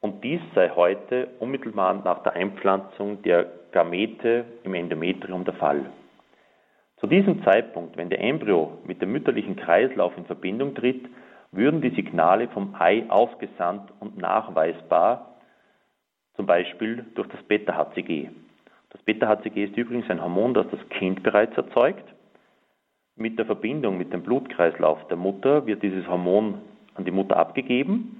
und 0.00 0.24
dies 0.24 0.40
sei 0.56 0.70
heute 0.70 1.28
unmittelbar 1.38 1.94
nach 1.94 2.24
der 2.24 2.32
Einpflanzung 2.32 3.22
der 3.22 3.46
Gamete 3.70 4.44
im 4.64 4.74
Endometrium 4.74 5.44
der 5.44 5.54
Fall. 5.54 5.90
Zu 6.96 7.06
diesem 7.06 7.44
Zeitpunkt, 7.44 7.96
wenn 7.96 8.10
der 8.10 8.20
Embryo 8.20 8.78
mit 8.84 9.00
dem 9.00 9.12
mütterlichen 9.12 9.54
Kreislauf 9.54 10.16
in 10.16 10.24
Verbindung 10.24 10.74
tritt, 10.74 11.06
würden 11.52 11.82
die 11.82 11.94
Signale 11.94 12.48
vom 12.48 12.74
Ei 12.76 13.04
ausgesandt 13.08 13.92
und 14.00 14.18
nachweisbar, 14.18 15.36
zum 16.34 16.46
Beispiel 16.46 17.04
durch 17.14 17.28
das 17.28 17.42
Beta-HCG. 17.44 18.30
Das 18.96 19.04
Beta-HCG 19.04 19.64
ist 19.64 19.76
übrigens 19.76 20.08
ein 20.08 20.22
Hormon, 20.22 20.54
das 20.54 20.66
das 20.70 20.80
Kind 20.88 21.22
bereits 21.22 21.54
erzeugt. 21.54 22.02
Mit 23.14 23.38
der 23.38 23.44
Verbindung 23.44 23.98
mit 23.98 24.10
dem 24.10 24.22
Blutkreislauf 24.22 25.06
der 25.08 25.18
Mutter 25.18 25.66
wird 25.66 25.82
dieses 25.82 26.08
Hormon 26.08 26.62
an 26.94 27.04
die 27.04 27.10
Mutter 27.10 27.36
abgegeben. 27.36 28.18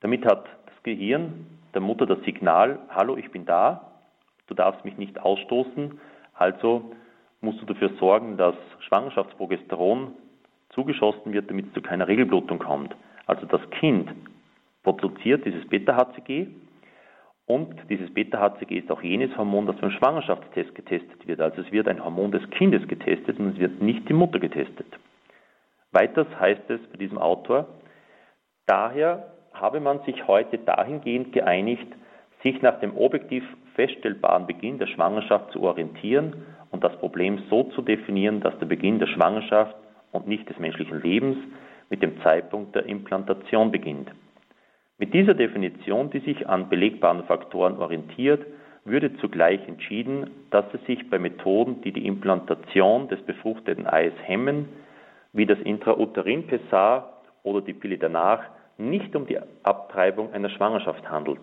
Damit 0.00 0.26
hat 0.26 0.46
das 0.66 0.82
Gehirn 0.82 1.46
der 1.74 1.80
Mutter 1.80 2.06
das 2.06 2.20
Signal, 2.24 2.80
hallo, 2.90 3.16
ich 3.16 3.30
bin 3.30 3.46
da, 3.46 3.92
du 4.48 4.54
darfst 4.54 4.84
mich 4.84 4.98
nicht 4.98 5.20
ausstoßen, 5.20 6.00
also 6.34 6.90
musst 7.40 7.62
du 7.62 7.66
dafür 7.66 7.90
sorgen, 8.00 8.36
dass 8.36 8.56
Schwangerschaftsprogesteron 8.80 10.12
zugeschossen 10.70 11.32
wird, 11.32 11.48
damit 11.48 11.68
es 11.68 11.72
zu 11.72 11.82
keiner 11.82 12.08
Regelblutung 12.08 12.58
kommt. 12.58 12.96
Also 13.26 13.46
das 13.46 13.60
Kind 13.70 14.10
produziert 14.82 15.44
dieses 15.44 15.64
Beta-HCG 15.68 16.48
und 17.46 17.74
dieses 17.90 18.12
Beta-HCG 18.12 18.78
ist 18.78 18.90
auch 18.90 19.02
jenes 19.02 19.36
Hormon, 19.36 19.66
das 19.66 19.76
beim 19.76 19.90
Schwangerschaftstest 19.90 20.74
getestet 20.74 21.26
wird. 21.26 21.40
Also 21.40 21.60
es 21.60 21.70
wird 21.72 21.88
ein 21.88 22.02
Hormon 22.02 22.32
des 22.32 22.48
Kindes 22.50 22.86
getestet 22.88 23.38
und 23.38 23.54
es 23.54 23.58
wird 23.58 23.82
nicht 23.82 24.08
die 24.08 24.14
Mutter 24.14 24.38
getestet. 24.38 24.86
Weiters 25.92 26.26
heißt 26.40 26.68
es 26.70 26.80
bei 26.90 26.96
diesem 26.96 27.18
Autor, 27.18 27.68
daher 28.66 29.34
habe 29.52 29.80
man 29.80 30.00
sich 30.04 30.26
heute 30.26 30.58
dahingehend 30.58 31.32
geeinigt, 31.32 31.86
sich 32.42 32.60
nach 32.62 32.80
dem 32.80 32.96
objektiv 32.96 33.44
feststellbaren 33.74 34.46
Beginn 34.46 34.78
der 34.78 34.86
Schwangerschaft 34.86 35.52
zu 35.52 35.62
orientieren 35.62 36.46
und 36.70 36.82
das 36.82 36.96
Problem 36.98 37.42
so 37.50 37.64
zu 37.64 37.82
definieren, 37.82 38.40
dass 38.40 38.58
der 38.58 38.66
Beginn 38.66 38.98
der 38.98 39.06
Schwangerschaft 39.06 39.76
und 40.12 40.26
nicht 40.26 40.48
des 40.48 40.58
menschlichen 40.58 41.00
Lebens 41.02 41.36
mit 41.90 42.02
dem 42.02 42.20
Zeitpunkt 42.22 42.74
der 42.74 42.86
Implantation 42.86 43.70
beginnt. 43.70 44.10
Mit 44.98 45.12
dieser 45.12 45.34
Definition, 45.34 46.10
die 46.10 46.20
sich 46.20 46.48
an 46.48 46.68
belegbaren 46.68 47.24
Faktoren 47.24 47.78
orientiert, 47.78 48.46
würde 48.84 49.16
zugleich 49.16 49.66
entschieden, 49.66 50.30
dass 50.50 50.66
es 50.72 50.84
sich 50.86 51.10
bei 51.10 51.18
Methoden, 51.18 51.82
die 51.82 51.90
die 51.92 52.06
Implantation 52.06 53.08
des 53.08 53.20
befruchteten 53.22 53.86
Eis 53.86 54.12
hemmen, 54.22 54.68
wie 55.32 55.46
das 55.46 55.58
Intrauterin-Pessar 55.58 57.22
oder 57.42 57.60
die 57.60 57.72
Pille 57.72 57.98
danach, 57.98 58.44
nicht 58.78 59.16
um 59.16 59.26
die 59.26 59.38
Abtreibung 59.62 60.32
einer 60.32 60.50
Schwangerschaft 60.50 61.10
handelt. 61.10 61.40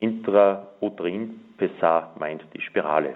Intrauterin-Pessar 0.00 2.14
meint 2.18 2.44
die 2.52 2.60
Spirale. 2.60 3.14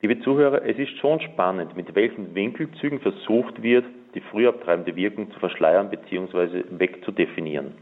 Liebe 0.00 0.18
Zuhörer, 0.20 0.64
es 0.64 0.78
ist 0.78 0.96
schon 0.98 1.20
spannend, 1.20 1.76
mit 1.76 1.94
welchen 1.94 2.34
Winkelzügen 2.34 2.98
versucht 2.98 3.62
wird, 3.62 3.84
die 4.14 4.20
frühabtreibende 4.20 4.96
Wirkung 4.96 5.30
zu 5.32 5.38
verschleiern 5.40 5.90
bzw. 5.90 6.64
wegzudefinieren. 6.70 7.74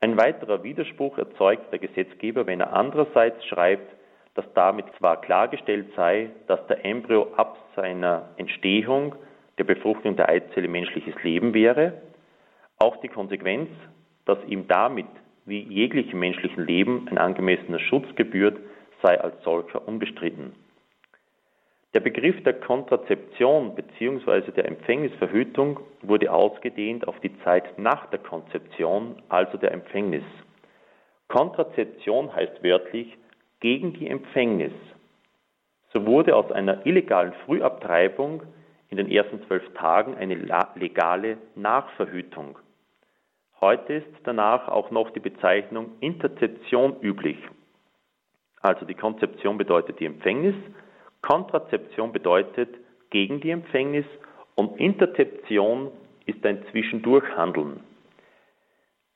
Ein 0.00 0.16
weiterer 0.18 0.62
Widerspruch 0.62 1.18
erzeugt 1.18 1.72
der 1.72 1.78
Gesetzgeber, 1.78 2.46
wenn 2.46 2.60
er 2.60 2.72
andererseits 2.72 3.44
schreibt, 3.46 3.92
dass 4.34 4.44
damit 4.54 4.84
zwar 4.98 5.20
klargestellt 5.22 5.86
sei, 5.96 6.30
dass 6.46 6.64
der 6.66 6.84
Embryo 6.84 7.32
ab 7.36 7.58
seiner 7.74 8.28
Entstehung 8.36 9.14
der 9.58 9.64
Befruchtung 9.64 10.16
der 10.16 10.28
Eizelle 10.28 10.68
menschliches 10.68 11.14
Leben 11.22 11.54
wäre, 11.54 11.94
auch 12.78 12.96
die 12.98 13.08
Konsequenz, 13.08 13.70
dass 14.26 14.38
ihm 14.46 14.68
damit 14.68 15.06
wie 15.46 15.62
jeglichem 15.62 16.18
menschlichen 16.18 16.66
Leben 16.66 17.08
ein 17.08 17.18
angemessener 17.18 17.78
Schutz 17.78 18.06
gebührt, 18.16 18.58
sei 19.02 19.18
als 19.20 19.42
solcher 19.44 19.86
unbestritten. 19.88 20.52
Der 21.94 22.00
Begriff 22.00 22.42
der 22.42 22.60
Kontrazeption 22.60 23.74
bzw. 23.74 24.50
der 24.52 24.66
Empfängnisverhütung 24.66 25.80
wurde 26.02 26.30
ausgedehnt 26.30 27.08
auf 27.08 27.18
die 27.20 27.38
Zeit 27.42 27.78
nach 27.78 28.06
der 28.10 28.18
Konzeption, 28.18 29.22
also 29.28 29.56
der 29.56 29.72
Empfängnis. 29.72 30.24
Kontrazeption 31.28 32.34
heißt 32.34 32.62
wörtlich 32.62 33.16
gegen 33.60 33.94
die 33.94 34.08
Empfängnis. 34.08 34.72
So 35.92 36.06
wurde 36.06 36.36
aus 36.36 36.52
einer 36.52 36.84
illegalen 36.86 37.32
Frühabtreibung 37.44 38.42
in 38.90 38.98
den 38.98 39.10
ersten 39.10 39.42
zwölf 39.46 39.64
Tagen 39.74 40.14
eine 40.16 40.34
legale 40.74 41.38
Nachverhütung. 41.54 42.58
Heute 43.60 43.94
ist 43.94 44.06
danach 44.24 44.68
auch 44.68 44.90
noch 44.90 45.10
die 45.10 45.20
Bezeichnung 45.20 45.92
Interzeption 46.00 47.00
üblich. 47.00 47.38
Also 48.60 48.84
die 48.84 48.94
Konzeption 48.94 49.56
bedeutet 49.56 49.98
die 49.98 50.06
Empfängnis, 50.06 50.54
Kontrazeption 51.26 52.12
bedeutet 52.12 52.68
gegen 53.10 53.40
die 53.40 53.50
Empfängnis 53.50 54.06
und 54.54 54.78
Interzeption 54.78 55.90
ist 56.24 56.46
ein 56.46 56.64
Zwischendurchhandeln. 56.70 57.80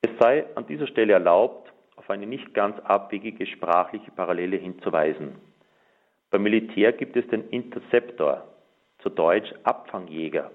Es 0.03 0.11
sei 0.19 0.45
an 0.57 0.67
dieser 0.67 0.89
Stelle 0.89 1.13
erlaubt, 1.13 1.73
auf 1.95 2.11
eine 2.11 2.27
nicht 2.27 2.53
ganz 2.53 2.77
abwegige 2.81 3.47
sprachliche 3.47 4.11
Parallele 4.11 4.57
hinzuweisen. 4.57 5.37
Beim 6.31 6.43
Militär 6.43 6.93
gibt 6.93 7.17
es 7.17 7.29
den 7.29 7.49
Interceptor, 7.51 8.45
zu 8.99 9.09
Deutsch 9.09 9.53
Abfangjäger. 9.63 10.51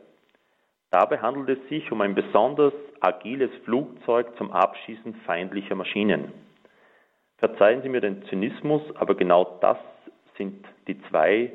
Dabei 0.91 1.19
handelt 1.19 1.57
es 1.57 1.69
sich 1.69 1.89
um 1.89 2.01
ein 2.01 2.15
besonders 2.15 2.73
agiles 2.99 3.51
Flugzeug 3.63 4.35
zum 4.37 4.51
Abschießen 4.51 5.15
feindlicher 5.25 5.75
Maschinen. 5.75 6.33
Verzeihen 7.37 7.81
Sie 7.81 7.89
mir 7.89 8.01
den 8.01 8.25
Zynismus, 8.25 8.81
aber 8.97 9.15
genau 9.15 9.57
das 9.61 9.77
sind 10.37 10.65
die 10.87 10.97
zwei, 11.09 11.51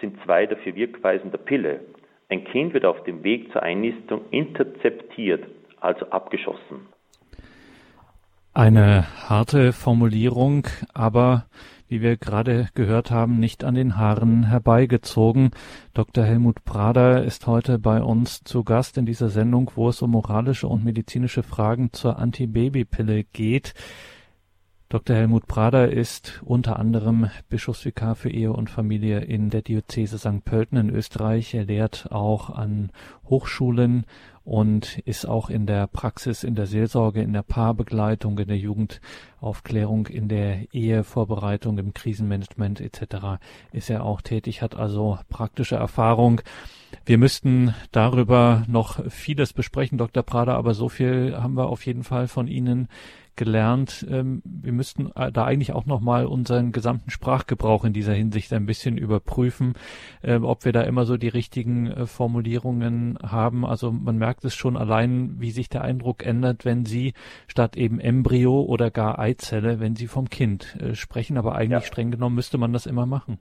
sind 0.00 0.18
zwei 0.24 0.46
dafür 0.46 0.74
Wirkweisen 0.74 1.30
der 1.30 1.38
Pille. 1.38 1.80
Ein 2.28 2.44
Kind 2.44 2.74
wird 2.74 2.84
auf 2.84 3.02
dem 3.04 3.22
Weg 3.22 3.52
zur 3.52 3.62
Einnistung 3.62 4.22
interzeptiert, 4.30 5.44
also 5.80 6.10
abgeschossen. 6.10 6.86
Eine 8.52 9.06
harte 9.28 9.72
Formulierung, 9.72 10.66
aber 10.94 11.46
wie 11.88 12.00
wir 12.00 12.16
gerade 12.16 12.68
gehört 12.74 13.10
haben, 13.10 13.38
nicht 13.38 13.62
an 13.62 13.74
den 13.74 13.96
Haaren 13.96 14.44
herbeigezogen. 14.44 15.50
Dr. 15.94 16.24
Helmut 16.24 16.64
Prader 16.64 17.22
ist 17.22 17.46
heute 17.46 17.78
bei 17.78 18.02
uns 18.02 18.42
zu 18.42 18.64
Gast 18.64 18.98
in 18.98 19.06
dieser 19.06 19.28
Sendung, 19.28 19.70
wo 19.76 19.88
es 19.88 20.02
um 20.02 20.10
moralische 20.10 20.66
und 20.66 20.84
medizinische 20.84 21.42
Fragen 21.42 21.92
zur 21.92 22.18
Antibabypille 22.18 23.24
geht. 23.24 23.74
Dr. 24.96 25.14
Helmut 25.14 25.46
Prader 25.46 25.92
ist 25.92 26.40
unter 26.42 26.78
anderem 26.78 27.28
Bischofsvikar 27.50 28.14
für 28.14 28.30
Ehe 28.30 28.50
und 28.50 28.70
Familie 28.70 29.20
in 29.20 29.50
der 29.50 29.60
Diözese 29.60 30.16
St. 30.16 30.42
Pölten 30.42 30.78
in 30.78 30.88
Österreich. 30.88 31.52
Er 31.52 31.66
lehrt 31.66 32.10
auch 32.12 32.48
an 32.48 32.90
Hochschulen 33.28 34.06
und 34.42 34.96
ist 35.00 35.26
auch 35.26 35.50
in 35.50 35.66
der 35.66 35.86
Praxis, 35.86 36.44
in 36.44 36.54
der 36.54 36.64
Seelsorge, 36.64 37.20
in 37.20 37.34
der 37.34 37.42
Paarbegleitung, 37.42 38.38
in 38.38 38.48
der 38.48 38.56
Jugendaufklärung, 38.56 40.06
in 40.06 40.28
der 40.28 40.72
Ehevorbereitung, 40.72 41.76
im 41.76 41.92
Krisenmanagement 41.92 42.80
etc. 42.80 43.38
ist 43.72 43.90
er 43.90 44.02
auch 44.02 44.22
tätig, 44.22 44.62
hat 44.62 44.76
also 44.76 45.18
praktische 45.28 45.76
Erfahrung. 45.76 46.40
Wir 47.04 47.18
müssten 47.18 47.74
darüber 47.92 48.64
noch 48.66 49.04
vieles 49.10 49.52
besprechen, 49.52 49.98
Dr. 49.98 50.22
Prader, 50.22 50.54
aber 50.54 50.72
so 50.72 50.88
viel 50.88 51.36
haben 51.36 51.54
wir 51.54 51.66
auf 51.66 51.84
jeden 51.84 52.02
Fall 52.02 52.28
von 52.28 52.48
Ihnen 52.48 52.88
gelernt, 53.36 54.06
ähm, 54.10 54.42
wir 54.44 54.72
müssten 54.72 55.10
äh, 55.14 55.30
da 55.30 55.44
eigentlich 55.44 55.72
auch 55.72 55.86
nochmal 55.86 56.26
unseren 56.26 56.72
gesamten 56.72 57.10
Sprachgebrauch 57.10 57.84
in 57.84 57.92
dieser 57.92 58.14
Hinsicht 58.14 58.52
ein 58.52 58.66
bisschen 58.66 58.98
überprüfen, 58.98 59.74
äh, 60.22 60.36
ob 60.36 60.64
wir 60.64 60.72
da 60.72 60.82
immer 60.82 61.04
so 61.04 61.16
die 61.16 61.28
richtigen 61.28 61.86
äh, 61.86 62.06
Formulierungen 62.06 63.18
haben. 63.22 63.64
Also 63.64 63.92
man 63.92 64.18
merkt 64.18 64.44
es 64.44 64.54
schon 64.54 64.76
allein, 64.76 65.36
wie 65.38 65.50
sich 65.50 65.68
der 65.68 65.82
Eindruck 65.82 66.24
ändert, 66.24 66.64
wenn 66.64 66.84
Sie 66.84 67.12
statt 67.46 67.76
eben 67.76 68.00
Embryo 68.00 68.62
oder 68.62 68.90
gar 68.90 69.18
Eizelle, 69.18 69.80
wenn 69.80 69.96
Sie 69.96 70.06
vom 70.06 70.28
Kind 70.28 70.76
äh, 70.80 70.94
sprechen. 70.94 71.36
Aber 71.36 71.54
eigentlich 71.54 71.82
ja. 71.82 71.86
streng 71.86 72.10
genommen 72.10 72.34
müsste 72.34 72.58
man 72.58 72.72
das 72.72 72.86
immer 72.86 73.06
machen. 73.06 73.38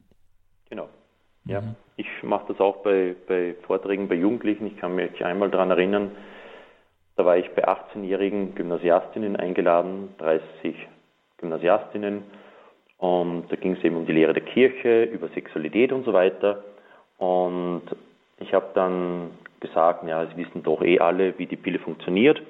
Genau. 0.70 0.90
Ja, 1.46 1.62
mhm. 1.62 1.76
ich 1.98 2.08
mache 2.24 2.48
das 2.50 2.60
auch 2.60 2.78
bei, 2.84 3.16
bei 3.28 3.56
Vorträgen 3.66 4.08
bei 4.08 4.16
Jugendlichen. 4.16 4.68
Ich 4.68 4.78
kann 4.78 4.96
mich 4.96 5.24
einmal 5.24 5.50
daran 5.52 5.72
erinnern, 5.72 6.12
da 7.16 7.26
war 7.26 7.38
ich 7.38 7.50
bei 7.52 7.68
18-jährigen 7.68 8.56
Gymnasiastinnen 8.56 9.36
eingeladen, 9.36 10.14
30 10.18 10.76
Gymnasiastinnen. 11.38 12.24
Und 12.98 13.52
da 13.52 13.56
ging 13.56 13.74
es 13.74 13.84
eben 13.84 13.98
um 13.98 14.06
die 14.06 14.14
Lehre 14.14 14.34
der 14.34 14.44
Kirche, 14.44 15.04
über 15.04 15.30
Sexualität 15.30 15.92
und 15.92 16.06
so 16.06 16.14
weiter. 16.14 16.64
Und 17.18 17.84
ich 18.40 18.54
habe 18.54 18.68
dann 18.74 19.32
gesagt, 19.60 20.08
ja, 20.08 20.24
es 20.24 20.36
wissen 20.36 20.64
doch 20.64 20.82
eh 20.82 21.00
alle, 21.00 21.38
wie 21.38 21.46
die 21.46 21.56
Pille 21.56 21.80
funktioniert. 21.80 22.42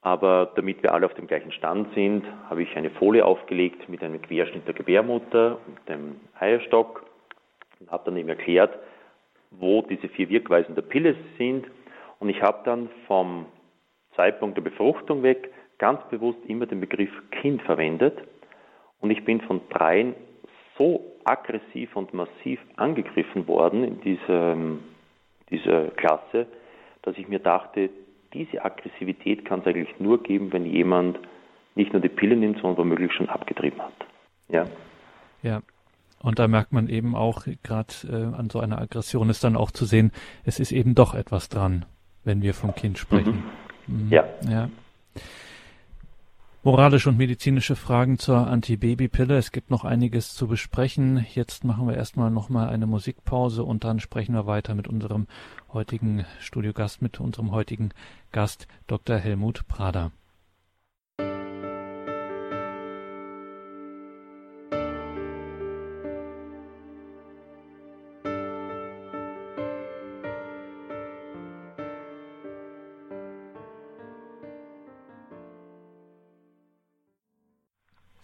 Aber 0.00 0.50
damit 0.56 0.82
wir 0.82 0.92
alle 0.92 1.06
auf 1.06 1.14
dem 1.14 1.28
gleichen 1.28 1.52
Stand 1.52 1.94
sind, 1.94 2.24
habe 2.50 2.62
ich 2.62 2.76
eine 2.76 2.90
Folie 2.90 3.24
aufgelegt 3.24 3.88
mit 3.88 4.02
einem 4.02 4.20
Querschnitt 4.20 4.66
der 4.66 4.74
Gebärmutter 4.74 5.58
und 5.66 5.88
dem 5.88 6.20
Eierstock 6.40 7.04
und 7.78 7.90
habe 7.90 8.02
dann 8.06 8.16
eben 8.16 8.28
erklärt, 8.28 8.76
wo 9.50 9.82
diese 9.82 10.08
vier 10.08 10.28
Wirkweisen 10.28 10.74
der 10.74 10.82
Pille 10.82 11.14
sind. 11.38 11.66
Und 12.18 12.30
ich 12.30 12.42
habe 12.42 12.58
dann 12.64 12.88
vom 13.06 13.46
Zeitpunkt 14.16 14.56
der 14.56 14.62
Befruchtung 14.62 15.22
weg 15.22 15.50
ganz 15.78 16.00
bewusst 16.10 16.38
immer 16.46 16.66
den 16.66 16.80
Begriff 16.80 17.10
Kind 17.30 17.62
verwendet. 17.62 18.16
Und 19.00 19.10
ich 19.10 19.24
bin 19.24 19.40
von 19.40 19.60
dreien 19.68 20.14
so 20.78 21.00
aggressiv 21.24 21.94
und 21.96 22.14
massiv 22.14 22.60
angegriffen 22.76 23.46
worden 23.48 23.84
in 23.84 24.00
dieser, 24.00 24.56
dieser 25.50 25.88
Klasse, 25.90 26.46
dass 27.02 27.16
ich 27.18 27.28
mir 27.28 27.40
dachte, 27.40 27.90
diese 28.32 28.64
Aggressivität 28.64 29.44
kann 29.44 29.60
es 29.60 29.66
eigentlich 29.66 29.98
nur 29.98 30.22
geben, 30.22 30.52
wenn 30.52 30.64
jemand 30.64 31.18
nicht 31.74 31.92
nur 31.92 32.00
die 32.00 32.08
Pille 32.08 32.36
nimmt, 32.36 32.60
sondern 32.60 32.78
womöglich 32.78 33.12
schon 33.12 33.28
abgetrieben 33.28 33.82
hat. 33.82 33.92
Ja. 34.48 34.66
Ja. 35.42 35.62
Und 36.20 36.38
da 36.38 36.46
merkt 36.46 36.72
man 36.72 36.88
eben 36.88 37.16
auch, 37.16 37.46
gerade 37.64 37.92
äh, 38.08 38.36
an 38.36 38.48
so 38.50 38.60
einer 38.60 38.80
Aggression 38.80 39.28
ist 39.28 39.42
dann 39.42 39.56
auch 39.56 39.72
zu 39.72 39.84
sehen, 39.84 40.12
es 40.44 40.60
ist 40.60 40.70
eben 40.70 40.94
doch 40.94 41.14
etwas 41.14 41.48
dran, 41.48 41.84
wenn 42.22 42.42
wir 42.42 42.54
vom 42.54 42.74
Kind 42.74 42.98
sprechen. 42.98 43.34
Mhm. 43.34 43.61
Mhm. 43.86 44.10
Ja. 44.10 44.24
ja. 44.48 44.68
Moralische 46.64 47.08
und 47.08 47.18
medizinische 47.18 47.74
Fragen 47.74 48.20
zur 48.20 48.46
Antibabypille. 48.46 49.36
Es 49.36 49.50
gibt 49.50 49.70
noch 49.70 49.84
einiges 49.84 50.34
zu 50.34 50.46
besprechen. 50.46 51.26
Jetzt 51.34 51.64
machen 51.64 51.88
wir 51.88 51.96
erstmal 51.96 52.30
nochmal 52.30 52.68
eine 52.68 52.86
Musikpause 52.86 53.64
und 53.64 53.82
dann 53.82 53.98
sprechen 53.98 54.34
wir 54.34 54.46
weiter 54.46 54.76
mit 54.76 54.86
unserem 54.86 55.26
heutigen 55.72 56.24
Studiogast, 56.38 57.02
mit 57.02 57.18
unserem 57.18 57.50
heutigen 57.50 57.90
Gast, 58.30 58.68
Dr. 58.86 59.16
Helmut 59.16 59.66
Prader. 59.66 60.12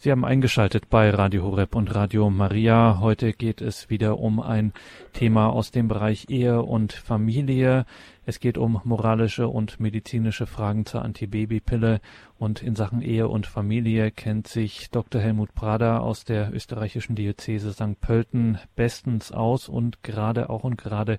Sie 0.01 0.13
haben 0.13 0.25
eingeschaltet 0.25 0.89
bei 0.89 1.11
Radio 1.11 1.43
Horeb 1.43 1.75
und 1.75 1.93
Radio 1.93 2.31
Maria. 2.31 3.01
Heute 3.01 3.33
geht 3.33 3.61
es 3.61 3.91
wieder 3.91 4.21
um 4.21 4.39
ein 4.39 4.73
Thema 5.13 5.49
aus 5.49 5.73
dem 5.73 5.89
Bereich 5.89 6.27
Ehe 6.29 6.63
und 6.63 6.93
Familie. 6.93 7.85
Es 8.25 8.39
geht 8.39 8.59
um 8.59 8.81
moralische 8.85 9.49
und 9.49 9.81
medizinische 9.81 10.47
Fragen 10.47 10.87
zur 10.87 11.03
Antibabypille 11.03 12.01
und 12.39 12.63
in 12.63 12.77
Sachen 12.77 13.03
Ehe 13.03 13.27
und 13.27 13.49
Familie 13.49 14.13
kennt 14.13 14.47
sich 14.47 14.89
Dr. 14.93 15.21
Helmut 15.21 15.53
Prader 15.57 16.03
aus 16.03 16.25
der 16.25 16.55
österreichischen 16.55 17.17
Diözese 17.17 17.73
St. 17.73 18.01
Pölten 18.01 18.59
bestens 18.77 19.33
aus 19.33 19.69
und 19.69 20.05
gerade 20.05 20.49
auch 20.49 20.63
und 20.63 20.79
gerade 20.79 21.19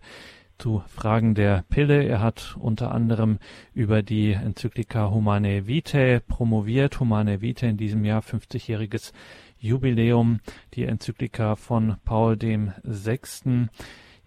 zu 0.59 0.83
Fragen 0.87 1.35
der 1.35 1.63
Pille. 1.69 2.03
Er 2.03 2.21
hat 2.21 2.57
unter 2.59 2.91
anderem 2.91 3.39
über 3.73 4.03
die 4.03 4.33
Enzyklika 4.33 5.09
Humane 5.09 5.67
Vitae 5.67 6.19
promoviert. 6.19 6.99
Humane 6.99 7.41
Vitae 7.41 7.69
in 7.69 7.77
diesem 7.77 8.03
Jahr 8.03 8.21
50-jähriges 8.21 9.13
Jubiläum, 9.57 10.41
die 10.73 10.83
Enzyklika 10.83 11.55
von 11.55 11.95
Paul 12.03 12.37
dem 12.37 12.73
Sechsten. 12.83 13.69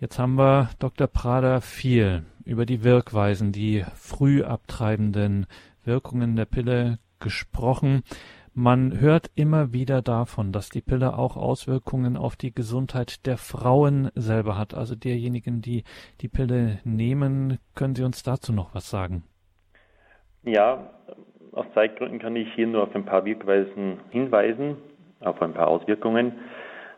Jetzt 0.01 0.19
haben 0.19 0.35
wir 0.37 0.71
Dr. 0.79 1.07
Prader 1.07 1.61
viel 1.61 2.25
über 2.45 2.67
die 2.67 2.83
Wirkweisen, 2.83 3.53
die 3.53 3.85
früh 3.95 4.43
abtreibenden 4.43 5.47
Wirkungen 5.85 6.35
der 6.35 6.47
Pille 6.47 6.99
gesprochen. 7.21 8.03
Man 8.55 9.01
hört 9.01 9.31
immer 9.35 9.73
wieder 9.73 10.03
davon, 10.03 10.53
dass 10.53 10.69
die 10.69 10.83
Pille 10.83 11.17
auch 11.17 11.39
Auswirkungen 11.39 12.19
auf 12.19 12.37
die 12.37 12.55
Gesundheit 12.55 13.25
der 13.27 13.39
Frauen 13.39 14.11
selber 14.15 14.59
hat, 14.59 14.75
also 14.75 14.95
derjenigen, 14.95 15.63
die 15.63 15.85
die 16.21 16.29
Pille 16.29 16.79
nehmen. 16.85 17.59
Können 17.75 17.95
Sie 17.95 18.05
uns 18.05 18.23
dazu 18.23 18.53
noch 18.53 18.75
was 18.75 18.91
sagen? 18.91 19.23
Ja, 20.43 20.91
aus 21.53 21.65
Zeitgründen 21.73 22.19
kann 22.19 22.37
ich 22.37 22.53
hier 22.55 22.67
nur 22.67 22.83
auf 22.83 22.95
ein 22.95 23.07
paar 23.07 23.25
Wirkweisen 23.25 24.01
hinweisen, 24.11 24.77
auf 25.21 25.41
ein 25.41 25.55
paar 25.55 25.69
Auswirkungen. 25.69 26.33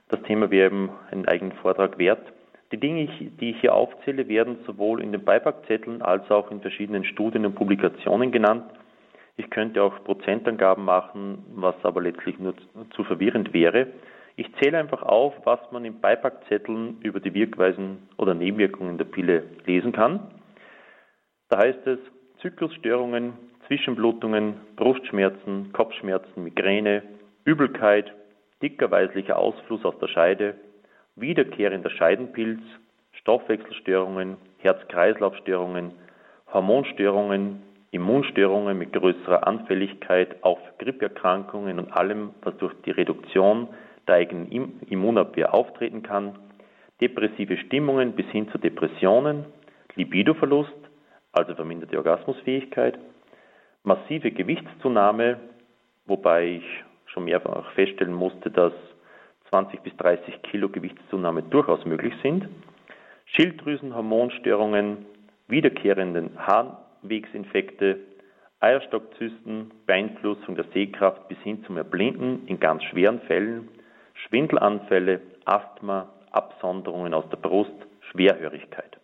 Das 0.09 0.23
Thema 0.23 0.51
wäre 0.51 0.67
eben 0.67 0.91
einen 1.13 1.29
eigenen 1.29 1.53
Vortrag 1.53 1.99
wert. 1.99 2.33
Die 2.73 2.81
Dinge, 2.81 3.07
die 3.41 3.51
ich 3.51 3.61
hier 3.61 3.75
aufzähle, 3.75 4.27
werden 4.27 4.59
sowohl 4.67 5.01
in 5.01 5.13
den 5.13 5.25
Beipackzetteln 5.25 6.03
als 6.03 6.29
auch 6.33 6.51
in 6.51 6.61
verschiedenen 6.61 7.05
Studien 7.05 7.47
und 7.47 7.55
Publikationen 7.55 8.33
genannt. 8.33 8.65
Ich 9.37 9.51
könnte 9.51 9.83
auch 9.83 10.05
Prozentangaben 10.05 10.85
machen, 10.85 11.45
was 11.55 11.75
aber 11.83 12.01
letztlich 12.01 12.39
nur 12.39 12.55
zu 12.95 13.05
verwirrend 13.05 13.53
wäre. 13.53 13.89
Ich 14.37 14.53
zähle 14.57 14.79
einfach 14.79 15.03
auf, 15.03 15.35
was 15.45 15.61
man 15.71 15.85
in 15.85 16.01
Beipackzetteln 16.01 16.99
über 17.03 17.21
die 17.21 17.35
Wirkweisen 17.35 18.09
oder 18.17 18.35
Nebenwirkungen 18.35 18.99
der 18.99 19.05
Pille 19.05 19.45
lesen 19.67 19.93
kann. 19.93 20.21
Da 21.49 21.59
heißt 21.59 21.87
es 21.87 21.99
Zyklusstörungen, 22.41 23.35
Zwischenblutungen, 23.67 24.55
Brustschmerzen, 24.77 25.73
Kopfschmerzen, 25.73 26.45
Migräne, 26.45 27.03
Übelkeit, 27.45 28.13
dicker 28.63 28.91
weißlicher 28.91 29.39
Ausfluss 29.39 29.85
aus 29.85 29.99
der 29.99 30.09
Scheide, 30.09 30.55
wiederkehrender 31.17 31.91
Scheidenpilz, 31.91 32.61
Stoffwechselstörungen, 33.13 34.37
Herz-Kreislauf-Störungen, 34.59 35.93
Hormonstörungen, 36.53 37.63
Immunstörungen 37.95 38.77
mit 38.77 38.93
größerer 38.93 39.47
Anfälligkeit 39.47 40.43
auf 40.43 40.59
Grippeerkrankungen 40.79 41.79
und 41.79 41.93
allem, 41.93 42.31
was 42.43 42.57
durch 42.57 42.75
die 42.85 42.91
Reduktion 42.91 43.69
der 44.09 44.17
eigenen 44.17 44.81
Immunabwehr 44.89 45.55
auftreten 45.55 46.03
kann, 46.03 46.37
depressive 47.01 47.57
Stimmungen 47.57 48.13
bis 48.13 48.27
hin 48.27 48.49
zu 48.51 48.59
Depressionen, 48.59 49.45
Libidoverlust, 49.95 50.73
also 51.33 51.55
verminderte 51.55 51.97
Orgasmusfähigkeit, 51.97 52.99
massive 53.85 54.33
Gewichtszunahme, 54.33 55.39
wobei 56.07 56.47
ich 56.47 56.85
schon 57.07 57.25
mehrfach 57.25 57.71
feststellen 57.73 58.13
musste, 58.13 58.51
dass 58.51 58.73
20 59.51 59.81
bis 59.83 59.97
30 59.99 60.43
Kilo 60.43 60.69
Gewichtszunahme 60.69 61.45
durchaus 61.45 61.85
möglich 61.85 62.15
sind, 62.23 62.49
Schilddrüsenhormonstörungen, 63.27 65.07
wiederkehrenden 65.47 66.37
Harn 66.39 66.77
Atemwegsinfekte, 67.05 67.99
Eierstockzysten, 68.61 69.71
Beeinflussung 69.87 70.57
der 70.57 70.65
Sehkraft 70.73 71.29
bis 71.29 71.39
hin 71.39 71.63
zum 71.65 71.77
Erblinden 71.77 72.47
in 72.47 72.59
ganz 72.59 72.83
schweren 72.85 73.21
Fällen, 73.23 73.69
Schwindelanfälle, 74.15 75.21
Asthma, 75.45 76.09
Absonderungen 76.31 77.13
aus 77.13 77.29
der 77.31 77.37
Brust, 77.37 77.75
Schwerhörigkeit. 78.11 78.99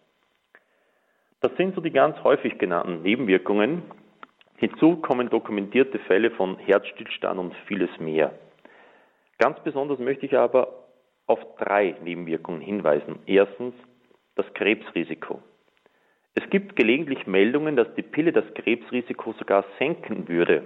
Das 1.40 1.54
sind 1.56 1.74
so 1.74 1.80
die 1.80 1.90
ganz 1.90 2.22
häufig 2.24 2.58
genannten 2.58 3.02
Nebenwirkungen. 3.02 3.82
Hinzu 4.56 4.96
kommen 4.96 5.30
dokumentierte 5.30 5.98
Fälle 6.00 6.30
von 6.30 6.58
Herzstillstand 6.58 7.38
und 7.38 7.54
vieles 7.66 7.90
mehr. 7.98 8.32
Ganz 9.38 9.58
besonders 9.60 9.98
möchte 9.98 10.26
ich 10.26 10.36
aber 10.36 10.68
auf 11.26 11.38
drei 11.58 11.96
Nebenwirkungen 12.02 12.60
hinweisen. 12.60 13.20
Erstens 13.26 13.74
das 14.36 14.46
Krebsrisiko. 14.54 15.42
Es 16.34 16.48
gibt 16.50 16.76
gelegentlich 16.76 17.26
Meldungen, 17.26 17.76
dass 17.76 17.92
die 17.94 18.02
Pille 18.02 18.32
das 18.32 18.44
Krebsrisiko 18.54 19.32
sogar 19.34 19.64
senken 19.78 20.28
würde. 20.28 20.62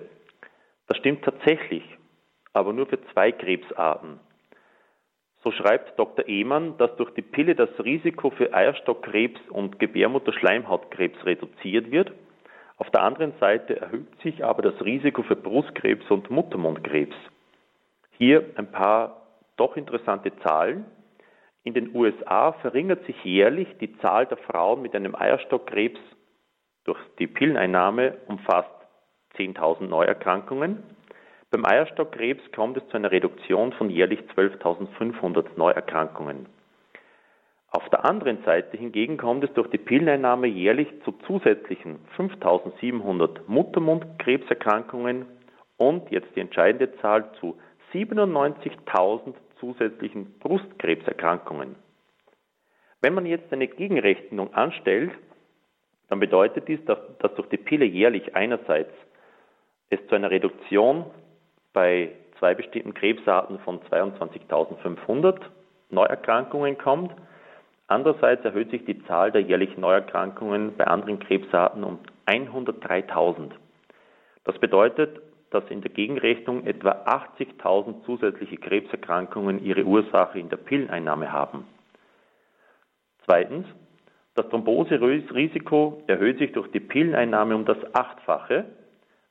Das 0.87 0.99
stimmt 0.99 1.25
tatsächlich, 1.25 1.85
aber 2.53 2.73
nur 2.73 2.87
für 2.87 3.01
zwei 3.13 3.33
Krebsarten. 3.33 4.21
So 5.43 5.53
schreibt 5.53 5.99
Dr. 5.99 6.27
Ehmann, 6.27 6.77
dass 6.79 6.97
durch 6.97 7.11
die 7.15 7.23
Pille 7.23 7.55
das 7.55 7.69
Risiko 7.83 8.31
für 8.31 8.53
Eierstockkrebs 8.55 9.41
und 9.51 9.79
Gebärmutterschleimhautkrebs 9.79 11.25
reduziert 11.25 11.91
wird. 11.91 12.13
Auf 12.77 12.91
der 12.91 13.03
anderen 13.03 13.35
Seite 13.41 13.81
erhöht 13.81 14.09
sich 14.23 14.45
aber 14.45 14.63
das 14.63 14.83
Risiko 14.85 15.23
für 15.23 15.37
Brustkrebs 15.37 16.11
und 16.11 16.31
Muttermundkrebs. 16.31 17.15
Hier 18.17 18.45
ein 18.57 18.71
paar 18.71 19.23
doch 19.57 19.77
interessante 19.77 20.35
Zahlen. 20.39 20.85
In 21.65 21.73
den 21.73 21.95
USA 21.97 22.53
verringert 22.53 23.05
sich 23.07 23.17
jährlich 23.25 23.69
die 23.81 23.97
Zahl 23.99 24.27
der 24.27 24.37
Frauen 24.37 24.83
mit 24.83 24.95
einem 24.95 25.15
Eierstockkrebs 25.15 25.99
durch 26.85 26.99
die 27.19 27.27
Pilleneinnahme 27.27 28.19
um 28.27 28.39
fast 28.41 28.69
10.000 29.39 29.87
Neuerkrankungen. 29.87 30.83
Beim 31.51 31.65
Eierstockkrebs 31.65 32.43
kommt 32.53 32.77
es 32.77 32.87
zu 32.89 32.97
einer 32.99 33.11
Reduktion 33.11 33.73
von 33.73 33.89
jährlich 33.89 34.21
12.500 34.37 35.57
Neuerkrankungen. 35.57 36.47
Auf 37.71 37.89
der 37.89 38.05
anderen 38.05 38.45
Seite 38.45 38.77
hingegen 38.77 39.17
kommt 39.17 39.43
es 39.43 39.53
durch 39.55 39.69
die 39.71 39.79
Pilleneinnahme 39.79 40.47
jährlich 40.47 40.89
zu 41.05 41.13
zusätzlichen 41.27 41.99
5.700 42.19 43.41
Muttermundkrebserkrankungen 43.47 45.25
und 45.79 46.11
jetzt 46.11 46.29
die 46.37 46.41
entscheidende 46.41 46.95
Zahl 46.99 47.33
zu 47.41 47.57
97.000 47.93 49.35
zusätzlichen 49.61 50.39
Brustkrebserkrankungen. 50.39 51.77
Wenn 53.01 53.15
man 53.15 53.27
jetzt 53.27 53.53
eine 53.53 53.69
Gegenrechnung 53.69 54.55
anstellt, 54.55 55.13
dann 56.09 56.21
bedeutet 56.21 56.69
dies, 56.69 56.85
dass, 56.87 56.99
dass 57.19 57.35
durch 57.35 57.49
die 57.49 57.57
Pille 57.57 57.85
jährlich 57.85 58.35
einerseits 58.35 58.93
es 59.91 60.01
zu 60.09 60.15
einer 60.15 60.31
Reduktion 60.31 61.07
bei 61.73 62.13
zwei 62.39 62.55
bestimmten 62.55 62.95
Krebsarten 62.95 63.59
von 63.61 63.81
22.500 63.91 65.41
Neuerkrankungen 65.91 66.79
kommt. 66.79 67.13
Andererseits 67.87 68.45
erhöht 68.45 68.71
sich 68.71 68.85
die 68.85 69.05
Zahl 69.05 69.33
der 69.33 69.43
jährlichen 69.43 69.81
Neuerkrankungen 69.81 70.77
bei 70.77 70.87
anderen 70.87 71.19
Krebsarten 71.19 71.85
um 71.85 71.99
103.000. 72.27 73.51
Das 74.45 74.59
bedeutet, 74.59 75.21
dass 75.55 75.71
in 75.71 75.83
der 75.83 75.93
Gegenrechnung 75.93 76.67
etwa 76.67 76.91
80.000 76.91 78.05
zusätzliche 78.05 78.57
Krebserkrankungen 78.57 79.65
ihre 79.65 79.85
Ursache 79.85 80.39
in 80.39 80.49
der 80.49 80.57
Pilleneinnahme 80.57 81.31
haben. 81.31 81.65
Zweitens, 83.25 83.67
das 84.35 84.49
Thromboserisiko 84.49 86.03
erhöht 86.09 86.39
sich 86.39 86.51
durch 86.53 86.69
die 86.73 86.81
Pilleneinnahme 86.81 87.55
um 87.55 87.65
das 87.65 87.79
Achtfache. 87.95 88.65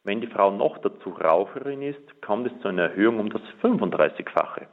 Wenn 0.06 0.22
die 0.22 0.28
Frau 0.28 0.52
noch 0.52 0.78
dazu 0.78 1.10
Raucherin 1.10 1.82
ist, 1.82 2.22
kommt 2.22 2.48
es 2.48 2.62
zu 2.62 2.70
einer 2.70 2.84
Erhöhung 2.84 3.20
um 3.20 3.30
das 3.30 3.42
35-fache. 3.62 4.68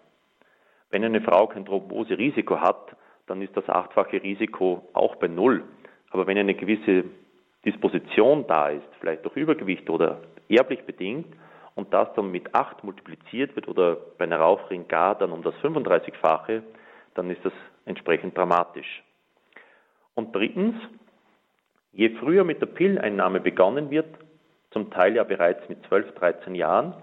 Wenn 0.91 1.05
eine 1.05 1.21
Frau 1.21 1.49
kein 1.49 1.67
Thromboserisiko 1.67 2.61
hat, 2.61 2.97
dann 3.27 3.43
ist 3.43 3.57
das 3.57 3.69
achtfache 3.69 4.23
Risiko 4.23 4.89
auch 4.93 5.17
bei 5.17 5.27
Null. 5.27 5.65
Aber 6.11 6.29
wenn 6.29 6.39
eine 6.39 6.55
gewisse 6.55 7.05
Disposition 7.65 8.45
da 8.47 8.69
ist, 8.69 8.87
vielleicht 9.01 9.25
durch 9.25 9.37
Übergewicht 9.37 9.91
oder 9.91 10.21
erblich 10.51 10.85
bedingt, 10.85 11.35
und 11.75 11.95
das 11.95 12.13
dann 12.15 12.31
mit 12.31 12.55
8 12.55 12.85
multipliziert 12.85 13.57
wird 13.57 13.69
oder 13.69 13.97
bei 14.19 14.25
einer 14.25 14.39
Raucherin 14.39 14.89
gar 14.89 15.15
dann 15.15 15.33
um 15.33 15.43
das 15.43 15.55
35-fache, 15.57 16.63
dann 17.15 17.31
ist 17.31 17.45
das 17.45 17.53
entsprechend 17.87 18.37
dramatisch. 18.37 19.03
Und 20.15 20.35
drittens, 20.35 20.75
je 21.93 22.11
früher 22.17 22.45
mit 22.45 22.61
der 22.61 22.67
Pilleneinnahme 22.67 23.41
begonnen 23.41 23.91
wird, 23.91 24.07
zum 24.73 24.91
Teil 24.91 25.17
ja 25.17 25.25
bereits 25.25 25.69
mit 25.69 25.85
12, 25.87 26.15
13 26.15 26.55
Jahren, 26.55 26.95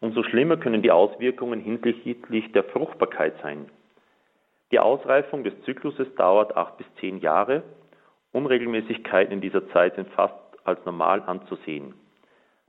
umso 0.00 0.22
schlimmer 0.22 0.56
können 0.56 0.82
die 0.82 0.90
Auswirkungen 0.90 1.60
hinsichtlich 1.60 2.50
der 2.52 2.64
Fruchtbarkeit 2.64 3.34
sein. 3.42 3.68
Die 4.72 4.80
Ausreifung 4.80 5.44
des 5.44 5.52
Zykluses 5.64 6.12
dauert 6.16 6.56
8 6.56 6.78
bis 6.78 6.86
10 7.00 7.20
Jahre. 7.20 7.62
Unregelmäßigkeiten 8.32 9.34
in 9.34 9.40
dieser 9.42 9.68
Zeit 9.68 9.94
sind 9.96 10.08
fast 10.10 10.34
als 10.64 10.84
normal 10.86 11.22
anzusehen. 11.26 11.94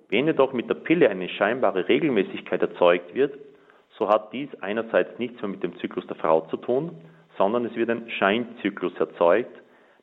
Wenn 0.09 0.27
jedoch 0.27 0.53
mit 0.53 0.69
der 0.69 0.75
Pille 0.75 1.09
eine 1.09 1.29
scheinbare 1.29 1.87
Regelmäßigkeit 1.87 2.61
erzeugt 2.61 3.13
wird, 3.13 3.37
so 3.97 4.09
hat 4.09 4.33
dies 4.33 4.49
einerseits 4.61 5.17
nichts 5.19 5.41
mehr 5.41 5.49
mit 5.49 5.63
dem 5.63 5.77
Zyklus 5.77 6.05
der 6.07 6.15
Frau 6.15 6.41
zu 6.41 6.57
tun, 6.57 6.91
sondern 7.37 7.65
es 7.65 7.75
wird 7.75 7.89
ein 7.89 8.09
Scheinzyklus 8.09 8.93
erzeugt, 8.99 9.55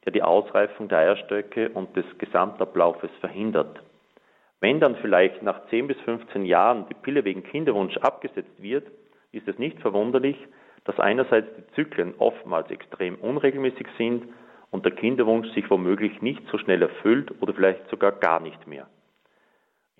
der 0.04 0.12
die 0.12 0.22
Ausreifung 0.22 0.88
der 0.88 0.98
Eierstöcke 0.98 1.70
und 1.70 1.94
des 1.96 2.04
Gesamtablaufes 2.18 3.10
verhindert. 3.20 3.80
Wenn 4.60 4.80
dann 4.80 4.96
vielleicht 4.96 5.42
nach 5.42 5.66
10 5.68 5.86
bis 5.86 5.98
15 6.00 6.44
Jahren 6.44 6.86
die 6.88 6.94
Pille 6.94 7.24
wegen 7.24 7.42
Kinderwunsch 7.42 7.96
abgesetzt 7.98 8.62
wird, 8.62 8.86
ist 9.32 9.48
es 9.48 9.58
nicht 9.58 9.80
verwunderlich, 9.80 10.36
dass 10.84 10.98
einerseits 10.98 11.48
die 11.56 11.74
Zyklen 11.74 12.14
oftmals 12.18 12.70
extrem 12.70 13.16
unregelmäßig 13.16 13.86
sind 13.96 14.24
und 14.70 14.84
der 14.84 14.92
Kinderwunsch 14.92 15.48
sich 15.54 15.68
womöglich 15.70 16.20
nicht 16.22 16.42
so 16.50 16.58
schnell 16.58 16.82
erfüllt 16.82 17.32
oder 17.40 17.54
vielleicht 17.54 17.88
sogar 17.88 18.12
gar 18.12 18.40
nicht 18.40 18.66
mehr. 18.66 18.86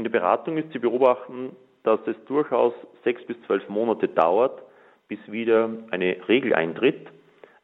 In 0.00 0.04
der 0.04 0.18
Beratung 0.18 0.56
ist 0.56 0.72
zu 0.72 0.80
beobachten, 0.80 1.54
dass 1.82 2.00
es 2.06 2.16
durchaus 2.24 2.72
sechs 3.04 3.22
bis 3.26 3.36
zwölf 3.42 3.68
Monate 3.68 4.08
dauert, 4.08 4.62
bis 5.08 5.18
wieder 5.30 5.68
eine 5.90 6.16
Regel 6.26 6.54
eintritt. 6.54 7.08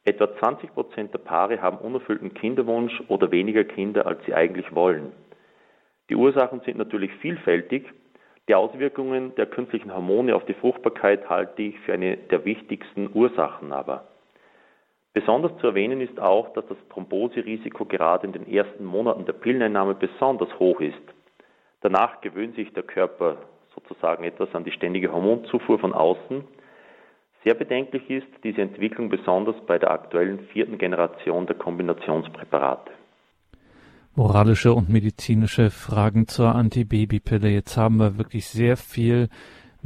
Etwa 0.05 0.37
20 0.37 0.75
Prozent 0.75 1.15
der 1.15 1.19
Paare 1.21 1.63
haben 1.63 1.79
unerfüllten 1.79 2.35
Kinderwunsch 2.35 2.93
oder 3.09 3.31
weniger 3.31 3.65
Kinder, 3.65 4.07
als 4.07 4.23
sie 4.27 4.35
eigentlich 4.35 4.75
wollen. 4.75 5.13
Die 6.11 6.15
Ursachen 6.15 6.61
sind 6.67 6.77
natürlich 6.77 7.11
vielfältig. 7.23 7.87
Die 8.51 8.55
Auswirkungen 8.55 9.35
der 9.37 9.47
künstlichen 9.47 9.95
Hormone 9.95 10.37
auf 10.37 10.45
die 10.45 10.53
Fruchtbarkeit 10.53 11.31
halte 11.31 11.63
ich 11.63 11.81
für 11.87 11.95
eine 11.95 12.19
der 12.19 12.45
wichtigsten 12.45 13.09
Ursachen 13.15 13.73
aber. 13.73 14.09
Besonders 15.15 15.57
zu 15.63 15.69
erwähnen 15.69 16.03
ist 16.03 16.21
auch, 16.21 16.53
dass 16.53 16.67
das 16.67 16.77
Thromboserisiko 16.91 17.87
gerade 17.87 18.27
in 18.27 18.35
den 18.35 18.47
ersten 18.47 18.85
Monaten 18.85 19.25
der 19.25 19.33
Pilleneinnahme 19.33 19.95
besonders 19.95 20.51
hoch 20.59 20.83
ist. 20.83 21.16
Danach 21.81 22.21
gewöhnt 22.21 22.57
sich 22.57 22.73
der 22.73 22.83
Körper 22.83 23.37
sozusagen 23.75 24.25
etwas 24.25 24.55
an 24.55 24.65
die 24.65 24.73
ständige 24.73 25.13
Hormonzufuhr 25.13 25.79
von 25.79 25.93
außen. 25.93 26.45
Sehr 27.45 27.55
bedenklich 27.55 28.09
ist 28.11 28.27
diese 28.43 28.63
Entwicklung 28.63 29.09
besonders 29.09 29.55
bei 29.67 29.79
der 29.79 29.91
aktuellen 29.91 30.41
vierten 30.53 30.79
Generation 30.79 31.47
der 31.47 31.57
Kombinationspräparate. 31.57 32.91
Moralische 34.15 34.73
und 34.73 34.89
medizinische 34.89 35.71
Fragen 35.71 36.27
zur 36.27 36.55
Antibabypille. 36.55 37.51
Jetzt 37.51 37.77
haben 37.77 37.99
wir 37.99 38.17
wirklich 38.17 38.47
sehr 38.47 38.79
viel 38.79 39.29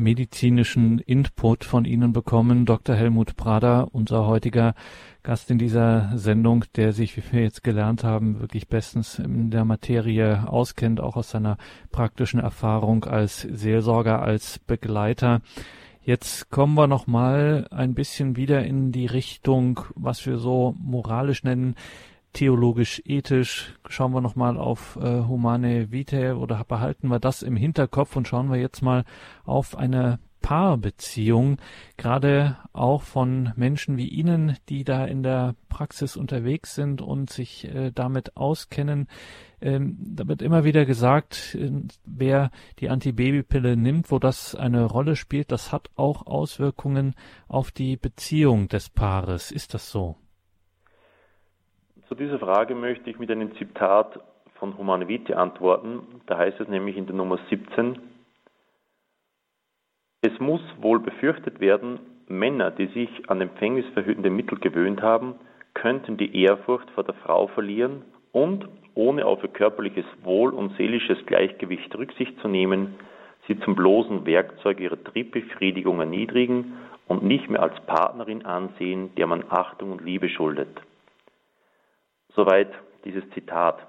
medizinischen 0.01 0.99
Input 0.99 1.65
von 1.65 1.85
Ihnen 1.85 2.13
bekommen. 2.13 2.67
Dr. 2.67 2.97
Helmut 2.97 3.37
Prader, 3.37 3.89
unser 3.93 4.27
heutiger 4.27 4.75
Gast 5.23 5.51
in 5.51 5.59
dieser 5.59 6.11
Sendung, 6.17 6.65
der 6.77 6.93
sich, 6.93 7.17
wie 7.17 7.23
wir 7.31 7.43
jetzt 7.43 7.63
gelernt 7.63 8.03
haben, 8.03 8.41
wirklich 8.41 8.69
bestens 8.69 9.19
in 9.19 9.51
der 9.51 9.65
Materie 9.65 10.49
auskennt, 10.49 11.01
auch 11.01 11.17
aus 11.17 11.31
seiner 11.31 11.59
praktischen 11.93 12.41
Erfahrung 12.41 13.05
als 13.05 13.43
Seelsorger, 13.43 14.23
als 14.23 14.59
Begleiter. 14.59 15.43
Jetzt 16.03 16.51
kommen 16.51 16.75
wir 16.75 16.87
noch 16.87 17.07
mal 17.07 17.69
ein 17.71 17.95
bisschen 17.95 18.35
wieder 18.35 18.65
in 18.65 18.91
die 18.91 19.07
Richtung, 19.07 19.81
was 19.95 20.25
wir 20.25 20.39
so 20.39 20.75
moralisch 20.79 21.45
nennen, 21.45 21.75
theologisch, 22.33 23.03
ethisch. 23.05 23.75
Schauen 23.89 24.13
wir 24.13 24.21
nochmal 24.21 24.57
auf 24.57 24.97
äh, 24.97 25.25
Humane 25.25 25.91
Vitae 25.91 26.33
oder 26.33 26.65
behalten 26.65 27.09
wir 27.09 27.21
das 27.21 27.43
im 27.43 27.57
Hinterkopf 27.57 28.17
und 28.17 28.29
schauen 28.29 28.51
wir 28.51 28.59
jetzt 28.59 28.83
mal 28.83 29.05
auf 29.45 29.77
eine 29.77 30.19
Paarbeziehung, 30.41 31.59
gerade 31.97 32.57
auch 32.73 33.03
von 33.03 33.53
Menschen 33.57 33.97
wie 33.97 34.09
Ihnen, 34.09 34.57
die 34.69 34.85
da 34.85 35.05
in 35.05 35.23
der 35.23 35.55
Praxis 35.69 36.17
unterwegs 36.17 36.75
sind 36.75 37.03
und 37.03 37.31
sich 37.31 37.67
äh, 37.67 37.93
damit 37.95 38.37
auskennen. 38.37 39.09
Ähm, 39.61 39.97
da 40.01 40.27
wird 40.27 40.43
immer 40.43 40.65
wieder 40.65 40.87
gesagt, 40.87 41.55
äh, 41.55 41.71
wer 42.05 42.51
die 42.79 42.89
Antibabypille 42.89 43.77
nimmt, 43.77 44.11
wo 44.11 44.19
das 44.19 44.55
eine 44.55 44.85
Rolle 44.85 45.17
spielt, 45.17 45.53
das 45.53 45.73
hat 45.73 45.91
auch 45.97 46.27
Auswirkungen 46.27 47.15
auf 47.47 47.71
die 47.71 47.97
Beziehung 47.97 48.69
des 48.69 48.89
Paares. 48.89 49.51
Ist 49.51 49.75
das 49.75 49.91
so? 49.91 50.17
Zu 52.11 52.17
dieser 52.17 52.41
Frage 52.41 52.75
möchte 52.75 53.09
ich 53.09 53.21
mit 53.21 53.31
einem 53.31 53.55
Zitat 53.55 54.19
von 54.57 54.77
Humane 54.77 55.07
Vitae 55.07 55.35
antworten. 55.35 56.01
Da 56.27 56.39
heißt 56.39 56.59
es 56.59 56.67
nämlich 56.67 56.97
in 56.97 57.07
der 57.07 57.15
Nummer 57.15 57.39
17, 57.49 58.01
es 60.23 60.37
muss 60.41 60.61
wohl 60.81 60.99
befürchtet 60.99 61.61
werden, 61.61 62.01
Männer, 62.27 62.73
die 62.73 62.89
sich 62.89 63.31
an 63.31 63.41
empfängnisverhütende 63.41 64.29
Mittel 64.29 64.59
gewöhnt 64.59 65.03
haben, 65.03 65.37
könnten 65.75 66.17
die 66.17 66.37
Ehrfurcht 66.43 66.91
vor 66.91 67.05
der 67.05 67.15
Frau 67.15 67.47
verlieren 67.47 68.03
und, 68.33 68.67
ohne 68.95 69.25
auf 69.25 69.45
ihr 69.45 69.51
körperliches 69.51 70.07
Wohl 70.25 70.53
und 70.53 70.77
seelisches 70.77 71.25
Gleichgewicht 71.27 71.97
Rücksicht 71.97 72.37
zu 72.41 72.49
nehmen, 72.49 72.97
sie 73.47 73.57
zum 73.61 73.77
bloßen 73.77 74.27
Werkzeug 74.27 74.81
ihrer 74.81 75.03
Triebbefriedigung 75.05 76.01
erniedrigen 76.01 76.73
und 77.07 77.23
nicht 77.23 77.49
mehr 77.49 77.63
als 77.63 77.81
Partnerin 77.87 78.45
ansehen, 78.45 79.15
der 79.15 79.29
man 79.29 79.45
Achtung 79.49 79.93
und 79.93 80.05
Liebe 80.05 80.29
schuldet. 80.29 80.77
Soweit 82.35 82.71
dieses 83.05 83.29
Zitat. 83.31 83.87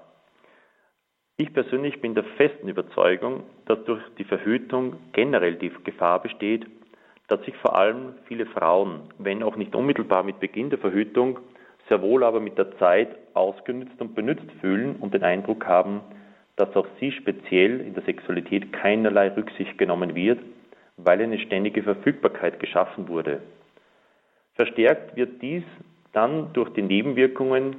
Ich 1.36 1.52
persönlich 1.52 2.00
bin 2.00 2.14
der 2.14 2.24
festen 2.36 2.68
Überzeugung, 2.68 3.44
dass 3.66 3.82
durch 3.84 4.02
die 4.18 4.24
Verhütung 4.24 4.96
generell 5.12 5.56
die 5.56 5.72
Gefahr 5.84 6.20
besteht, 6.22 6.66
dass 7.28 7.42
sich 7.44 7.56
vor 7.56 7.76
allem 7.76 8.14
viele 8.26 8.46
Frauen, 8.46 9.00
wenn 9.18 9.42
auch 9.42 9.56
nicht 9.56 9.74
unmittelbar 9.74 10.22
mit 10.22 10.40
Beginn 10.40 10.70
der 10.70 10.78
Verhütung, 10.78 11.38
sehr 11.88 12.02
wohl 12.02 12.24
aber 12.24 12.40
mit 12.40 12.58
der 12.58 12.76
Zeit 12.78 13.16
ausgenützt 13.34 14.00
und 14.00 14.14
benützt 14.14 14.50
fühlen 14.60 14.96
und 14.96 15.14
den 15.14 15.22
Eindruck 15.22 15.66
haben, 15.66 16.00
dass 16.56 16.74
auf 16.76 16.86
sie 17.00 17.12
speziell 17.12 17.80
in 17.80 17.94
der 17.94 18.02
Sexualität 18.04 18.72
keinerlei 18.72 19.28
Rücksicht 19.28 19.78
genommen 19.78 20.14
wird, 20.14 20.38
weil 20.96 21.20
eine 21.20 21.38
ständige 21.38 21.82
Verfügbarkeit 21.82 22.60
geschaffen 22.60 23.08
wurde. 23.08 23.40
Verstärkt 24.54 25.16
wird 25.16 25.40
dies 25.40 25.64
dann 26.12 26.52
durch 26.52 26.68
die 26.70 26.82
Nebenwirkungen 26.82 27.76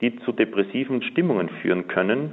die 0.00 0.16
zu 0.20 0.32
depressiven 0.32 1.02
Stimmungen 1.02 1.48
führen 1.60 1.88
können, 1.88 2.32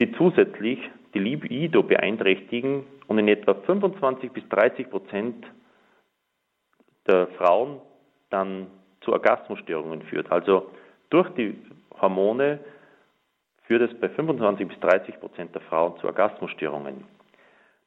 die 0.00 0.12
zusätzlich 0.12 0.78
die 1.14 1.18
Libido 1.18 1.82
beeinträchtigen 1.82 2.84
und 3.06 3.18
in 3.18 3.28
etwa 3.28 3.54
25 3.54 4.32
bis 4.32 4.48
30 4.48 4.90
Prozent 4.90 5.46
der 7.06 7.26
Frauen 7.38 7.80
dann 8.30 8.68
zu 9.02 9.12
Orgasmusstörungen 9.12 10.02
führt. 10.02 10.30
Also 10.32 10.70
durch 11.10 11.28
die 11.30 11.54
Hormone 12.00 12.60
führt 13.64 13.82
es 13.82 14.00
bei 14.00 14.08
25 14.08 14.68
bis 14.68 14.80
30 14.80 15.20
Prozent 15.20 15.54
der 15.54 15.62
Frauen 15.62 15.98
zu 15.98 16.06
Orgasmusstörungen. 16.06 17.04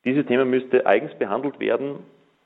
Dieses 0.03 0.25
Thema 0.27 0.45
müsste 0.45 0.86
eigens 0.86 1.13
behandelt 1.17 1.59
werden. 1.59 1.99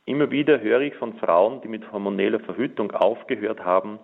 Immer 0.05 0.31
wieder 0.31 0.61
höre 0.61 0.81
ich 0.81 0.95
von 0.95 1.15
Frauen, 1.15 1.61
die 1.61 1.67
mit 1.67 1.91
hormoneller 1.91 2.39
Verhütung 2.39 2.91
aufgehört 2.91 3.63
haben, 3.65 3.99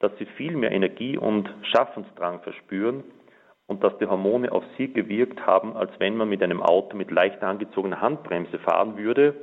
dass 0.00 0.10
sie 0.18 0.26
viel 0.26 0.56
mehr 0.56 0.72
Energie 0.72 1.16
und 1.16 1.48
Schaffensdrang 1.62 2.40
verspüren 2.40 3.04
und 3.66 3.84
dass 3.84 3.96
die 3.98 4.06
Hormone 4.06 4.50
auf 4.50 4.64
sie 4.76 4.92
gewirkt 4.92 5.46
haben, 5.46 5.76
als 5.76 5.92
wenn 5.98 6.16
man 6.16 6.28
mit 6.28 6.42
einem 6.42 6.62
Auto 6.62 6.96
mit 6.96 7.10
leicht 7.10 7.42
angezogener 7.42 8.00
Handbremse 8.00 8.58
fahren 8.58 8.96
würde 8.96 9.34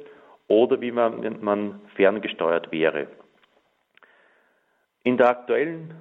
oder 0.47 0.81
wie 0.81 0.91
man, 0.91 1.41
man 1.41 1.81
ferngesteuert 1.95 2.71
wäre. 2.71 3.07
In 5.03 5.17
der 5.17 5.29
aktuellen 5.29 5.93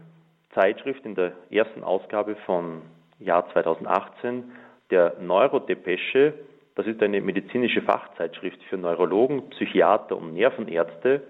Zeitschrift, 0.55 1.05
in 1.05 1.15
der 1.15 1.33
ersten 1.51 1.85
Ausgabe 1.85 2.35
von 2.47 2.83
Jahr 3.21 3.49
2018, 3.53 4.53
der 4.91 5.17
Neurodepesche, 5.21 6.35
das 6.75 6.87
ist 6.87 7.03
eine 7.03 7.21
medizinische 7.21 7.83
Fachzeitschrift 7.83 8.63
für 8.65 8.77
Neurologen, 8.77 9.51
Psychiater 9.51 10.17
und 10.17 10.35
Nervenärzte, 10.35 11.23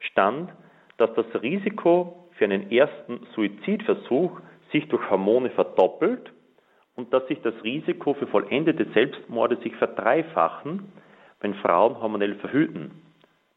stand, 0.00 0.50
dass 0.96 1.12
das 1.14 1.26
Risiko 1.42 2.21
für 2.42 2.46
einen 2.46 2.72
ersten 2.72 3.20
Suizidversuch 3.36 4.40
sich 4.72 4.88
durch 4.88 5.08
Hormone 5.08 5.50
verdoppelt 5.50 6.32
und 6.96 7.14
dass 7.14 7.24
sich 7.28 7.40
das 7.42 7.54
Risiko 7.62 8.14
für 8.14 8.26
vollendete 8.26 8.84
Selbstmorde 8.94 9.58
sich 9.58 9.76
verdreifachen, 9.76 10.90
wenn 11.38 11.54
Frauen 11.54 12.00
hormonell 12.00 12.34
verhüten. 12.34 12.90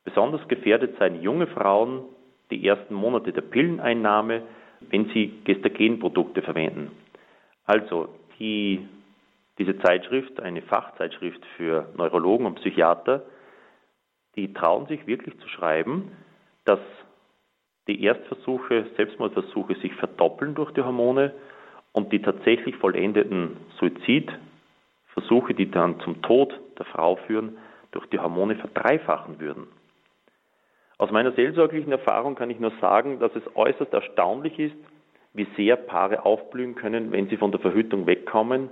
Besonders 0.03 0.47
gefährdet 0.47 0.99
seien 0.99 1.19
junge 1.23 1.47
Frauen 1.47 2.03
die 2.51 2.67
ersten 2.67 2.93
Monate 2.93 3.33
der 3.33 3.41
Pilleneinnahme, 3.41 4.43
wenn 4.91 5.09
sie 5.15 5.33
Gestagenprodukte 5.45 6.43
verwenden. 6.43 6.91
Also 7.65 8.09
die, 8.37 8.87
diese 9.57 9.79
Zeitschrift, 9.79 10.39
eine 10.39 10.61
Fachzeitschrift 10.61 11.43
für 11.57 11.91
Neurologen 11.97 12.45
und 12.45 12.59
Psychiater, 12.59 13.23
die 14.35 14.53
trauen 14.53 14.85
sich 14.85 15.07
wirklich 15.07 15.35
zu 15.39 15.47
schreiben, 15.47 16.11
dass 16.65 16.79
die 17.87 18.03
Erstversuche, 18.03 18.87
Selbstmordversuche 18.95 19.75
sich 19.75 19.93
verdoppeln 19.95 20.55
durch 20.55 20.71
die 20.71 20.81
Hormone 20.81 21.33
und 21.91 22.11
die 22.11 22.21
tatsächlich 22.21 22.75
vollendeten 22.77 23.57
Suizidversuche, 23.79 25.53
die 25.53 25.69
dann 25.69 25.99
zum 26.01 26.21
Tod 26.21 26.59
der 26.77 26.85
Frau 26.85 27.15
führen, 27.27 27.57
durch 27.91 28.07
die 28.07 28.19
Hormone 28.19 28.55
verdreifachen 28.55 29.39
würden. 29.39 29.67
Aus 30.97 31.11
meiner 31.11 31.33
seelsorglichen 31.33 31.91
Erfahrung 31.91 32.35
kann 32.35 32.49
ich 32.49 32.59
nur 32.59 32.71
sagen, 32.81 33.19
dass 33.19 33.35
es 33.35 33.43
äußerst 33.55 33.93
erstaunlich 33.93 34.57
ist, 34.59 34.75
wie 35.33 35.47
sehr 35.57 35.75
Paare 35.75 36.25
aufblühen 36.25 36.75
können, 36.75 37.11
wenn 37.11 37.27
sie 37.27 37.37
von 37.37 37.51
der 37.51 37.59
Verhütung 37.59 38.07
wegkommen 38.07 38.69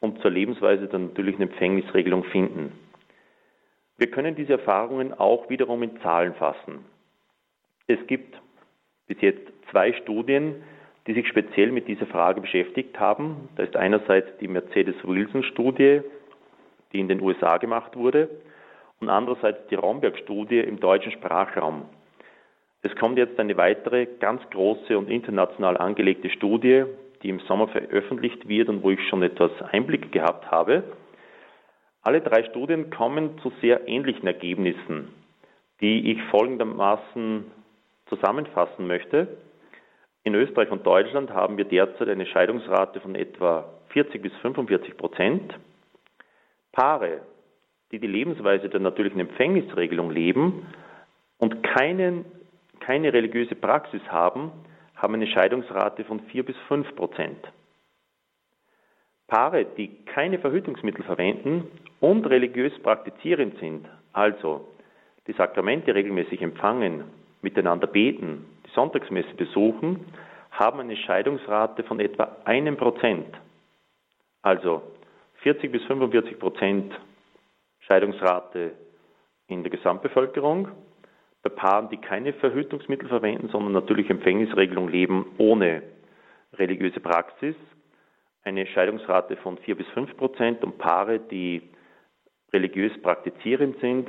und 0.00 0.20
zur 0.20 0.30
Lebensweise 0.30 0.86
dann 0.86 1.08
natürlich 1.08 1.34
eine 1.36 1.44
Empfängnisregelung 1.44 2.24
finden. 2.24 2.72
Wir 3.98 4.10
können 4.10 4.36
diese 4.36 4.52
Erfahrungen 4.52 5.12
auch 5.14 5.48
wiederum 5.48 5.82
in 5.82 6.00
Zahlen 6.02 6.34
fassen. 6.34 6.84
Es 7.86 7.98
gibt 8.06 8.36
bis 9.06 9.20
jetzt 9.20 9.42
zwei 9.70 9.92
Studien, 9.92 10.62
die 11.06 11.14
sich 11.14 11.28
speziell 11.28 11.70
mit 11.70 11.86
dieser 11.88 12.06
Frage 12.06 12.40
beschäftigt 12.40 12.98
haben. 12.98 13.48
Da 13.56 13.62
ist 13.62 13.76
einerseits 13.76 14.28
die 14.38 14.48
Mercedes-Wilson-Studie, 14.48 16.00
die 16.92 17.00
in 17.00 17.08
den 17.08 17.20
USA 17.20 17.58
gemacht 17.58 17.96
wurde, 17.96 18.28
und 19.00 19.08
andererseits 19.08 19.66
die 19.68 19.74
Romberg-Studie 19.74 20.58
im 20.58 20.80
deutschen 20.80 21.12
Sprachraum. 21.12 21.82
Es 22.82 22.94
kommt 22.96 23.18
jetzt 23.18 23.38
eine 23.38 23.56
weitere 23.56 24.06
ganz 24.20 24.42
große 24.50 24.96
und 24.96 25.10
international 25.10 25.76
angelegte 25.76 26.30
Studie, 26.30 26.84
die 27.22 27.28
im 27.28 27.40
Sommer 27.40 27.68
veröffentlicht 27.68 28.48
wird 28.48 28.68
und 28.68 28.82
wo 28.82 28.90
ich 28.90 29.08
schon 29.08 29.22
etwas 29.22 29.50
Einblick 29.72 30.12
gehabt 30.12 30.50
habe. 30.50 30.84
Alle 32.02 32.20
drei 32.20 32.44
Studien 32.44 32.90
kommen 32.90 33.38
zu 33.42 33.52
sehr 33.60 33.88
ähnlichen 33.88 34.26
Ergebnissen, 34.26 35.08
die 35.80 36.12
ich 36.12 36.22
folgendermaßen 36.30 37.50
zusammenfassen 38.08 38.86
möchte. 38.86 39.28
In 40.24 40.34
Österreich 40.34 40.70
und 40.70 40.86
Deutschland 40.86 41.30
haben 41.30 41.56
wir 41.56 41.64
derzeit 41.64 42.08
eine 42.08 42.26
Scheidungsrate 42.26 43.00
von 43.00 43.14
etwa 43.14 43.72
40 43.90 44.20
bis 44.20 44.32
45 44.42 44.96
Prozent. 44.96 45.54
Paare, 46.72 47.20
die 47.92 47.98
die 47.98 48.06
Lebensweise 48.06 48.68
der 48.68 48.80
natürlichen 48.80 49.20
Empfängnisregelung 49.20 50.10
leben 50.10 50.66
und 51.38 51.62
keinen, 51.62 52.24
keine 52.80 53.12
religiöse 53.12 53.54
Praxis 53.54 54.02
haben, 54.08 54.52
haben 54.96 55.14
eine 55.14 55.26
Scheidungsrate 55.26 56.04
von 56.04 56.20
4 56.20 56.44
bis 56.44 56.56
5 56.68 56.96
Prozent. 56.96 57.38
Paare, 59.28 59.66
die 59.76 60.04
keine 60.04 60.38
Verhütungsmittel 60.38 61.04
verwenden 61.04 61.68
und 62.00 62.26
religiös 62.26 62.72
praktizierend 62.82 63.58
sind, 63.58 63.86
also 64.12 64.68
die 65.26 65.32
Sakramente 65.32 65.94
regelmäßig 65.94 66.42
empfangen, 66.42 67.04
miteinander 67.46 67.86
beten, 67.86 68.44
die 68.66 68.70
Sonntagsmesse 68.74 69.34
besuchen, 69.36 70.04
haben 70.50 70.80
eine 70.80 70.96
Scheidungsrate 70.96 71.84
von 71.84 72.00
etwa 72.00 72.36
einem 72.44 72.76
Prozent. 72.76 73.28
Also 74.42 74.82
40 75.42 75.70
bis 75.70 75.82
45 75.84 76.40
Prozent 76.40 76.92
Scheidungsrate 77.80 78.72
in 79.46 79.62
der 79.62 79.70
Gesamtbevölkerung. 79.70 80.68
Bei 81.42 81.50
Paaren, 81.50 81.88
die 81.88 81.98
keine 81.98 82.32
Verhütungsmittel 82.32 83.08
verwenden, 83.08 83.48
sondern 83.52 83.72
natürlich 83.72 84.10
Empfängnisregelung 84.10 84.88
leben 84.88 85.26
ohne 85.38 85.82
religiöse 86.54 86.98
Praxis, 86.98 87.54
eine 88.42 88.66
Scheidungsrate 88.66 89.36
von 89.36 89.56
4 89.58 89.76
bis 89.76 89.86
5 89.88 90.16
Prozent 90.16 90.64
und 90.64 90.78
Paare, 90.78 91.20
die 91.20 91.62
religiös 92.52 92.92
praktizierend 93.02 93.78
sind, 93.80 94.08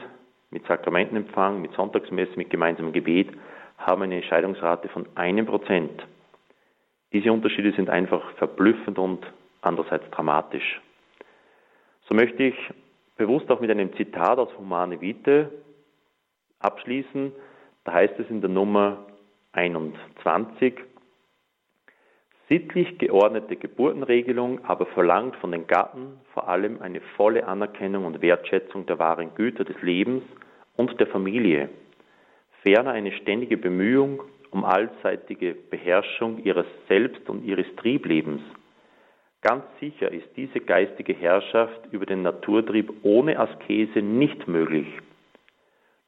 mit 0.50 0.66
Sakramentenempfang, 0.66 1.62
mit 1.62 1.74
Sonntagsmesse, 1.74 2.34
mit 2.36 2.50
gemeinsamem 2.50 2.94
Gebet, 2.94 3.30
haben 3.78 4.02
eine 4.02 4.24
Scheidungsrate 4.24 4.90
von 4.90 5.08
einem 5.16 5.46
Prozent. 5.46 6.06
Diese 7.14 7.32
Unterschiede 7.32 7.74
sind 7.74 7.90
einfach 7.90 8.32
verblüffend 8.34 8.98
und 9.00 9.26
andererseits 9.62 10.10
dramatisch. 10.12 10.82
So 12.08 12.16
möchte 12.16 12.44
ich 12.44 12.56
bewusst 13.18 13.50
auch 13.50 13.60
mit 13.60 13.70
einem 13.72 13.94
Zitat 13.96 14.40
aus 14.40 14.50
Humane 14.58 15.02
Vitae 15.02 15.50
abschließen. 16.60 17.32
Da 17.84 17.94
heißt 17.94 18.20
es 18.20 18.30
in 18.30 18.42
der 18.42 18.50
Nummer 18.50 19.06
21, 19.54 20.76
sittlich 22.50 22.98
geordnete 22.98 23.56
Geburtenregelung 23.56 24.64
aber 24.66 24.86
verlangt 24.88 25.36
von 25.38 25.52
den 25.52 25.68
Gatten 25.68 26.20
vor 26.34 26.48
allem 26.48 26.82
eine 26.82 27.02
volle 27.16 27.48
Anerkennung 27.48 28.06
und 28.06 28.22
Wertschätzung 28.22 28.86
der 28.86 29.00
wahren 29.00 29.32
Güter 29.36 29.64
des 29.64 29.82
Lebens 29.82 30.24
und 30.76 31.00
der 31.00 31.08
Familie, 31.08 31.70
ferner 32.64 32.92
eine 32.92 33.12
ständige 33.12 33.58
Bemühung 33.58 34.22
um 34.52 34.64
allseitige 34.64 35.54
Beherrschung 35.54 36.44
ihres 36.44 36.66
Selbst- 36.88 37.30
und 37.30 37.44
ihres 37.44 37.68
Trieblebens. 37.78 38.42
Ganz 39.42 39.64
sicher 39.80 40.12
ist 40.12 40.28
diese 40.36 40.60
geistige 40.60 41.14
Herrschaft 41.14 41.82
über 41.92 42.06
den 42.06 42.22
Naturtrieb 42.22 42.92
ohne 43.04 43.40
Askese 43.40 44.02
nicht 44.02 44.48
möglich. 44.48 44.88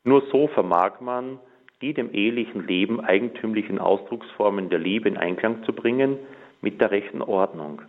Nur 0.04 0.24
so 0.32 0.48
vermag 0.48 1.00
man, 1.02 1.40
die 1.82 1.94
dem 1.94 2.14
ehelichen 2.14 2.68
Leben 2.68 3.00
eigentümlichen 3.00 3.80
Ausdrucksformen 3.80 4.70
der 4.70 4.80
Liebe 4.80 5.08
in 5.08 5.18
Einklang 5.18 5.64
zu 5.64 5.74
bringen 5.74 6.18
mit 6.62 6.82
der 6.82 6.92
rechten 6.92 7.22
Ordnung. 7.22 7.82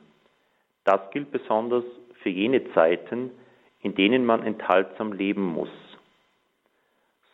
Das 0.85 1.01
gilt 1.11 1.31
besonders 1.33 1.85
für 2.23 2.29
jene 2.29 2.73
Zeiten, 2.73 3.31
in 3.83 3.95
denen 3.95 4.25
man 4.25 4.43
enthaltsam 4.43 5.13
leben 5.13 5.45
muss. 5.45 5.71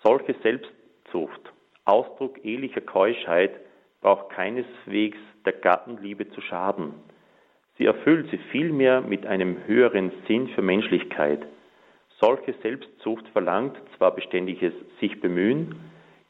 Solche 0.03 0.35
Selbstzucht, 0.43 1.41
Ausdruck 1.85 2.45
ehelicher 2.45 2.81
Keuschheit, 2.81 3.53
braucht 4.01 4.31
keineswegs 4.31 5.19
der 5.45 5.55
Gattenliebe 5.55 6.29
zu 6.31 6.41
schaden. 6.41 6.95
Sie 7.79 7.87
erfüllt 7.87 8.31
sie 8.31 8.39
vielmehr 8.51 9.01
mit 9.01 9.27
einem 9.27 9.67
höheren 9.67 10.13
Sinn 10.27 10.49
für 10.49 10.63
Menschlichkeit. 10.63 11.47
Solche 12.21 12.55
Selbstzucht 12.63 13.29
verlangt 13.29 13.77
zwar 13.97 14.15
beständiges 14.15 14.73
sich 15.01 15.21
bemühen, 15.21 15.75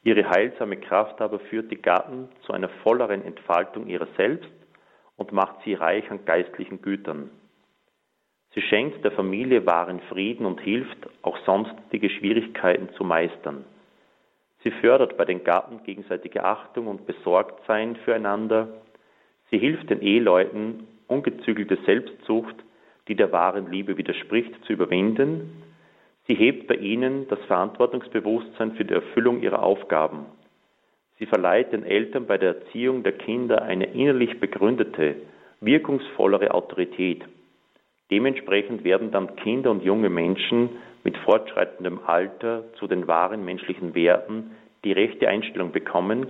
ihre 0.06 0.30
heilsame 0.30 0.76
Kraft 0.76 1.20
aber 1.20 1.40
führt 1.40 1.70
die 1.70 1.82
Gatten 1.82 2.28
zu 2.42 2.52
einer 2.52 2.68
volleren 2.84 3.24
Entfaltung 3.24 3.88
ihrer 3.88 4.06
selbst 4.16 4.48
und 5.16 5.32
macht 5.32 5.56
sie 5.64 5.74
reich 5.74 6.08
an 6.10 6.24
geistlichen 6.24 6.80
Gütern. 6.80 7.30
Sie 8.54 8.62
schenkt 8.62 9.04
der 9.04 9.10
Familie 9.10 9.66
wahren 9.66 10.00
Frieden 10.08 10.46
und 10.46 10.60
hilft, 10.60 11.08
auch 11.22 11.36
sonstige 11.44 12.08
Schwierigkeiten 12.08 12.88
zu 12.94 13.04
meistern. 13.04 13.64
Sie 14.62 14.70
fördert 14.70 15.16
bei 15.16 15.24
den 15.24 15.44
Gatten 15.44 15.82
gegenseitige 15.82 16.44
Achtung 16.44 16.86
und 16.86 17.06
Besorgtsein 17.06 17.96
füreinander. 17.96 18.68
Sie 19.50 19.58
hilft 19.58 19.90
den 19.90 20.02
Eheleuten, 20.02 20.86
ungezügelte 21.08 21.78
Selbstzucht, 21.84 22.56
die 23.08 23.16
der 23.16 23.32
wahren 23.32 23.70
Liebe 23.70 23.96
widerspricht, 23.96 24.52
zu 24.64 24.72
überwinden. 24.72 25.64
Sie 26.26 26.34
hebt 26.34 26.66
bei 26.66 26.74
ihnen 26.74 27.28
das 27.28 27.38
Verantwortungsbewusstsein 27.46 28.72
für 28.72 28.84
die 28.84 28.94
Erfüllung 28.94 29.42
ihrer 29.42 29.62
Aufgaben. 29.62 30.26
Sie 31.18 31.26
verleiht 31.26 31.72
den 31.72 31.84
Eltern 31.84 32.26
bei 32.26 32.36
der 32.36 32.56
Erziehung 32.56 33.02
der 33.02 33.12
Kinder 33.12 33.62
eine 33.62 33.86
innerlich 33.86 34.38
begründete, 34.40 35.16
wirkungsvollere 35.60 36.52
Autorität. 36.52 37.24
Dementsprechend 38.10 38.84
werden 38.84 39.12
dann 39.12 39.36
Kinder 39.36 39.70
und 39.70 39.84
junge 39.84 40.10
Menschen 40.10 40.70
mit 41.04 41.16
fortschreitendem 41.18 42.00
Alter 42.06 42.64
zu 42.74 42.86
den 42.86 43.06
wahren 43.06 43.44
menschlichen 43.44 43.94
Werten 43.94 44.50
die 44.84 44.92
rechte 44.92 45.28
Einstellung 45.28 45.72
bekommen 45.72 46.26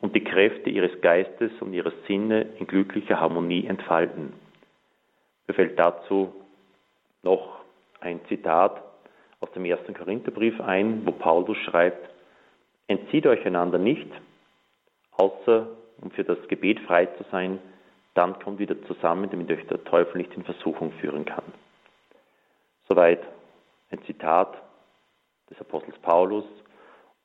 und 0.00 0.14
die 0.14 0.24
Kräfte 0.24 0.70
ihres 0.70 1.00
Geistes 1.00 1.50
und 1.60 1.72
ihrer 1.72 1.92
Sinne 2.06 2.46
in 2.58 2.66
glücklicher 2.66 3.18
Harmonie 3.18 3.66
entfalten. 3.66 4.32
Mir 5.46 5.54
fällt 5.54 5.78
dazu 5.78 6.32
noch 7.22 7.60
ein 8.00 8.20
Zitat 8.28 8.82
aus 9.40 9.50
dem 9.52 9.64
ersten 9.64 9.94
Korintherbrief 9.94 10.60
ein, 10.60 11.06
wo 11.06 11.12
Paulus 11.12 11.56
schreibt, 11.58 12.08
entzieht 12.86 13.26
euch 13.26 13.44
einander 13.44 13.78
nicht, 13.78 14.10
außer 15.12 15.68
um 16.00 16.10
für 16.10 16.24
das 16.24 16.38
Gebet 16.48 16.80
frei 16.80 17.06
zu 17.06 17.24
sein, 17.30 17.58
dann 18.14 18.38
kommt 18.38 18.58
wieder 18.58 18.80
zusammen, 18.86 19.28
damit 19.30 19.50
euch 19.50 19.66
der 19.66 19.84
Teufel 19.84 20.18
nicht 20.18 20.34
in 20.34 20.44
Versuchung 20.44 20.92
führen 21.00 21.24
kann. 21.24 21.44
Soweit 22.88 23.20
ein 23.90 24.02
Zitat 24.04 24.56
des 25.50 25.60
Apostels 25.60 25.98
Paulus 25.98 26.44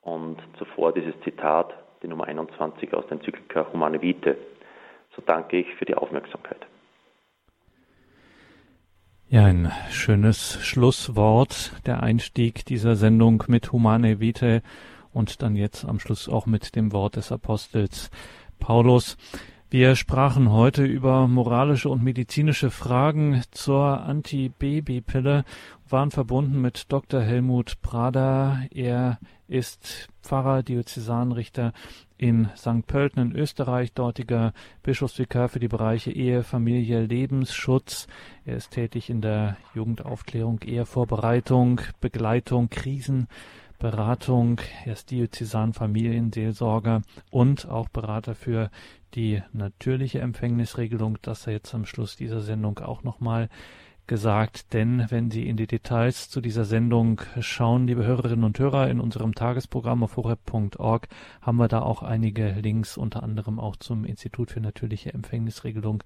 und 0.02 0.38
zuvor 0.58 0.92
dieses 0.92 1.18
Zitat, 1.22 1.74
die 2.02 2.08
Nummer 2.08 2.24
21 2.24 2.92
aus 2.94 3.06
der 3.06 3.18
Enzyklika 3.18 3.66
Humane 3.72 4.02
Vitae. 4.02 4.36
So 5.16 5.22
danke 5.24 5.58
ich 5.58 5.74
für 5.76 5.84
die 5.84 5.94
Aufmerksamkeit. 5.94 6.66
Ja, 9.32 9.46
ein 9.46 9.72
schönes 9.90 10.58
Schlusswort, 10.60 11.72
der 11.86 12.02
Einstieg 12.02 12.66
dieser 12.66 12.96
Sendung 12.96 13.44
mit 13.46 13.72
Humane 13.72 14.20
Vitae 14.20 14.60
und 15.10 15.40
dann 15.40 15.56
jetzt 15.56 15.86
am 15.86 15.98
Schluss 16.00 16.28
auch 16.28 16.44
mit 16.44 16.76
dem 16.76 16.92
Wort 16.92 17.16
des 17.16 17.32
Apostels 17.32 18.10
Paulus. 18.58 19.16
Wir 19.70 19.96
sprachen 19.96 20.50
heute 20.52 20.84
über 20.84 21.28
moralische 21.28 21.88
und 21.88 22.02
medizinische 22.02 22.70
Fragen 22.70 23.42
zur 23.52 24.02
Antibabypille, 24.02 25.46
waren 25.92 26.10
verbunden 26.10 26.60
mit 26.60 26.90
Dr. 26.90 27.20
Helmut 27.20 27.82
Prader. 27.82 28.62
Er 28.70 29.18
ist 29.46 30.08
Pfarrer, 30.22 30.62
Diözesanrichter 30.62 31.72
in 32.16 32.48
St. 32.56 32.86
Pölten 32.86 33.20
in 33.20 33.36
Österreich, 33.36 33.92
dortiger 33.92 34.54
Bischofsvikar 34.82 35.50
für 35.50 35.60
die 35.60 35.68
Bereiche 35.68 36.10
Ehe, 36.10 36.42
Familie, 36.44 37.02
Lebensschutz. 37.02 38.06
Er 38.46 38.56
ist 38.56 38.70
tätig 38.70 39.10
in 39.10 39.20
der 39.20 39.58
Jugendaufklärung, 39.74 40.60
Ehevorbereitung, 40.62 41.82
Begleitung, 42.00 42.70
Krisen. 42.70 43.28
Beratung, 43.78 44.60
er 44.84 44.92
ist 44.92 45.10
Diözesan 45.10 45.72
Familienseelsorger 45.72 47.02
und 47.30 47.68
auch 47.68 47.88
Berater 47.88 48.36
für 48.36 48.70
die 49.14 49.42
natürliche 49.52 50.20
Empfängnisregelung. 50.20 51.18
Das 51.20 51.48
er 51.48 51.52
jetzt 51.54 51.74
am 51.74 51.84
Schluss 51.84 52.14
dieser 52.14 52.40
Sendung 52.40 52.78
auch 52.78 53.02
nochmal 53.02 53.48
gesagt, 54.06 54.72
denn 54.72 55.06
wenn 55.08 55.30
Sie 55.30 55.46
in 55.48 55.56
die 55.56 55.66
Details 55.66 56.28
zu 56.28 56.40
dieser 56.40 56.64
Sendung 56.64 57.20
schauen, 57.40 57.86
liebe 57.86 58.04
Hörerinnen 58.04 58.44
und 58.44 58.58
Hörer, 58.58 58.90
in 58.90 59.00
unserem 59.00 59.34
Tagesprogramm 59.34 60.02
auf 60.02 60.16
horeb.org 60.16 61.08
haben 61.40 61.56
wir 61.56 61.68
da 61.68 61.82
auch 61.82 62.02
einige 62.02 62.50
Links, 62.52 62.96
unter 62.96 63.22
anderem 63.22 63.60
auch 63.60 63.76
zum 63.76 64.04
Institut 64.04 64.50
für 64.50 64.60
natürliche 64.60 65.14
Empfängnisregelung. 65.14 66.02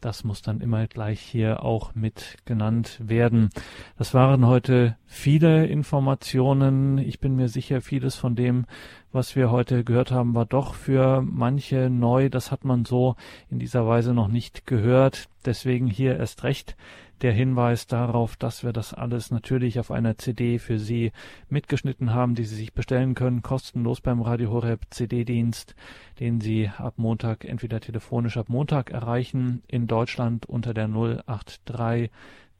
Das 0.00 0.24
muss 0.24 0.40
dann 0.40 0.60
immer 0.60 0.86
gleich 0.86 1.20
hier 1.20 1.62
auch 1.62 1.94
mit 1.94 2.38
genannt 2.46 2.98
werden. 3.02 3.50
Das 3.98 4.14
waren 4.14 4.46
heute 4.46 4.96
viele 5.04 5.66
Informationen. 5.66 6.98
Ich 6.98 7.20
bin 7.20 7.36
mir 7.36 7.48
sicher, 7.48 7.82
vieles 7.82 8.14
von 8.14 8.34
dem, 8.34 8.64
was 9.12 9.34
wir 9.36 9.50
heute 9.50 9.84
gehört 9.84 10.12
haben, 10.12 10.34
war 10.34 10.46
doch 10.46 10.74
für 10.74 11.20
manche 11.20 11.90
neu. 11.90 12.28
Das 12.28 12.50
hat 12.50 12.64
man 12.64 12.84
so 12.84 13.16
in 13.50 13.58
dieser 13.58 13.86
Weise 13.86 14.14
noch 14.14 14.28
nicht 14.28 14.66
gehört. 14.66 15.28
Deswegen 15.44 15.88
hier 15.88 16.16
erst 16.16 16.44
recht 16.44 16.76
der 17.22 17.32
Hinweis 17.32 17.86
darauf, 17.86 18.36
dass 18.36 18.64
wir 18.64 18.72
das 18.72 18.94
alles 18.94 19.30
natürlich 19.30 19.78
auf 19.78 19.90
einer 19.90 20.16
CD 20.18 20.58
für 20.58 20.78
Sie 20.78 21.12
mitgeschnitten 21.48 22.14
haben, 22.14 22.34
die 22.34 22.44
Sie 22.44 22.56
sich 22.56 22.72
bestellen 22.72 23.14
können, 23.14 23.42
kostenlos 23.42 24.00
beim 24.00 24.22
Radio 24.22 24.50
Horeb 24.50 24.86
CD-Dienst, 24.90 25.74
den 26.18 26.40
Sie 26.40 26.68
ab 26.68 26.94
Montag 26.96 27.44
entweder 27.44 27.80
telefonisch 27.80 28.36
ab 28.36 28.48
Montag 28.48 28.90
erreichen, 28.90 29.62
in 29.68 29.86
Deutschland 29.86 30.46
unter 30.46 30.74
der 30.74 30.88
083 30.88 32.10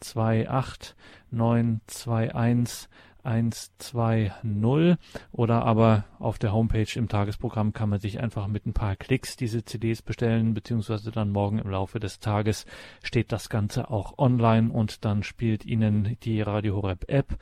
28 0.01 0.95
921 1.31 2.89
120 3.25 4.97
oder 5.33 5.65
aber 5.65 6.05
auf 6.19 6.39
der 6.39 6.53
Homepage 6.53 6.89
im 6.95 7.09
Tagesprogramm 7.09 7.73
kann 7.73 7.89
man 7.89 8.01
sich 8.01 8.21
einfach 8.21 8.47
mit 8.47 8.67
ein 8.67 8.73
paar 8.73 8.97
Klicks 8.97 9.37
diese 9.37 9.65
CDs 9.65 10.03
bestellen, 10.03 10.55
beziehungsweise 10.55 11.11
dann 11.11 11.31
morgen 11.31 11.59
im 11.59 11.71
Laufe 11.71 12.01
des 12.01 12.21
Tages 12.21 12.67
steht 13.03 13.33
das 13.33 13.49
Ganze 13.49 13.91
auch 13.91 14.19
online 14.19 14.71
und 14.71 15.05
dann 15.05 15.23
spielt 15.23 15.65
Ihnen 15.65 16.17
die 16.23 16.41
Radio 16.43 16.77
Horeb 16.77 17.05
App 17.09 17.37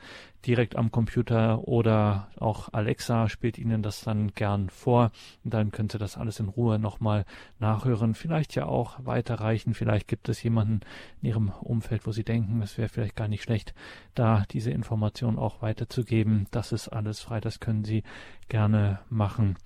direkt 0.45 0.75
am 0.75 0.91
Computer 0.91 1.67
oder 1.67 2.29
auch 2.39 2.69
Alexa 2.71 3.29
spielt 3.29 3.57
Ihnen 3.57 3.83
das 3.83 4.01
dann 4.01 4.33
gern 4.33 4.69
vor. 4.69 5.11
Und 5.43 5.53
dann 5.53 5.71
können 5.71 5.89
Sie 5.89 5.97
das 5.97 6.17
alles 6.17 6.39
in 6.39 6.47
Ruhe 6.47 6.79
nochmal 6.79 7.25
nachhören. 7.59 8.15
Vielleicht 8.15 8.55
ja 8.55 8.65
auch 8.65 8.99
weiterreichen. 9.03 9.73
Vielleicht 9.73 10.07
gibt 10.07 10.29
es 10.29 10.41
jemanden 10.41 10.81
in 11.21 11.29
Ihrem 11.29 11.49
Umfeld, 11.61 12.07
wo 12.07 12.11
Sie 12.11 12.23
denken, 12.23 12.61
es 12.61 12.77
wäre 12.77 12.89
vielleicht 12.89 13.15
gar 13.15 13.27
nicht 13.27 13.43
schlecht, 13.43 13.73
da 14.15 14.43
diese 14.51 14.71
Information 14.71 15.37
auch 15.37 15.61
weiterzugeben. 15.61 16.47
Das 16.51 16.71
ist 16.71 16.87
alles 16.87 17.19
frei. 17.19 17.41
Das 17.41 17.59
können 17.59 17.83
Sie 17.83 18.03
gerne 18.47 18.99
machen. 19.09 19.57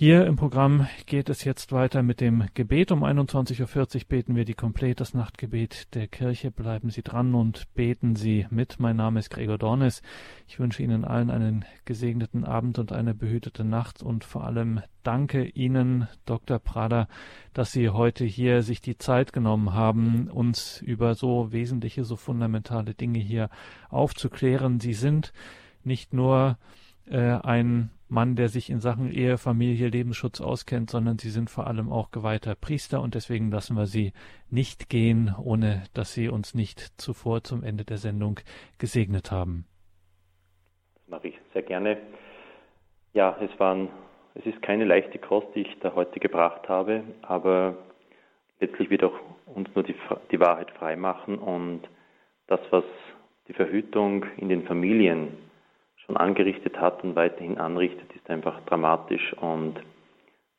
Hier 0.00 0.26
im 0.26 0.36
Programm 0.36 0.86
geht 1.06 1.28
es 1.28 1.42
jetzt 1.42 1.72
weiter 1.72 2.04
mit 2.04 2.20
dem 2.20 2.46
Gebet. 2.54 2.92
Um 2.92 3.02
21.40 3.02 3.96
Uhr 3.96 4.00
beten 4.06 4.36
wir 4.36 4.44
die 4.44 4.54
Komplett, 4.54 5.00
das 5.00 5.12
Nachtgebet 5.12 5.92
der 5.96 6.06
Kirche. 6.06 6.52
Bleiben 6.52 6.90
Sie 6.90 7.02
dran 7.02 7.34
und 7.34 7.74
beten 7.74 8.14
Sie 8.14 8.46
mit. 8.48 8.78
Mein 8.78 8.94
Name 8.94 9.18
ist 9.18 9.28
Gregor 9.28 9.58
Dornes. 9.58 10.02
Ich 10.46 10.60
wünsche 10.60 10.84
Ihnen 10.84 11.04
allen 11.04 11.30
einen 11.30 11.64
gesegneten 11.84 12.44
Abend 12.44 12.78
und 12.78 12.92
eine 12.92 13.12
behütete 13.12 13.64
Nacht 13.64 14.00
und 14.00 14.22
vor 14.22 14.44
allem 14.44 14.82
danke 15.02 15.44
Ihnen, 15.44 16.06
Dr. 16.26 16.60
Prader, 16.60 17.08
dass 17.52 17.72
Sie 17.72 17.90
heute 17.90 18.24
hier 18.24 18.62
sich 18.62 18.80
die 18.80 18.98
Zeit 18.98 19.32
genommen 19.32 19.74
haben, 19.74 20.30
uns 20.30 20.80
über 20.80 21.16
so 21.16 21.50
wesentliche, 21.50 22.04
so 22.04 22.14
fundamentale 22.14 22.94
Dinge 22.94 23.18
hier 23.18 23.50
aufzuklären. 23.88 24.78
Sie 24.78 24.94
sind 24.94 25.32
nicht 25.82 26.14
nur 26.14 26.56
äh, 27.06 27.18
ein 27.18 27.90
Mann, 28.08 28.36
der 28.36 28.48
sich 28.48 28.70
in 28.70 28.80
Sachen 28.80 29.10
Ehe, 29.10 29.38
Familie, 29.38 29.88
Lebensschutz 29.88 30.40
auskennt, 30.40 30.90
sondern 30.90 31.18
sie 31.18 31.30
sind 31.30 31.50
vor 31.50 31.66
allem 31.66 31.90
auch 31.90 32.10
geweihter 32.10 32.54
Priester 32.54 33.02
und 33.02 33.14
deswegen 33.14 33.50
lassen 33.50 33.76
wir 33.76 33.86
sie 33.86 34.12
nicht 34.50 34.88
gehen, 34.88 35.34
ohne 35.42 35.84
dass 35.94 36.14
sie 36.14 36.28
uns 36.28 36.54
nicht 36.54 36.80
zuvor 37.00 37.44
zum 37.44 37.62
Ende 37.62 37.84
der 37.84 37.98
Sendung 37.98 38.40
gesegnet 38.78 39.30
haben. 39.30 39.66
Das 40.94 41.08
mache 41.08 41.28
ich 41.28 41.38
sehr 41.52 41.62
gerne. 41.62 41.98
Ja, 43.12 43.36
es 43.40 43.50
waren, 43.58 43.88
es 44.34 44.46
ist 44.46 44.62
keine 44.62 44.84
leichte 44.84 45.18
Kost, 45.18 45.48
die 45.54 45.62
ich 45.62 45.78
da 45.80 45.94
heute 45.94 46.20
gebracht 46.20 46.68
habe, 46.68 47.02
aber 47.22 47.76
letztlich 48.60 48.90
wird 48.90 49.04
auch 49.04 49.18
uns 49.46 49.68
nur 49.74 49.84
die, 49.84 49.94
die 50.30 50.40
Wahrheit 50.40 50.70
freimachen 50.72 51.38
und 51.38 51.82
das, 52.46 52.60
was 52.70 52.84
die 53.48 53.54
Verhütung 53.54 54.26
in 54.36 54.48
den 54.48 54.64
Familien 54.64 55.47
schon 56.08 56.16
angerichtet 56.16 56.80
hat 56.80 57.04
und 57.04 57.14
weiterhin 57.16 57.58
anrichtet, 57.58 58.10
ist 58.16 58.28
einfach 58.30 58.60
dramatisch. 58.64 59.34
Und 59.34 59.78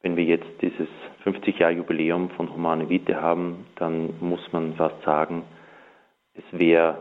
wenn 0.03 0.15
wir 0.15 0.23
jetzt 0.23 0.47
dieses 0.61 0.87
50-Jahr-Jubiläum 1.25 2.29
von 2.31 2.53
Humane 2.53 2.87
Vitae 2.87 3.15
haben, 3.15 3.65
dann 3.75 4.13
muss 4.19 4.41
man 4.53 4.75
fast 4.75 5.01
sagen, 5.03 5.43
es 6.35 6.43
wäre 6.51 6.99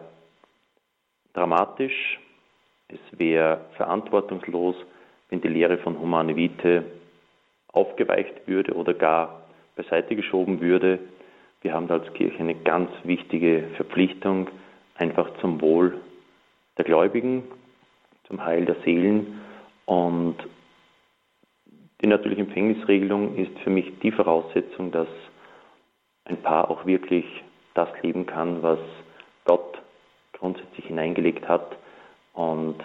dramatisch, 1.34 2.18
es 2.88 3.18
wäre 3.18 3.66
verantwortungslos, 3.76 4.76
wenn 5.28 5.42
die 5.42 5.48
Lehre 5.48 5.76
von 5.78 6.00
Humane 6.00 6.34
Vitae 6.34 6.84
aufgeweicht 7.70 8.48
würde 8.48 8.72
oder 8.72 8.94
gar 8.94 9.42
beiseite 9.76 10.16
geschoben 10.16 10.62
würde. 10.62 10.98
Wir 11.60 11.74
haben 11.74 11.90
als 11.90 12.10
Kirche 12.14 12.38
eine 12.38 12.54
ganz 12.54 12.90
wichtige 13.04 13.64
Verpflichtung, 13.76 14.48
einfach 14.94 15.28
zum 15.40 15.60
Wohl 15.60 16.00
der 16.78 16.86
Gläubigen, 16.86 17.44
zum 18.28 18.44
Heil 18.44 18.64
der 18.64 18.76
Seelen. 18.84 19.40
Und 19.86 20.36
die 22.00 22.06
natürliche 22.06 22.42
Empfängnisregelung 22.42 23.36
ist 23.36 23.58
für 23.60 23.70
mich 23.70 23.98
die 24.00 24.12
Voraussetzung, 24.12 24.92
dass 24.92 25.08
ein 26.24 26.36
Paar 26.42 26.70
auch 26.70 26.86
wirklich 26.86 27.24
das 27.74 27.88
leben 28.02 28.26
kann, 28.26 28.62
was 28.62 28.78
Gott 29.44 29.80
grundsätzlich 30.32 30.86
hineingelegt 30.86 31.48
hat. 31.48 31.76
Und 32.34 32.76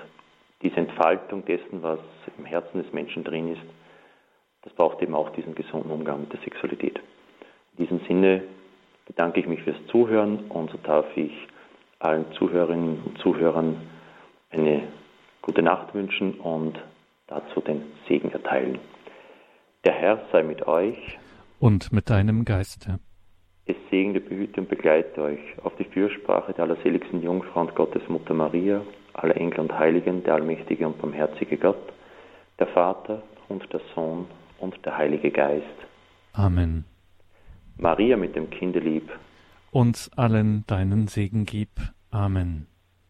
diese 0.61 0.77
Entfaltung 0.77 1.45
dessen, 1.45 1.83
was 1.83 1.99
im 2.37 2.45
Herzen 2.45 2.81
des 2.81 2.91
Menschen 2.93 3.23
drin 3.23 3.53
ist, 3.53 3.61
das 4.63 4.73
braucht 4.73 5.01
eben 5.01 5.13
auch 5.13 5.29
diesen 5.31 5.55
gesunden 5.55 5.91
Umgang 5.91 6.21
mit 6.21 6.33
der 6.33 6.39
Sexualität. 6.39 6.99
In 7.77 7.85
diesem 7.85 7.99
Sinne 8.07 8.43
bedanke 9.05 9.41
ich 9.41 9.47
mich 9.47 9.61
fürs 9.63 9.85
Zuhören 9.87 10.45
und 10.49 10.71
so 10.71 10.77
darf 10.77 11.05
ich 11.17 11.33
allen 11.99 12.31
Zuhörerinnen 12.33 13.01
und 13.05 13.17
Zuhörern 13.19 13.75
eine 14.51 14.83
gute 15.43 15.61
Nacht 15.61 15.93
wünschen 15.93 16.39
und 16.39 16.79
dazu 17.27 17.61
den 17.61 17.83
Segen 18.07 18.31
erteilen. 18.31 18.79
Der 19.85 19.93
Herr 19.93 20.25
sei 20.31 20.41
mit 20.43 20.65
euch. 20.65 20.97
Und 21.59 21.91
mit 21.91 22.09
deinem 22.09 22.45
Geiste. 22.45 22.99
Es 23.65 23.75
segne, 23.89 24.19
behüte 24.19 24.61
und 24.61 24.69
begleite 24.69 25.21
euch 25.21 25.39
auf 25.63 25.73
die 25.77 25.85
Fürsprache 25.85 26.53
der 26.53 26.65
allerseligsten 26.65 27.21
Jungfrau 27.21 27.61
und 27.61 27.75
Gottesmutter 27.75 28.33
Maria, 28.33 28.81
aller 29.13 29.37
Engel 29.37 29.59
und 29.61 29.77
Heiligen, 29.77 30.23
der 30.23 30.35
allmächtige 30.35 30.87
und 30.87 30.99
barmherzige 30.99 31.57
Gott, 31.57 31.93
der 32.59 32.67
Vater 32.67 33.21
und 33.47 33.71
der 33.71 33.81
Sohn 33.93 34.25
und 34.59 34.77
der 34.85 34.97
Heilige 34.97 35.31
Geist. 35.31 35.65
Amen. 36.33 36.85
Maria 37.77 38.17
mit 38.17 38.35
dem 38.35 38.49
Kindelieb. 38.49 39.09
Uns 39.71 40.11
allen 40.17 40.65
deinen 40.67 41.07
Segen 41.07 41.45
gib. 41.45 41.69
Amen. 42.11 42.67